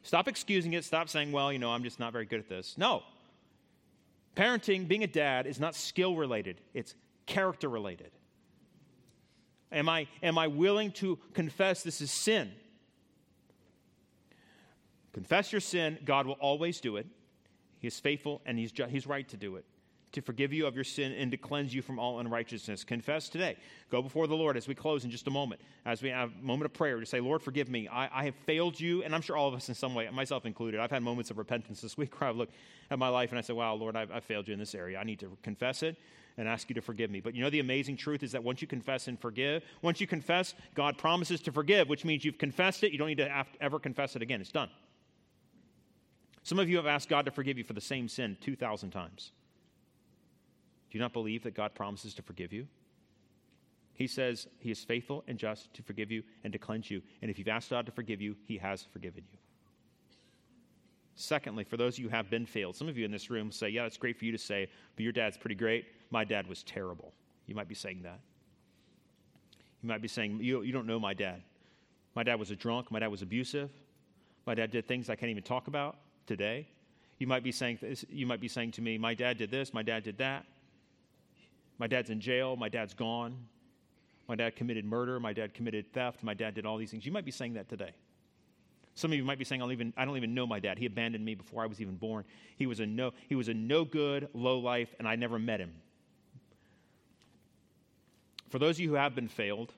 Stop 0.05 0.29
excusing 0.29 0.73
it. 0.75 0.85
Stop 0.85 1.09
saying, 1.09 1.33
well, 1.33 1.53
you 1.53 1.59
know, 1.59 1.73
I'm 1.73 1.83
just 1.83 1.99
not 1.99 2.12
very 2.12 2.27
good 2.27 2.38
at 2.38 2.49
this. 2.49 2.79
No. 2.79 3.03
Parenting, 4.37 4.87
being 4.87 5.03
a 5.03 5.09
dad, 5.09 5.49
is 5.49 5.59
not 5.59 5.75
skill 5.75 6.14
related, 6.14 6.61
it's 6.75 6.95
character 7.27 7.68
related. 7.68 8.12
Am 9.73 9.88
I, 9.88 10.07
am 10.23 10.38
I 10.38 10.47
willing 10.47 10.92
to 10.92 11.18
confess 11.35 11.83
this 11.83 12.01
is 12.01 12.12
sin? 12.12 12.53
Confess 15.12 15.53
your 15.53 15.61
sin. 15.61 15.98
God 16.05 16.27
will 16.27 16.35
always 16.35 16.81
do 16.81 16.96
it. 16.96 17.07
He 17.79 17.87
is 17.87 17.98
faithful 17.98 18.40
and 18.46 18.59
he's, 18.59 18.72
ju- 18.72 18.87
he's 18.87 19.07
right 19.07 19.29
to 19.29 19.37
do 19.37 19.57
it 19.57 19.64
to 20.12 20.20
forgive 20.20 20.53
you 20.53 20.66
of 20.66 20.75
your 20.75 20.85
sin 20.85 21.12
and 21.12 21.31
to 21.31 21.37
cleanse 21.37 21.75
you 21.75 21.83
from 21.83 21.98
all 21.98 22.20
unrighteousness. 22.20 22.85
Confess 22.85 23.29
today. 23.29 23.57
Go 23.90 24.03
before 24.03 24.27
the 24.27 24.37
Lord 24.37 24.57
as 24.57 24.68
we 24.68 24.75
close 24.75 25.05
in 25.05 25.11
just 25.11 25.27
a 25.27 25.31
moment, 25.31 25.61
as 25.85 26.03
we 26.03 26.11
have 26.11 26.31
a 26.31 26.44
moment 26.44 26.66
of 26.66 26.75
prayer 26.75 27.01
to 27.01 27.07
say, 27.07 27.20
Lord, 27.20 27.42
forgive 27.42 27.68
me. 27.68 27.88
I, 27.88 28.20
I 28.20 28.25
have 28.25 28.35
failed 28.35 28.79
you, 28.79 29.03
and 29.03 29.14
I'm 29.14 29.22
sure 29.22 29.37
all 29.37 29.48
of 29.48 29.55
us 29.55 29.68
in 29.68 29.75
some 29.75 29.94
way, 29.94 30.09
myself 30.11 30.46
included. 30.46 30.81
I've 30.81 30.90
had 30.90 31.03
moments 31.03 31.31
of 31.31 31.38
repentance 31.38 31.81
this 31.81 31.96
week 31.96 32.20
where 32.20 32.31
I've 32.31 32.37
looked 32.37 32.55
at 32.90 32.98
my 32.98 33.09
life 33.09 33.31
and 33.31 33.38
I 33.38 33.42
said, 33.42 33.57
wow, 33.57 33.75
Lord, 33.75 33.96
I've, 33.96 34.11
I've 34.11 34.25
failed 34.25 34.46
you 34.48 34.53
in 34.53 34.61
this 34.61 34.75
area. 34.75 34.98
I 34.98 35.05
need 35.05 35.20
to 35.20 35.37
confess 35.42 35.83
it 35.83 35.96
and 36.38 36.48
ask 36.48 36.68
you 36.70 36.75
to 36.75 36.81
forgive 36.81 37.11
me. 37.11 37.20
But 37.20 37.35
you 37.35 37.42
know, 37.42 37.51
the 37.51 37.61
amazing 37.61 37.96
truth 37.96 38.22
is 38.22 38.33
that 38.33 38.42
once 38.42 38.62
you 38.62 38.68
confess 38.68 39.07
and 39.09 39.20
forgive, 39.20 39.62
once 39.83 40.01
you 40.01 40.07
confess, 40.07 40.55
God 40.75 40.96
promises 40.96 41.40
to 41.42 41.53
forgive, 41.53 41.88
which 41.90 42.07
means 42.07 42.25
you've 42.25 42.38
confessed 42.38 42.85
it. 42.85 42.92
You 42.92 42.98
don't 42.98 43.09
need 43.09 43.18
to 43.18 43.44
ever 43.61 43.79
confess 43.79 44.16
it 44.16 44.22
again. 44.22 44.40
It's 44.40 44.51
done. 44.51 44.70
Some 46.43 46.59
of 46.59 46.69
you 46.69 46.77
have 46.77 46.87
asked 46.87 47.09
God 47.09 47.25
to 47.27 47.31
forgive 47.31 47.59
you 47.59 47.65
for 47.65 47.73
the 47.73 47.81
same 47.81 48.09
sin 48.09 48.37
2,000 48.41 48.91
times. 48.91 49.31
Do 50.91 50.99
you 50.99 51.03
not 51.03 51.13
believe 51.13 51.45
that 51.45 51.55
God 51.55 51.75
promises 51.75 52.15
to 52.15 52.23
forgive 52.23 52.53
you? 52.53 52.67
He 53.95 54.07
says 54.07 54.49
he 54.59 54.71
is 54.71 54.83
faithful 54.83 55.23
and 55.29 55.39
just 55.39 55.73
to 55.75 55.83
forgive 55.83 56.11
you 56.11 56.23
and 56.45 56.53
to 56.53 56.59
cleanse 56.59 56.91
you. 56.91 57.03
And 57.21 57.31
if 57.31 57.39
you've 57.39 57.49
asked 57.49 57.71
God 57.71 57.87
to 57.87 57.93
forgive 57.93 58.21
you, 58.21 58.37
he 58.45 58.59
has 58.59 58.83
forgiven 58.93 59.23
you. 59.31 59.39
Secondly, 61.15 61.63
for 61.63 61.77
those 61.77 61.95
of 61.95 61.99
you 62.01 62.09
who 62.09 62.17
have 62.17 62.31
been 62.31 62.47
failed, 62.47 62.75
some 62.75 62.89
of 62.89 62.97
you 62.97 63.05
in 63.05 63.11
this 63.11 63.31
room 63.31 63.53
say, 63.53 63.69
Yeah, 63.69 63.85
it's 63.85 63.99
great 63.99 64.19
for 64.19 64.25
you 64.25 64.33
to 64.33 64.39
say, 64.39 64.69
but 64.97 65.03
your 65.03 65.13
dad's 65.13 65.37
pretty 65.37 65.55
great. 65.55 65.85
My 66.11 66.25
dad 66.25 66.47
was 66.47 66.63
terrible. 66.63 67.13
You 67.47 67.55
might 67.55 67.69
be 67.69 67.75
saying 67.75 68.03
that. 68.03 68.19
You 69.83 69.89
might 69.89 70.01
be 70.01 70.09
saying, 70.09 70.39
You, 70.41 70.63
you 70.63 70.73
don't 70.73 70.87
know 70.87 70.99
my 70.99 71.13
dad. 71.13 71.43
My 72.15 72.23
dad 72.23 72.41
was 72.41 72.51
a 72.51 72.57
drunk. 72.57 72.90
My 72.90 72.99
dad 72.99 73.09
was 73.09 73.23
abusive. 73.23 73.71
My 74.47 74.55
dad 74.55 74.71
did 74.71 74.88
things 74.88 75.11
I 75.11 75.17
can't 75.17 75.31
even 75.31 75.43
talk 75.43 75.69
about 75.69 75.97
today. 76.27 76.68
You 77.18 77.27
might 77.27 77.44
be 77.44 77.52
saying, 77.52 77.79
you 78.10 78.27
might 78.27 78.40
be 78.40 78.48
saying 78.48 78.73
to 78.73 78.83
me, 78.83 78.98
My 78.98 79.14
dad 79.14 79.38
did 79.38 79.50
this, 79.50 79.73
my 79.73 79.83
dad 79.83 80.02
did 80.02 80.18
that. 80.18 80.44
My 81.83 81.88
dad's 81.88 82.10
in 82.10 82.20
jail. 82.20 82.54
My 82.54 82.68
dad's 82.68 82.94
gone. 82.94 83.37
My 84.29 84.37
dad 84.37 84.54
committed 84.54 84.85
murder. 84.85 85.18
My 85.18 85.33
dad 85.33 85.52
committed 85.52 85.92
theft. 85.92 86.23
My 86.23 86.33
dad 86.33 86.54
did 86.54 86.64
all 86.64 86.77
these 86.79 86.92
things. 86.92 87.04
You 87.04 87.10
might 87.10 87.25
be 87.25 87.33
saying 87.33 87.54
that 87.54 87.68
today. 87.68 87.90
Some 88.94 89.10
of 89.10 89.16
you 89.16 89.25
might 89.25 89.38
be 89.38 89.44
saying, 89.44 89.62
I 89.62 89.64
don't 89.64 89.73
even, 89.73 89.92
I 89.96 90.04
don't 90.04 90.16
even 90.16 90.33
know 90.33 90.46
my 90.46 90.60
dad. 90.60 90.79
He 90.79 90.87
abandoned 90.87 91.25
me 91.25 91.35
before 91.35 91.60
I 91.60 91.66
was 91.66 91.81
even 91.81 91.96
born. 91.96 92.25
He 92.56 92.68
was 92.68 92.79
a 92.79 92.87
no, 92.87 93.12
he 93.29 93.35
was 93.35 93.48
a 93.48 93.54
no 93.54 93.85
good, 93.85 94.29
low 94.33 94.60
life, 94.60 94.94
and 95.00 95.08
I 95.08 95.16
never 95.16 95.40
met 95.40 95.58
him. 95.58 95.73
For 98.50 98.60
those 98.60 98.77
of 98.77 98.81
you 98.81 98.90
who 98.90 98.94
have 98.94 99.16
been 99.16 99.29
failed, 99.29 99.73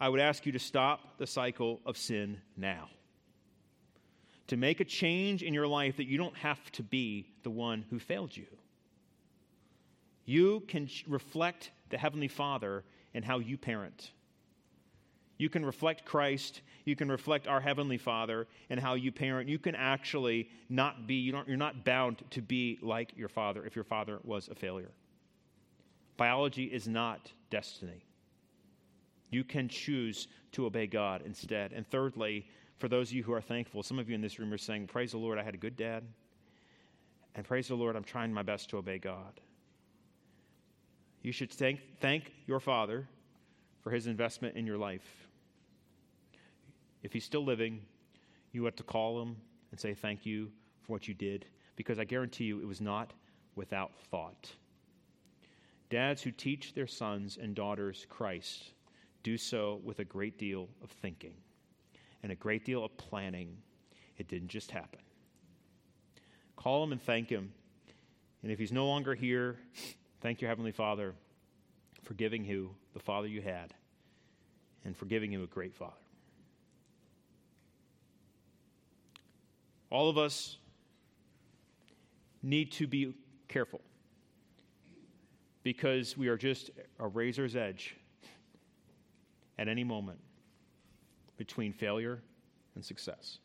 I 0.00 0.08
would 0.08 0.20
ask 0.20 0.46
you 0.46 0.52
to 0.52 0.58
stop 0.58 1.18
the 1.18 1.26
cycle 1.26 1.80
of 1.84 1.98
sin 1.98 2.40
now. 2.56 2.88
To 4.48 4.56
make 4.56 4.80
a 4.80 4.84
change 4.84 5.42
in 5.42 5.54
your 5.54 5.66
life 5.66 5.96
that 5.98 6.06
you 6.06 6.18
don't 6.18 6.36
have 6.36 6.70
to 6.72 6.82
be 6.82 7.28
the 7.42 7.50
one 7.50 7.84
who 7.90 7.98
failed 7.98 8.36
you. 8.36 8.46
You 10.24 10.60
can 10.68 10.88
reflect 11.06 11.70
the 11.90 11.98
Heavenly 11.98 12.28
Father 12.28 12.84
in 13.14 13.22
how 13.22 13.38
you 13.38 13.56
parent. 13.56 14.10
You 15.38 15.48
can 15.48 15.64
reflect 15.64 16.04
Christ. 16.04 16.62
You 16.84 16.96
can 16.96 17.08
reflect 17.10 17.46
our 17.46 17.60
Heavenly 17.60 17.96
Father 17.96 18.46
and 18.70 18.80
how 18.80 18.94
you 18.94 19.12
parent. 19.12 19.48
You 19.48 19.58
can 19.58 19.74
actually 19.74 20.50
not 20.68 21.06
be, 21.06 21.14
you 21.14 21.38
you're 21.46 21.56
not 21.56 21.84
bound 21.84 22.22
to 22.30 22.42
be 22.42 22.78
like 22.82 23.12
your 23.16 23.28
father 23.28 23.64
if 23.64 23.76
your 23.76 23.84
father 23.84 24.18
was 24.24 24.48
a 24.48 24.54
failure. 24.54 24.90
Biology 26.16 26.64
is 26.64 26.88
not 26.88 27.32
destiny. 27.50 28.04
You 29.30 29.44
can 29.44 29.68
choose 29.68 30.26
to 30.52 30.66
obey 30.66 30.86
God 30.88 31.22
instead. 31.24 31.72
And 31.72 31.86
thirdly, 31.86 32.46
for 32.78 32.88
those 32.88 33.08
of 33.08 33.14
you 33.14 33.24
who 33.24 33.32
are 33.32 33.40
thankful, 33.40 33.82
some 33.82 33.98
of 33.98 34.08
you 34.08 34.14
in 34.14 34.20
this 34.20 34.38
room 34.38 34.52
are 34.52 34.58
saying, 34.58 34.86
Praise 34.86 35.10
the 35.12 35.18
Lord, 35.18 35.38
I 35.38 35.42
had 35.42 35.54
a 35.54 35.58
good 35.58 35.76
dad. 35.76 36.04
And 37.34 37.44
praise 37.44 37.68
the 37.68 37.74
Lord, 37.74 37.96
I'm 37.96 38.04
trying 38.04 38.32
my 38.32 38.42
best 38.42 38.70
to 38.70 38.78
obey 38.78 38.98
God. 38.98 39.40
You 41.22 41.32
should 41.32 41.52
thank, 41.52 41.80
thank 42.00 42.32
your 42.46 42.60
father 42.60 43.06
for 43.82 43.90
his 43.90 44.06
investment 44.06 44.56
in 44.56 44.66
your 44.66 44.78
life. 44.78 45.28
If 47.02 47.12
he's 47.12 47.24
still 47.24 47.44
living, 47.44 47.80
you 48.52 48.64
have 48.64 48.76
to 48.76 48.82
call 48.82 49.20
him 49.20 49.36
and 49.70 49.78
say 49.78 49.94
thank 49.94 50.24
you 50.24 50.50
for 50.82 50.92
what 50.92 51.08
you 51.08 51.14
did, 51.14 51.46
because 51.76 51.98
I 51.98 52.04
guarantee 52.04 52.44
you 52.44 52.60
it 52.60 52.66
was 52.66 52.80
not 52.80 53.12
without 53.56 53.92
thought. 54.10 54.50
Dads 55.90 56.22
who 56.22 56.30
teach 56.30 56.74
their 56.74 56.86
sons 56.86 57.38
and 57.40 57.54
daughters 57.54 58.06
Christ 58.08 58.72
do 59.22 59.36
so 59.36 59.80
with 59.84 59.98
a 59.98 60.04
great 60.04 60.38
deal 60.38 60.68
of 60.82 60.90
thinking 60.90 61.34
and 62.22 62.32
a 62.32 62.34
great 62.34 62.64
deal 62.64 62.84
of 62.84 62.96
planning. 62.96 63.56
It 64.16 64.28
didn't 64.28 64.48
just 64.48 64.70
happen. 64.70 65.00
Call 66.56 66.82
him 66.82 66.92
and 66.92 67.00
thank 67.00 67.28
him. 67.28 67.52
And 68.42 68.50
if 68.50 68.58
he's 68.58 68.72
no 68.72 68.86
longer 68.86 69.14
here, 69.14 69.58
thank 70.20 70.40
your 70.40 70.48
Heavenly 70.48 70.72
Father 70.72 71.14
for 72.02 72.14
giving 72.14 72.44
you 72.44 72.74
the 72.94 73.00
Father 73.00 73.28
you 73.28 73.42
had 73.42 73.74
and 74.84 74.96
for 74.96 75.06
giving 75.06 75.32
you 75.32 75.42
a 75.42 75.46
great 75.46 75.74
Father. 75.74 75.92
All 79.90 80.08
of 80.08 80.18
us 80.18 80.56
need 82.42 82.72
to 82.72 82.86
be 82.86 83.14
careful 83.48 83.80
because 85.62 86.16
we 86.16 86.28
are 86.28 86.36
just 86.36 86.70
a 86.98 87.06
razor's 87.06 87.56
edge 87.56 87.96
at 89.58 89.68
any 89.68 89.84
moment 89.84 90.18
between 91.38 91.72
failure 91.72 92.20
and 92.74 92.84
success. 92.84 93.38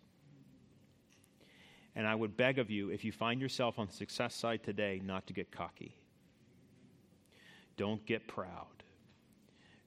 And 1.96 2.08
I 2.08 2.16
would 2.16 2.36
beg 2.36 2.60
of 2.60 2.70
you, 2.70 2.90
if 2.90 3.06
you 3.06 3.12
find 3.12 3.40
yourself 3.40 3.80
on 3.80 3.88
the 3.88 3.94
success 3.94 4.36
side 4.36 4.64
today, 4.64 5.00
not 5.04 5.28
to 5.28 5.34
get 5.34 5.52
cocky. 5.52 5.96
Don't 7.78 8.06
get 8.06 8.28
proud. 8.28 8.68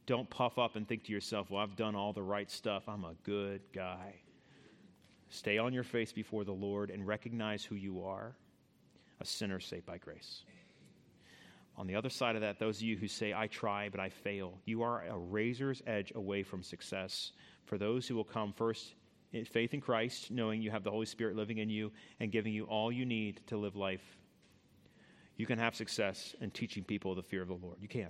Don't 0.06 0.30
puff 0.30 0.56
up 0.56 0.76
and 0.76 0.86
think 0.88 1.04
to 1.04 1.12
yourself, 1.12 1.50
well, 1.50 1.62
I've 1.62 1.76
done 1.76 1.96
all 1.96 2.12
the 2.12 2.22
right 2.22 2.50
stuff. 2.50 2.84
I'm 2.88 3.04
a 3.04 3.14
good 3.24 3.60
guy. 3.72 4.14
Stay 5.28 5.58
on 5.58 5.72
your 5.72 5.82
face 5.82 6.12
before 6.12 6.44
the 6.44 6.52
Lord 6.52 6.90
and 6.90 7.04
recognize 7.06 7.64
who 7.64 7.74
you 7.74 8.04
are 8.04 8.36
a 9.20 9.24
sinner 9.24 9.58
saved 9.60 9.86
by 9.86 9.98
grace. 9.98 10.42
On 11.76 11.86
the 11.86 11.94
other 11.94 12.08
side 12.08 12.36
of 12.36 12.42
that, 12.42 12.58
those 12.58 12.78
of 12.78 12.82
you 12.82 12.96
who 12.96 13.08
say, 13.08 13.34
I 13.34 13.48
try, 13.48 13.88
but 13.88 14.00
I 14.00 14.08
fail, 14.08 14.58
you 14.64 14.82
are 14.82 15.04
a 15.06 15.16
razor's 15.16 15.82
edge 15.86 16.12
away 16.14 16.42
from 16.42 16.62
success. 16.62 17.32
For 17.66 17.78
those 17.78 18.08
who 18.08 18.14
will 18.14 18.24
come 18.24 18.52
first 18.52 18.94
in 19.32 19.44
faith 19.44 19.74
in 19.74 19.80
Christ, 19.80 20.30
knowing 20.30 20.62
you 20.62 20.70
have 20.70 20.84
the 20.84 20.90
Holy 20.90 21.06
Spirit 21.06 21.36
living 21.36 21.58
in 21.58 21.68
you 21.68 21.92
and 22.20 22.32
giving 22.32 22.52
you 22.52 22.64
all 22.64 22.90
you 22.90 23.04
need 23.04 23.40
to 23.48 23.56
live 23.56 23.76
life, 23.76 24.16
you 25.36 25.46
can 25.46 25.58
have 25.58 25.74
success 25.74 26.34
in 26.40 26.50
teaching 26.50 26.84
people 26.84 27.14
the 27.14 27.22
fear 27.22 27.42
of 27.42 27.48
the 27.48 27.54
Lord. 27.54 27.76
You 27.80 27.88
can. 27.88 28.08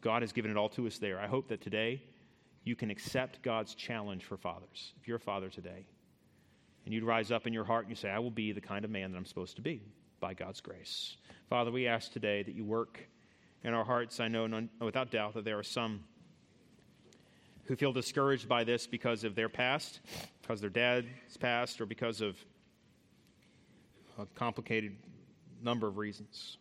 God 0.00 0.22
has 0.22 0.32
given 0.32 0.50
it 0.50 0.56
all 0.56 0.68
to 0.70 0.86
us 0.86 0.98
there. 0.98 1.20
I 1.20 1.26
hope 1.26 1.48
that 1.48 1.60
today 1.60 2.02
you 2.62 2.76
can 2.76 2.90
accept 2.90 3.42
God's 3.42 3.74
challenge 3.74 4.24
for 4.24 4.36
fathers. 4.36 4.94
If 5.00 5.06
you're 5.08 5.18
a 5.18 5.20
father 5.20 5.50
today, 5.50 5.86
and 6.84 6.94
you'd 6.94 7.04
rise 7.04 7.30
up 7.30 7.46
in 7.46 7.52
your 7.52 7.64
heart 7.64 7.84
and 7.84 7.90
you 7.90 7.96
say, 7.96 8.10
I 8.10 8.18
will 8.18 8.30
be 8.30 8.52
the 8.52 8.60
kind 8.60 8.84
of 8.84 8.90
man 8.90 9.10
that 9.12 9.18
I'm 9.18 9.24
supposed 9.24 9.56
to 9.56 9.62
be 9.62 9.82
by 10.20 10.34
God's 10.34 10.60
grace. 10.60 11.16
Father, 11.48 11.70
we 11.70 11.86
ask 11.86 12.12
today 12.12 12.42
that 12.42 12.54
you 12.54 12.64
work 12.64 13.08
in 13.62 13.74
our 13.74 13.84
hearts. 13.84 14.20
I 14.20 14.28
know 14.28 14.68
without 14.80 15.10
doubt 15.10 15.34
that 15.34 15.44
there 15.44 15.58
are 15.58 15.62
some 15.62 16.04
who 17.66 17.76
feel 17.76 17.92
discouraged 17.92 18.48
by 18.48 18.64
this 18.64 18.86
because 18.86 19.24
of 19.24 19.34
their 19.34 19.48
past, 19.48 20.00
because 20.42 20.60
their 20.60 20.70
dad's 20.70 21.36
past, 21.38 21.80
or 21.80 21.86
because 21.86 22.20
of 22.20 22.36
a 24.18 24.26
complicated 24.34 24.96
number 25.62 25.86
of 25.86 25.96
reasons. 25.96 26.58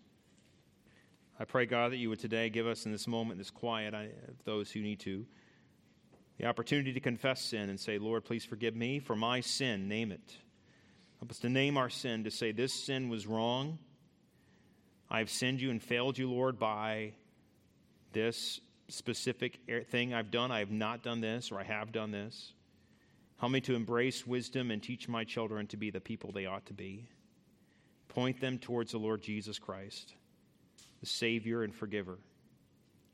I 1.40 1.46
pray, 1.46 1.66
God, 1.66 1.92
that 1.92 1.98
you 1.98 2.10
would 2.10 2.20
today 2.20 2.50
give 2.50 2.68
us 2.68 2.86
in 2.86 2.92
this 2.92 3.08
moment, 3.08 3.38
this 3.38 3.52
quiet, 3.52 3.94
I, 3.94 4.10
those 4.46 4.72
who 4.72 4.82
need 4.82 5.00
to, 5.02 5.26
the 6.38 6.46
opportunity 6.46 6.94
to 6.94 7.00
confess 7.00 7.42
sin 7.42 7.70
and 7.70 7.80
say, 7.80 7.98
Lord, 7.98 8.24
please 8.24 8.46
forgive 8.46 8.76
me 8.76 9.00
for 9.00 9.16
my 9.16 9.42
sin. 9.42 9.88
Name 9.88 10.12
it. 10.12 10.38
Help 11.20 11.32
us 11.32 11.40
to 11.40 11.50
name 11.50 11.78
our 11.78 11.90
sin, 11.90 12.24
to 12.24 12.32
say, 12.32 12.52
This 12.52 12.74
sin 12.74 13.10
was 13.10 13.28
wrong. 13.28 13.78
I 15.10 15.20
have 15.20 15.30
sinned 15.30 15.62
you 15.62 15.70
and 15.70 15.82
failed 15.82 16.18
you, 16.18 16.30
Lord, 16.30 16.58
by 16.58 17.14
this 18.14 18.60
specific 18.90 19.60
thing 19.90 20.14
I've 20.14 20.32
done. 20.32 20.52
I 20.52 20.60
have 20.60 20.72
not 20.72 21.04
done 21.04 21.22
this, 21.22 21.52
or 21.52 21.60
I 21.60 21.64
have 21.64 21.92
done 21.92 22.12
this. 22.12 22.54
Help 23.38 23.52
me 23.52 23.62
to 23.62 23.76
embrace 23.76 24.26
wisdom 24.26 24.72
and 24.72 24.82
teach 24.82 25.10
my 25.10 25.24
children 25.24 25.68
to 25.68 25.78
be 25.78 25.90
the 25.90 26.00
people 26.00 26.32
they 26.32 26.46
ought 26.46 26.66
to 26.68 26.74
be. 26.74 27.06
Point 28.08 28.40
them 28.40 28.58
towards 28.58 28.92
the 28.92 29.00
Lord 29.00 29.22
Jesus 29.22 29.58
Christ, 29.60 30.14
the 31.00 31.06
Savior 31.06 31.64
and 31.64 31.74
forgiver, 31.74 32.20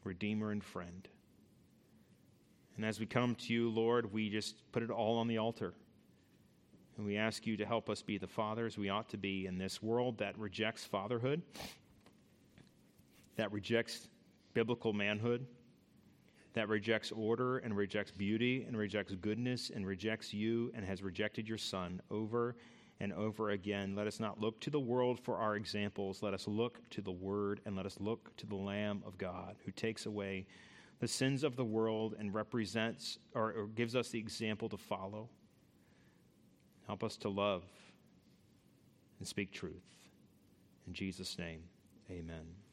Redeemer 0.03 0.51
and 0.51 0.63
friend. 0.63 1.07
And 2.75 2.85
as 2.85 2.99
we 2.99 3.05
come 3.05 3.35
to 3.35 3.53
you, 3.53 3.69
Lord, 3.69 4.13
we 4.13 4.29
just 4.29 4.55
put 4.71 4.83
it 4.83 4.89
all 4.89 5.17
on 5.17 5.27
the 5.27 5.37
altar. 5.37 5.73
And 6.97 7.05
we 7.05 7.17
ask 7.17 7.47
you 7.47 7.57
to 7.57 7.65
help 7.65 7.89
us 7.89 8.01
be 8.01 8.17
the 8.17 8.27
fathers 8.27 8.77
we 8.77 8.89
ought 8.89 9.09
to 9.09 9.17
be 9.17 9.45
in 9.45 9.57
this 9.57 9.81
world 9.81 10.17
that 10.19 10.37
rejects 10.37 10.85
fatherhood, 10.85 11.41
that 13.37 13.51
rejects 13.51 14.07
biblical 14.53 14.93
manhood, 14.93 15.45
that 16.59 16.67
rejects 16.67 17.13
order 17.13 17.59
and 17.59 17.73
rejects 17.73 18.11
beauty 18.11 18.65
and 18.67 18.77
rejects 18.77 19.15
goodness 19.15 19.71
and 19.73 19.87
rejects 19.87 20.33
you 20.33 20.69
and 20.75 20.83
has 20.83 21.01
rejected 21.01 21.47
your 21.47 21.57
son 21.57 22.01
over 22.11 22.57
and 22.99 23.13
over 23.13 23.51
again. 23.51 23.95
Let 23.95 24.07
us 24.07 24.19
not 24.19 24.41
look 24.41 24.59
to 24.59 24.69
the 24.69 24.77
world 24.77 25.21
for 25.21 25.37
our 25.37 25.55
examples. 25.55 26.21
Let 26.21 26.33
us 26.33 26.49
look 26.49 26.81
to 26.89 27.01
the 27.01 27.13
Word 27.13 27.61
and 27.65 27.77
let 27.77 27.85
us 27.85 27.95
look 28.01 28.35
to 28.35 28.45
the 28.45 28.57
Lamb 28.57 29.01
of 29.07 29.17
God 29.17 29.55
who 29.63 29.71
takes 29.71 30.05
away 30.05 30.47
the 30.99 31.07
sins 31.07 31.45
of 31.45 31.55
the 31.55 31.63
world 31.63 32.15
and 32.19 32.33
represents 32.33 33.19
or, 33.33 33.53
or 33.53 33.67
gives 33.67 33.95
us 33.95 34.09
the 34.09 34.19
example 34.19 34.67
to 34.67 34.77
follow. 34.77 35.29
Help 36.87 37.05
us 37.05 37.15
to 37.15 37.29
love 37.29 37.63
and 39.19 39.25
speak 39.25 39.53
truth. 39.53 39.95
In 40.85 40.93
Jesus' 40.93 41.37
name, 41.37 41.61
amen. 42.11 42.68